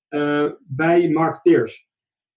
uh, 0.09 0.51
bij 0.59 1.09
marketeers. 1.09 1.89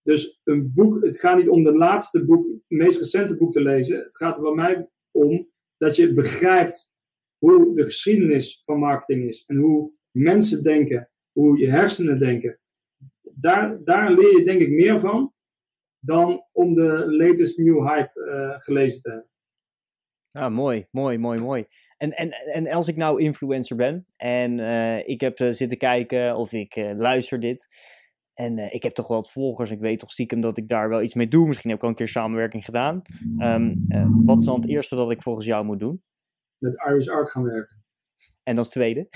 Dus 0.05 0.41
een 0.45 0.73
boek, 0.75 1.05
het 1.05 1.21
gaat 1.21 1.37
niet 1.37 1.49
om 1.49 1.65
de 1.65 1.77
laatste 1.77 2.25
boek, 2.25 2.47
het 2.47 2.79
meest 2.79 2.99
recente 2.99 3.37
boek 3.37 3.53
te 3.53 3.63
lezen. 3.63 3.99
Het 3.99 4.17
gaat 4.17 4.37
er 4.37 4.43
bij 4.43 4.55
mij 4.55 4.89
om 5.11 5.49
dat 5.77 5.97
je 5.97 6.13
begrijpt 6.13 6.93
hoe 7.39 7.75
de 7.75 7.85
geschiedenis 7.85 8.61
van 8.65 8.79
marketing 8.79 9.25
is 9.25 9.45
en 9.47 9.57
hoe 9.57 9.93
mensen 10.11 10.63
denken, 10.63 11.11
hoe 11.33 11.59
je 11.59 11.71
hersenen 11.71 12.19
denken. 12.19 12.59
Daar, 13.21 13.85
daar 13.85 14.13
leer 14.13 14.39
je 14.39 14.45
denk 14.45 14.61
ik 14.61 14.71
meer 14.71 15.01
van 15.01 15.33
dan 15.99 16.45
om 16.53 16.75
de 16.75 17.05
latest 17.07 17.59
new 17.59 17.89
hype 17.89 18.21
uh, 18.21 18.61
gelezen 18.61 19.03
te 19.03 19.09
hebben. 19.11 19.29
Ah, 20.33 20.55
mooi, 20.55 20.87
mooi, 20.91 21.19
mooi, 21.19 21.41
mooi. 21.41 21.67
En, 21.97 22.13
en, 22.13 22.31
en 22.31 22.67
als 22.67 22.89
ik 22.89 22.97
nou 22.97 23.21
influencer 23.21 23.77
ben 23.77 24.07
en 24.17 24.59
uh, 24.59 25.09
ik 25.09 25.21
heb 25.21 25.41
uh, 25.41 25.51
zitten 25.51 25.79
kijken 25.79 26.37
of 26.37 26.53
ik 26.53 26.77
luister 26.97 27.41
dit. 27.41 27.67
En 28.35 28.73
ik 28.73 28.83
heb 28.83 28.95
toch 28.95 29.09
wel 29.09 29.17
wat 29.17 29.31
volgers. 29.31 29.71
Ik 29.71 29.81
weet 29.81 29.99
toch 29.99 30.11
stiekem 30.11 30.41
dat 30.41 30.57
ik 30.57 30.69
daar 30.69 30.89
wel 30.89 31.03
iets 31.03 31.15
mee 31.15 31.29
doe. 31.29 31.47
Misschien 31.47 31.71
heb 31.71 31.79
ik 31.79 31.85
al 31.85 31.91
een 31.91 31.97
keer 31.97 32.09
samenwerking 32.09 32.65
gedaan. 32.65 33.03
Um, 33.39 33.81
wat 34.25 34.39
is 34.39 34.45
dan 34.45 34.61
het 34.61 34.69
eerste 34.69 34.97
dat 34.97 35.11
ik 35.11 35.23
volgens 35.23 35.47
jou 35.47 35.65
moet 35.65 35.79
doen? 35.79 36.03
met 36.65 36.85
Iris 36.89 37.09
Arc 37.09 37.31
gaan 37.31 37.45
werken. 37.45 37.83
En 38.43 38.59
als 38.59 38.71
tweede? 38.71 39.09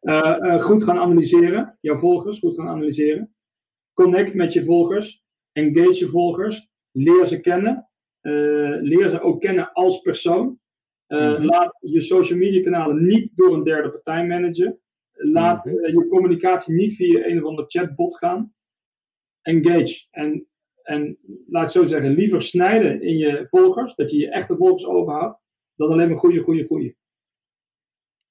uh, 0.00 0.36
uh, 0.42 0.60
goed 0.60 0.84
gaan 0.84 0.98
analyseren. 0.98 1.78
Jouw 1.80 1.96
volgers 1.96 2.38
goed 2.38 2.54
gaan 2.54 2.68
analyseren. 2.68 3.34
Connect 3.92 4.34
met 4.34 4.52
je 4.52 4.64
volgers. 4.64 5.24
Engage 5.52 5.98
je 5.98 6.08
volgers. 6.08 6.68
Leer 6.92 7.26
ze 7.26 7.40
kennen. 7.40 7.88
Leer 8.80 9.08
ze 9.08 9.20
ook 9.20 9.40
kennen 9.40 9.72
als 9.72 10.00
persoon. 10.00 10.60
Mm-hmm. 11.06 11.44
Laat 11.44 11.76
je 11.80 12.00
social 12.00 12.38
media 12.38 12.62
kanalen 12.62 13.06
niet 13.06 13.36
door 13.36 13.54
een 13.54 13.64
derde 13.64 13.90
partij 13.90 14.26
managen. 14.26 14.80
Laat 15.18 15.64
mm-hmm. 15.64 15.86
je 15.86 16.06
communicatie 16.06 16.74
niet 16.74 16.96
via 16.96 17.26
een 17.26 17.38
of 17.38 17.48
ander 17.48 17.64
chatbot 17.68 18.16
gaan. 18.16 18.54
Engage. 19.42 20.06
En, 20.10 20.46
en 20.82 21.18
laat 21.46 21.64
ik 21.64 21.70
zo 21.70 21.84
zeggen, 21.84 22.14
liever 22.14 22.42
snijden 22.42 23.02
in 23.02 23.16
je 23.16 23.48
volgers. 23.48 23.94
Dat 23.94 24.10
je 24.10 24.18
je 24.18 24.30
echte 24.30 24.56
volgers 24.56 24.86
overhoudt 24.86 25.40
dan 25.78 25.90
alleen 25.90 26.08
maar 26.08 26.18
goede, 26.18 26.42
goede, 26.42 26.64
goede. 26.64 26.94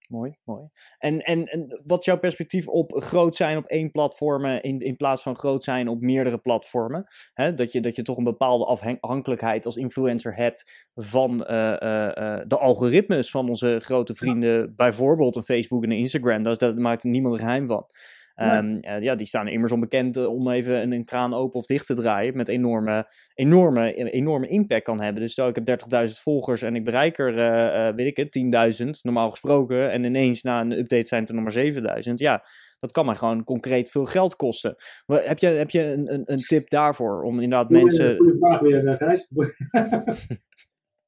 Mooi, 0.07 0.37
mooi. 0.43 0.69
En, 0.97 1.21
en, 1.21 1.45
en 1.45 1.81
wat 1.85 1.99
is 1.99 2.05
jouw 2.05 2.19
perspectief 2.19 2.67
op 2.67 2.91
groot 3.03 3.35
zijn 3.35 3.57
op 3.57 3.65
één 3.65 3.91
platform 3.91 4.45
in, 4.45 4.79
in 4.79 4.95
plaats 4.95 5.21
van 5.21 5.35
groot 5.35 5.63
zijn 5.63 5.87
op 5.87 6.01
meerdere 6.01 6.37
platformen? 6.37 7.07
dat, 7.55 7.71
je, 7.71 7.81
dat 7.81 7.95
je 7.95 8.01
toch 8.01 8.17
een 8.17 8.23
bepaalde 8.23 8.65
afhankelijkheid 8.65 9.65
als 9.65 9.75
influencer 9.75 10.35
hebt 10.35 10.87
van 10.95 11.45
uh, 11.49 11.75
uh, 11.79 12.11
uh, 12.17 12.39
de 12.47 12.57
algoritmes 12.57 13.31
van 13.31 13.49
onze 13.49 13.79
grote 13.83 14.13
vrienden, 14.13 14.75
bijvoorbeeld 14.75 15.35
een 15.35 15.43
Facebook 15.43 15.83
en 15.83 15.91
een 15.91 15.97
Instagram. 15.97 16.43
Dat, 16.43 16.59
dat 16.59 16.77
maakt 16.77 17.03
niemand 17.03 17.35
er 17.35 17.41
geheim 17.41 17.67
van. 17.67 17.85
Um, 18.41 18.77
ja. 18.81 18.95
ja, 18.95 19.15
die 19.15 19.27
staan 19.27 19.47
immers 19.47 19.71
onbekend 19.71 20.17
uh, 20.17 20.27
om 20.27 20.49
even 20.49 20.81
een, 20.81 20.91
een, 20.91 21.05
kraan 21.05 21.33
open 21.33 21.59
of 21.59 21.65
dicht 21.65 21.85
te 21.85 21.93
draaien. 21.93 22.37
Met 22.37 22.47
enorme, 22.47 23.07
enorme, 23.33 23.93
enorme 23.93 24.47
impact 24.47 24.83
kan 24.83 25.01
hebben. 25.01 25.21
Dus 25.21 25.31
stel 25.31 25.47
ik 25.47 25.55
heb 25.55 25.81
30.000 26.07 26.13
volgers 26.13 26.61
en 26.61 26.75
ik 26.75 26.83
bereik 26.83 27.17
er, 27.17 27.33
uh, 27.33 27.87
uh, 27.87 27.95
weet 27.95 28.17
ik 28.17 28.17
het, 28.17 28.81
10.000 28.83 28.89
normaal 29.01 29.29
gesproken. 29.29 29.91
En 29.91 30.03
ineens 30.03 30.41
na 30.41 30.61
een 30.61 30.77
update 30.77 31.07
zijn 31.07 31.21
het 31.21 31.29
er 31.29 31.35
nog 31.35 31.53
maar 31.53 32.03
7.000. 32.07 32.13
Ja, 32.13 32.43
dat 32.79 32.91
kan 32.91 33.05
mij 33.05 33.15
gewoon 33.15 33.43
concreet 33.43 33.91
veel 33.91 34.05
geld 34.05 34.35
kosten. 34.35 34.75
Maar 35.05 35.23
heb 35.23 35.39
je, 35.39 35.47
heb 35.47 35.69
je 35.69 35.83
een, 35.83 36.13
een, 36.13 36.23
een 36.25 36.37
tip 36.37 36.69
daarvoor 36.69 37.23
om 37.23 37.39
inderdaad 37.39 37.67
Goeie, 37.67 37.83
mensen. 37.83 38.17
Goeie 38.17 38.37
vraag 38.39 38.59
weer, 38.59 38.97
Gijs. 38.97 39.27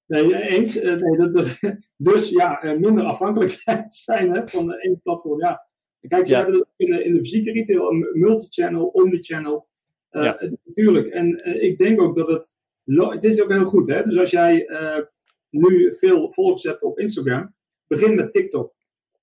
nee, 0.07 0.41
eens. 0.47 0.81
nee, 0.81 1.17
dat, 1.17 1.33
dat, 1.33 1.59
dus 2.11 2.29
ja, 2.29 2.59
minder 2.79 3.03
afhankelijk 3.03 3.51
zijn, 3.51 3.85
zijn 4.07 4.31
hè, 4.31 4.47
van 4.47 4.73
één 4.73 4.99
platform. 5.03 5.39
Ja, 5.39 5.68
Kijk, 6.07 6.27
ze 6.27 6.33
ja. 6.33 6.39
hebben 6.39 6.59
het 6.59 6.67
in 6.75 6.89
de, 6.91 7.03
in 7.03 7.13
de 7.13 7.19
fysieke 7.19 7.51
retail 7.51 7.91
een 7.91 8.09
multichannel, 8.13 8.88
omnichannel. 8.88 9.67
Uh, 10.12 10.23
ja. 10.23 10.50
Natuurlijk. 10.65 11.08
En 11.08 11.41
uh, 11.47 11.63
ik 11.63 11.77
denk 11.77 12.02
ook 12.02 12.15
dat 12.15 12.27
het. 12.27 12.58
Het 12.85 13.25
is 13.25 13.43
ook 13.43 13.52
heel 13.52 13.65
goed, 13.65 13.87
hè? 13.87 14.04
Dus 14.04 14.17
als 14.17 14.31
jij 14.31 14.69
uh, 14.69 15.06
nu 15.50 15.95
veel 15.95 16.31
volgers 16.31 16.63
hebt 16.63 16.83
op 16.83 17.00
Instagram, 17.00 17.54
begin 17.87 18.15
met 18.15 18.33
TikTok. 18.33 18.73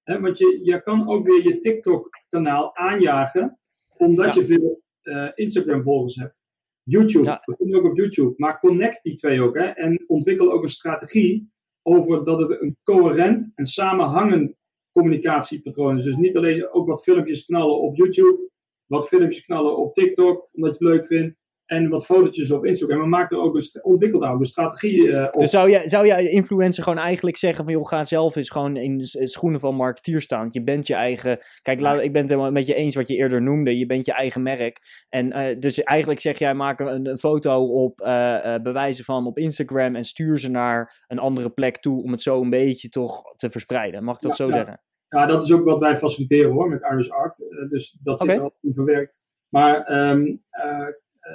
Hè? 0.02 0.20
Want 0.20 0.38
je, 0.38 0.60
je 0.62 0.82
kan 0.82 1.08
ook 1.08 1.26
weer 1.26 1.48
je 1.48 1.60
TikTok-kanaal 1.60 2.76
aanjagen, 2.76 3.58
omdat 3.96 4.34
ja. 4.34 4.40
je 4.40 4.46
veel 4.46 4.82
Instagram-volgers 5.34 6.14
hebt. 6.14 6.42
YouTube, 6.82 7.24
ja. 7.24 7.42
begin 7.44 7.76
ook 7.76 7.84
op 7.84 7.96
YouTube. 7.96 8.34
Maar 8.36 8.60
connect 8.60 9.02
die 9.02 9.14
twee 9.14 9.42
ook, 9.42 9.56
hè? 9.56 9.64
En 9.64 10.04
ontwikkel 10.06 10.52
ook 10.52 10.62
een 10.62 10.68
strategie 10.68 11.50
over 11.82 12.24
dat 12.24 12.40
het 12.40 12.60
een 12.60 12.76
coherent 12.82 13.52
en 13.54 13.66
samenhangend 13.66 14.54
communicatiepatronen. 14.96 16.04
Dus 16.04 16.16
niet 16.16 16.36
alleen 16.36 16.70
ook 16.70 16.86
wat 16.86 17.02
filmpjes 17.02 17.44
knallen 17.44 17.80
op 17.80 17.96
YouTube, 17.96 18.50
wat 18.86 19.08
filmpjes 19.08 19.40
knallen 19.40 19.76
op 19.76 19.94
TikTok, 19.94 20.48
omdat 20.52 20.78
je 20.78 20.84
het 20.84 20.94
leuk 20.94 21.06
vindt. 21.06 21.36
En 21.66 21.88
wat 21.88 22.04
fotootjes 22.04 22.50
op 22.50 22.64
Instagram. 22.64 22.98
Maar 22.98 23.08
maakt 23.08 23.32
er 23.32 23.38
ook 23.38 23.54
een, 23.54 23.82
ontwikkelt 23.82 24.22
daar 24.22 24.32
ook 24.32 24.38
een 24.38 24.44
strategie 24.44 25.02
uh, 25.02 25.22
op. 25.22 25.40
Dus 25.40 25.50
zou 25.50 25.70
jij, 25.70 25.88
zou 25.88 26.06
jij 26.06 26.30
influencer 26.30 26.82
gewoon 26.82 26.98
eigenlijk 26.98 27.36
zeggen 27.36 27.64
van... 27.64 27.72
joh, 27.72 27.86
ga 27.86 28.04
zelf 28.04 28.36
eens 28.36 28.50
gewoon 28.50 28.76
in 28.76 28.98
de 28.98 29.28
schoenen 29.28 29.60
van 29.60 29.74
marketeer 29.74 30.20
staan. 30.20 30.48
Je 30.50 30.62
bent 30.62 30.86
je 30.86 30.94
eigen... 30.94 31.38
Kijk, 31.62 31.80
laat, 31.80 32.00
ik 32.00 32.12
ben 32.12 32.20
het 32.20 32.30
helemaal 32.30 32.52
met 32.52 32.66
je 32.66 32.74
eens 32.74 32.94
wat 32.94 33.08
je 33.08 33.16
eerder 33.16 33.42
noemde. 33.42 33.78
Je 33.78 33.86
bent 33.86 34.06
je 34.06 34.12
eigen 34.12 34.42
merk. 34.42 34.78
En 35.08 35.26
uh, 35.26 35.60
dus 35.60 35.82
eigenlijk 35.82 36.20
zeg 36.20 36.38
jij, 36.38 36.54
maak 36.54 36.80
een, 36.80 37.06
een 37.06 37.18
foto 37.18 37.64
op 37.64 38.00
uh, 38.00 38.54
bewijzen 38.62 39.04
van 39.04 39.26
op 39.26 39.38
Instagram... 39.38 39.96
en 39.96 40.04
stuur 40.04 40.38
ze 40.38 40.50
naar 40.50 41.04
een 41.06 41.18
andere 41.18 41.50
plek 41.50 41.76
toe... 41.76 42.02
om 42.02 42.12
het 42.12 42.22
zo 42.22 42.40
een 42.42 42.50
beetje 42.50 42.88
toch 42.88 43.22
te 43.36 43.50
verspreiden. 43.50 44.04
Mag 44.04 44.16
ik 44.16 44.22
dat 44.22 44.36
zo 44.36 44.50
zeggen? 44.50 44.80
Ja, 45.06 45.26
dat 45.26 45.42
is 45.42 45.52
ook 45.52 45.64
wat 45.64 45.80
wij 45.80 45.96
faciliteren 45.96 46.52
hoor, 46.52 46.68
met 46.68 46.82
Irish 46.82 47.08
Art. 47.08 47.36
dus 47.68 47.98
dat 48.02 48.20
zit 48.20 48.30
er 48.30 48.40
al 48.40 48.56
in 48.60 48.74
verwerkt. 48.74 49.24
Maar 49.48 50.08
um, 50.10 50.44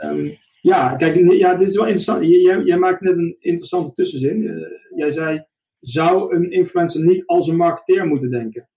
Um, 0.03 0.37
ja, 0.61 0.95
kijk, 0.95 1.31
ja, 1.31 1.55
dit 1.55 1.67
is 1.67 1.75
wel 1.75 1.85
interessant. 1.85 2.25
Jij, 2.25 2.61
jij 2.63 2.77
maakte 2.77 3.03
net 3.03 3.17
een 3.17 3.35
interessante 3.39 3.91
tussenzin. 3.91 4.41
Uh, 4.41 4.67
jij 4.95 5.11
zei, 5.11 5.45
zou 5.79 6.35
een 6.35 6.51
influencer 6.51 7.05
niet 7.05 7.25
als 7.25 7.47
een 7.47 7.55
marketeer 7.55 8.05
moeten 8.05 8.29
denken? 8.29 8.69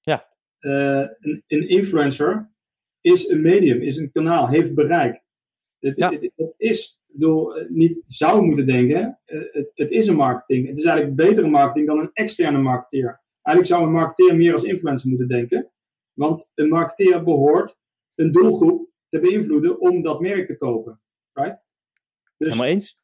Ja. 0.00 0.28
Uh, 0.60 1.06
een, 1.18 1.42
een, 1.46 1.68
influencer 1.68 2.50
is 3.00 3.28
een 3.28 3.40
medium, 3.40 3.80
is 3.80 3.96
een 3.96 4.10
kanaal, 4.10 4.48
heeft 4.48 4.74
bereik. 4.74 5.22
Het, 5.78 5.96
ja. 5.96 6.10
het, 6.10 6.30
het 6.36 6.54
is, 6.56 7.00
door 7.06 7.58
uh, 7.58 7.68
niet 7.68 8.02
zou 8.06 8.42
moeten 8.42 8.66
denken, 8.66 9.18
het, 9.24 9.70
het, 9.74 9.90
is 9.90 10.06
een 10.06 10.16
marketing. 10.16 10.66
Het 10.66 10.78
is 10.78 10.84
eigenlijk 10.84 11.16
betere 11.16 11.48
marketing 11.48 11.86
dan 11.86 11.98
een 11.98 12.10
externe 12.12 12.58
marketeer. 12.58 13.20
Eigenlijk 13.42 13.66
zou 13.76 13.86
een 13.86 14.00
marketeer 14.00 14.36
meer 14.36 14.52
als 14.52 14.64
influencer 14.64 15.08
moeten 15.08 15.28
denken. 15.28 15.70
Want 16.12 16.50
een 16.54 16.68
marketeer 16.68 17.22
behoort 17.22 17.76
een 18.14 18.32
doelgroep 18.32 18.91
te 19.12 19.20
beïnvloeden 19.20 19.80
om 19.80 20.02
dat 20.02 20.20
merk 20.20 20.46
te 20.46 20.56
kopen. 20.56 21.00
Right? 21.32 21.62
Dus, 22.36 22.48
Helemaal 22.48 22.66
eens. 22.66 22.98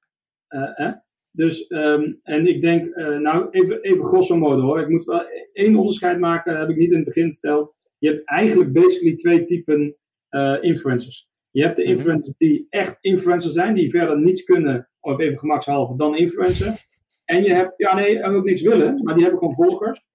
Uh, 0.48 0.80
eh, 0.80 0.92
dus, 1.30 1.70
um, 1.70 2.20
en 2.22 2.46
ik 2.46 2.60
denk, 2.60 2.96
uh, 2.96 3.18
nou 3.18 3.50
even, 3.50 3.80
even 3.80 4.04
grosso 4.04 4.36
modo 4.36 4.60
hoor. 4.60 4.80
Ik 4.80 4.88
moet 4.88 5.04
wel 5.04 5.22
één 5.52 5.76
onderscheid 5.76 6.18
maken, 6.18 6.58
heb 6.58 6.68
ik 6.68 6.76
niet 6.76 6.90
in 6.90 6.96
het 6.96 7.04
begin 7.04 7.32
verteld. 7.32 7.74
Je 7.98 8.08
hebt 8.08 8.28
eigenlijk 8.28 8.72
basically 8.72 9.16
twee 9.16 9.44
typen 9.44 9.96
uh, 10.30 10.56
influencers. 10.60 11.28
Je 11.50 11.62
hebt 11.62 11.76
de 11.76 11.82
mhm. 11.82 11.92
influencers 11.92 12.36
die 12.36 12.66
echt 12.70 12.98
influencers 13.00 13.54
zijn, 13.54 13.74
die 13.74 13.90
verder 13.90 14.20
niets 14.20 14.44
kunnen, 14.44 14.88
of 15.00 15.18
even 15.18 15.38
gemakshalve, 15.38 15.96
dan 15.96 16.16
influencer. 16.16 16.86
En 17.24 17.42
je 17.42 17.52
hebt, 17.52 17.74
ja 17.76 17.94
nee, 17.94 18.18
en 18.18 18.32
ook 18.32 18.44
niks 18.44 18.62
willen, 18.62 19.02
maar 19.02 19.14
die 19.14 19.22
hebben 19.22 19.40
gewoon 19.40 19.54
volgers. 19.54 20.06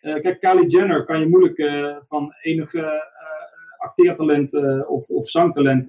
kijk, 0.00 0.40
Kylie 0.40 0.68
Jenner 0.68 1.04
kan 1.04 1.20
je 1.20 1.28
moeilijk 1.28 1.56
van 2.06 2.34
enige 2.42 3.02
acteertalent 3.78 4.52
uh, 4.52 4.90
of, 4.90 5.08
of 5.08 5.28
zangtalent. 5.28 5.86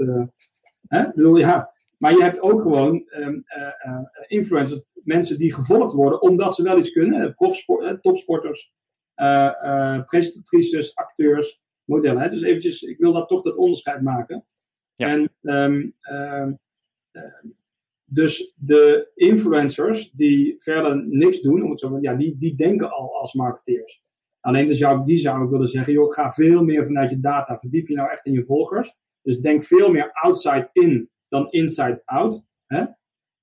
hè? 0.88 1.08
Ik 1.08 1.14
bedoel, 1.16 1.38
ja. 1.38 1.72
Maar 1.98 2.12
je 2.12 2.24
hebt 2.24 2.42
ook 2.42 2.62
gewoon 2.62 3.04
um, 3.10 3.44
uh, 3.58 4.00
influencers, 4.28 4.82
mensen 4.94 5.38
die 5.38 5.54
gevolgd 5.54 5.94
worden 5.94 6.22
omdat 6.22 6.56
ze 6.56 6.64
wel 6.64 6.78
iets 6.78 6.92
kunnen. 6.92 7.36
Profsport, 7.36 8.04
topsporters, 8.04 8.74
presentatrices, 10.06 10.96
acteurs, 10.96 11.62
modellen. 11.84 12.22
Hè? 12.22 12.30
Dus 12.30 12.42
eventjes, 12.42 12.82
ik 12.82 12.98
wil 12.98 13.14
dat 13.14 13.28
toch 13.28 13.42
dat 13.42 13.56
onderscheid 13.56 14.02
maken. 14.02 14.46
Ja. 14.96 15.08
En 15.08 15.32
um, 15.42 15.96
dus 18.06 18.56
de 18.58 19.12
influencers 19.16 20.12
die 20.12 20.56
verder 20.58 21.08
niks 21.08 21.42
doen, 21.42 21.64
om 21.64 21.70
het 21.70 21.80
zo 21.80 21.98
ja, 22.02 22.16
die, 22.16 22.38
die 22.38 22.56
denken 22.56 22.92
al 22.92 23.20
als 23.20 23.34
marketeers. 23.34 24.04
Alleen 24.40 24.68
dus 24.68 24.78
zou, 24.78 25.06
die 25.06 25.18
zou 25.18 25.44
ik 25.44 25.50
willen 25.50 25.68
zeggen, 25.68 25.94
joh, 25.94 26.14
ga 26.14 26.32
veel 26.32 26.64
meer 26.64 26.86
vanuit 26.86 27.10
je 27.10 27.20
data. 27.20 27.58
Verdiep 27.60 27.88
je 27.88 27.96
nou 27.96 28.10
echt 28.10 28.26
in 28.26 28.34
je 28.34 28.44
volgers. 28.44 28.96
Dus 29.22 29.40
denk 29.40 29.64
veel 29.64 29.92
meer 29.92 30.12
outside 30.12 30.70
in 30.74 31.10
dan 31.28 31.52
inside 31.52 32.02
out. 32.06 32.48
Hè? 32.66 32.84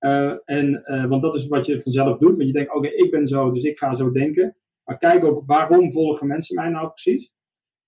Uh, 0.01 0.39
en, 0.45 0.83
uh, 0.87 1.05
want 1.05 1.23
dat 1.23 1.35
is 1.35 1.47
wat 1.47 1.67
je 1.67 1.83
vanzelf 1.83 2.19
doet. 2.19 2.37
Want 2.37 2.49
je 2.49 2.55
denkt, 2.55 2.75
oké, 2.75 2.89
ik 2.89 3.11
ben 3.11 3.27
zo, 3.27 3.51
dus 3.51 3.63
ik 3.63 3.79
ga 3.79 3.95
zo 3.95 4.11
denken. 4.11 4.57
Maar 4.85 4.99
kijk 4.99 5.25
ook, 5.25 5.47
waarom 5.47 5.93
volgen 5.93 6.27
mensen 6.27 6.55
mij 6.55 6.69
nou 6.69 6.89
precies? 6.89 7.35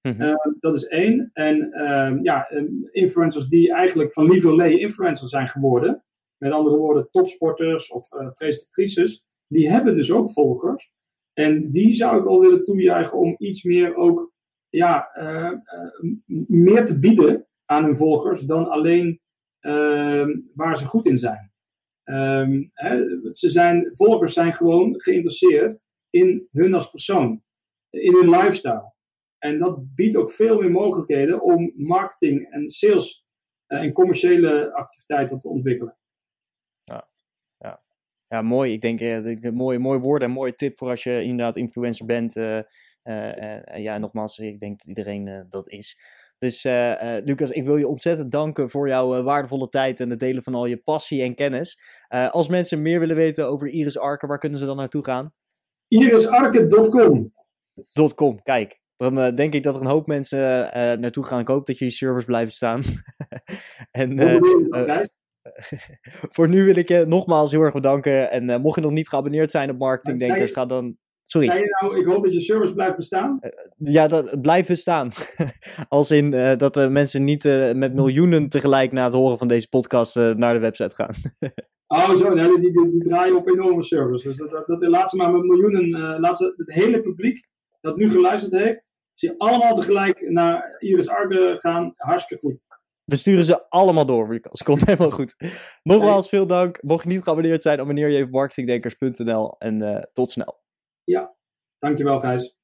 Mm 0.03 0.21
uh, 0.21 0.35
dat 0.61 0.75
is 0.75 0.87
één. 0.87 1.31
En 1.33 1.73
ehm, 1.73 2.19
ja, 2.23 2.49
ehm, 2.49 2.67
influencers 2.91 3.49
die 3.49 3.73
eigenlijk 3.73 4.13
van 4.13 4.31
lieverlee 4.31 4.79
influencers 4.79 5.31
zijn 5.31 5.49
geworden. 5.49 6.05
Met 6.37 6.53
andere 6.53 6.77
woorden, 6.77 7.09
topsporters 7.11 7.91
of 7.91 8.09
presentatrices. 8.35 9.25
Die 9.47 9.71
hebben 9.71 9.95
dus 9.97 10.13
ook 10.13 10.33
volgers. 10.33 10.91
En 11.39 11.71
die 11.71 11.93
zou 11.93 12.21
ik 12.21 12.27
al 12.27 12.41
willen 12.41 12.65
toejuichen 12.65 13.19
om 13.19 13.35
iets 13.39 13.63
meer 13.63 13.95
ook 13.95 14.33
ja, 14.69 15.11
uh, 15.19 15.53
uh, 15.53 16.13
meer 16.47 16.85
te 16.85 16.99
bieden 16.99 17.47
aan 17.65 17.85
hun 17.85 17.97
volgers 17.97 18.41
dan 18.41 18.69
alleen 18.69 19.21
uh, 19.61 20.27
waar 20.55 20.77
ze 20.77 20.87
goed 20.87 21.07
in 21.07 21.19
zijn. 21.19 21.53
Um, 22.05 22.71
hè, 22.73 23.05
ze 23.33 23.49
zijn. 23.49 23.89
Volgers 23.93 24.33
zijn 24.33 24.53
gewoon 24.53 25.01
geïnteresseerd 25.01 25.79
in 26.11 26.49
hun 26.51 26.75
als 26.75 26.91
persoon, 26.91 27.43
in 27.91 28.15
hun 28.15 28.31
lifestyle. 28.31 28.93
En 29.39 29.59
dat 29.59 29.95
biedt 29.95 30.17
ook 30.17 30.33
veel 30.33 30.61
meer 30.61 30.71
mogelijkheden 30.71 31.43
om 31.43 31.73
marketing 31.77 32.51
en 32.51 32.71
sales 32.71 33.27
en 33.67 33.93
commerciële 33.93 34.73
activiteiten 34.73 35.41
te 35.41 35.49
ontwikkelen. 35.49 35.97
Ja, 38.29 38.43
mooi. 38.43 38.73
Ik 38.73 38.81
denk, 38.81 39.01
uh, 39.01 39.53
mooi, 39.53 39.79
mooi 39.79 39.99
woord 39.99 40.23
en 40.23 40.31
mooie 40.31 40.55
tip 40.55 40.79
voor 40.79 40.91
als 40.91 41.03
je 41.03 41.23
inderdaad 41.23 41.57
influencer 41.57 42.07
bent. 42.07 42.37
Uh, 42.37 42.59
uh, 43.05 43.77
ja, 43.77 43.99
nogmaals, 43.99 44.39
ik 44.39 44.61
denk 44.61 44.79
dat 44.79 44.87
iedereen 44.87 45.47
dat 45.51 45.69
is. 45.69 45.99
Dus 46.39 46.63
Lucas, 47.25 47.51
ik 47.51 47.65
wil 47.65 47.77
je 47.77 47.89
ontzettend 47.89 48.33
danken 48.33 48.71
voor 48.71 48.89
jouw 48.89 49.23
waardevolle 49.23 49.69
tijd 49.69 50.01
en 50.01 50.11
het 50.11 50.19
delen 50.19 50.43
van 50.43 50.55
al 50.55 50.67
je 50.67 50.77
passie 50.77 51.23
en 51.23 51.35
kennis. 51.35 51.81
als 52.09 52.49
mensen 52.49 52.83
meer 52.83 53.01
willen 53.01 53.17
weten 53.17 53.49
over 53.49 53.69
Iris 53.69 53.99
Arken, 53.99 54.29
waar 54.29 54.39
kunnen 54.39 54.59
ze 54.59 54.65
dan 54.65 54.77
naartoe 54.77 55.05
gaan? 55.05 55.33
irisarken.com 55.89 57.33
.com, 58.15 58.43
kijk. 58.43 58.81
Dan 58.97 59.35
denk 59.35 59.55
ik 59.55 59.63
dat 59.63 59.75
er 59.75 59.81
een 59.81 59.87
hoop 59.87 60.07
mensen 60.07 60.39
naartoe 61.01 61.25
gaan. 61.25 61.41
Ik 61.41 61.49
hoop 61.49 61.67
dat 61.67 61.79
je 61.79 61.91
servers 61.91 62.25
blijven 62.25 62.53
staan. 62.53 62.83
en, 63.91 64.17
voor 66.35 66.49
nu 66.49 66.65
wil 66.65 66.77
ik 66.77 66.89
je 66.89 67.05
nogmaals 67.07 67.51
heel 67.51 67.63
erg 67.63 67.73
bedanken. 67.73 68.31
En 68.31 68.49
uh, 68.49 68.57
mocht 68.57 68.75
je 68.75 68.81
nog 68.81 68.91
niet 68.91 69.09
geabonneerd 69.09 69.51
zijn 69.51 69.71
op 69.71 69.79
Marketing 69.79 70.19
Denkers, 70.19 70.53
ga 70.53 70.67
dan. 70.67 70.97
Sorry. 71.27 71.47
Zei 71.47 71.59
je 71.59 71.77
nou, 71.81 71.99
ik 71.99 72.07
hoop 72.07 72.25
dat 72.25 72.33
je 72.35 72.41
service 72.41 72.75
blijft 72.75 72.97
bestaan? 72.97 73.39
Uh, 73.41 73.93
ja, 73.93 74.07
dat 74.07 74.41
blijft 74.41 74.69
bestaan. 74.69 75.11
Als 75.89 76.11
in 76.11 76.33
uh, 76.33 76.57
dat 76.57 76.75
de 76.75 76.89
mensen 76.89 77.25
niet 77.25 77.45
met 77.75 77.95
miljoenen 77.95 78.49
tegelijk 78.49 78.93
na 78.93 79.05
het 79.05 79.15
horen 79.15 79.39
van 79.39 79.49
deze 79.49 79.69
podcast 79.69 80.15
naar 80.15 80.53
de 80.53 80.59
website 80.59 80.95
gaan. 80.95 81.15
oh, 81.87 82.15
zo, 82.15 82.35
nee, 82.35 82.59
die, 82.59 82.73
die, 82.73 82.91
die, 82.91 83.03
draaien 83.03 83.37
op 83.37 83.49
enorme 83.49 83.83
servers. 83.83 84.23
Dus 84.23 84.37
dat, 84.37 84.67
dat, 84.67 84.83
laat 84.89 85.11
ze 85.11 85.17
maar 85.17 85.33
met 85.33 85.43
miljoenen, 85.43 86.21
laat 86.21 86.37
ze 86.37 86.55
het 86.57 86.73
hele 86.73 87.01
publiek 87.01 87.49
dat 87.81 87.97
nu 87.97 88.11
geluisterd 88.11 88.53
heeft, 88.53 88.85
zie 89.15 89.35
allemaal 89.39 89.75
tegelijk 89.75 90.31
naar 90.31 90.77
Iris 90.79 91.09
Arke 91.09 91.55
gaan. 91.57 91.93
Hartstikke 91.97 92.47
goed. 92.47 92.68
We 93.09 93.17
sturen 93.17 93.45
ze 93.45 93.69
allemaal 93.69 94.07
door, 94.07 94.29
Lucas. 94.29 94.63
Komt 94.63 94.87
helemaal 94.87 95.11
goed. 95.11 95.37
Nogmaals, 95.83 96.29
veel 96.29 96.47
dank. 96.47 96.83
Mocht 96.83 97.03
je 97.03 97.09
niet 97.09 97.23
geabonneerd 97.23 97.63
zijn, 97.63 97.81
abonneer 97.81 98.09
je 98.09 98.15
even 98.15 98.27
op 98.27 98.33
marketingdenkers.nl 98.33 99.59
en 99.59 99.83
uh, 99.83 100.03
tot 100.13 100.31
snel. 100.31 100.61
Ja, 101.05 101.35
dankjewel 101.79 102.21
Gijs. 102.21 102.58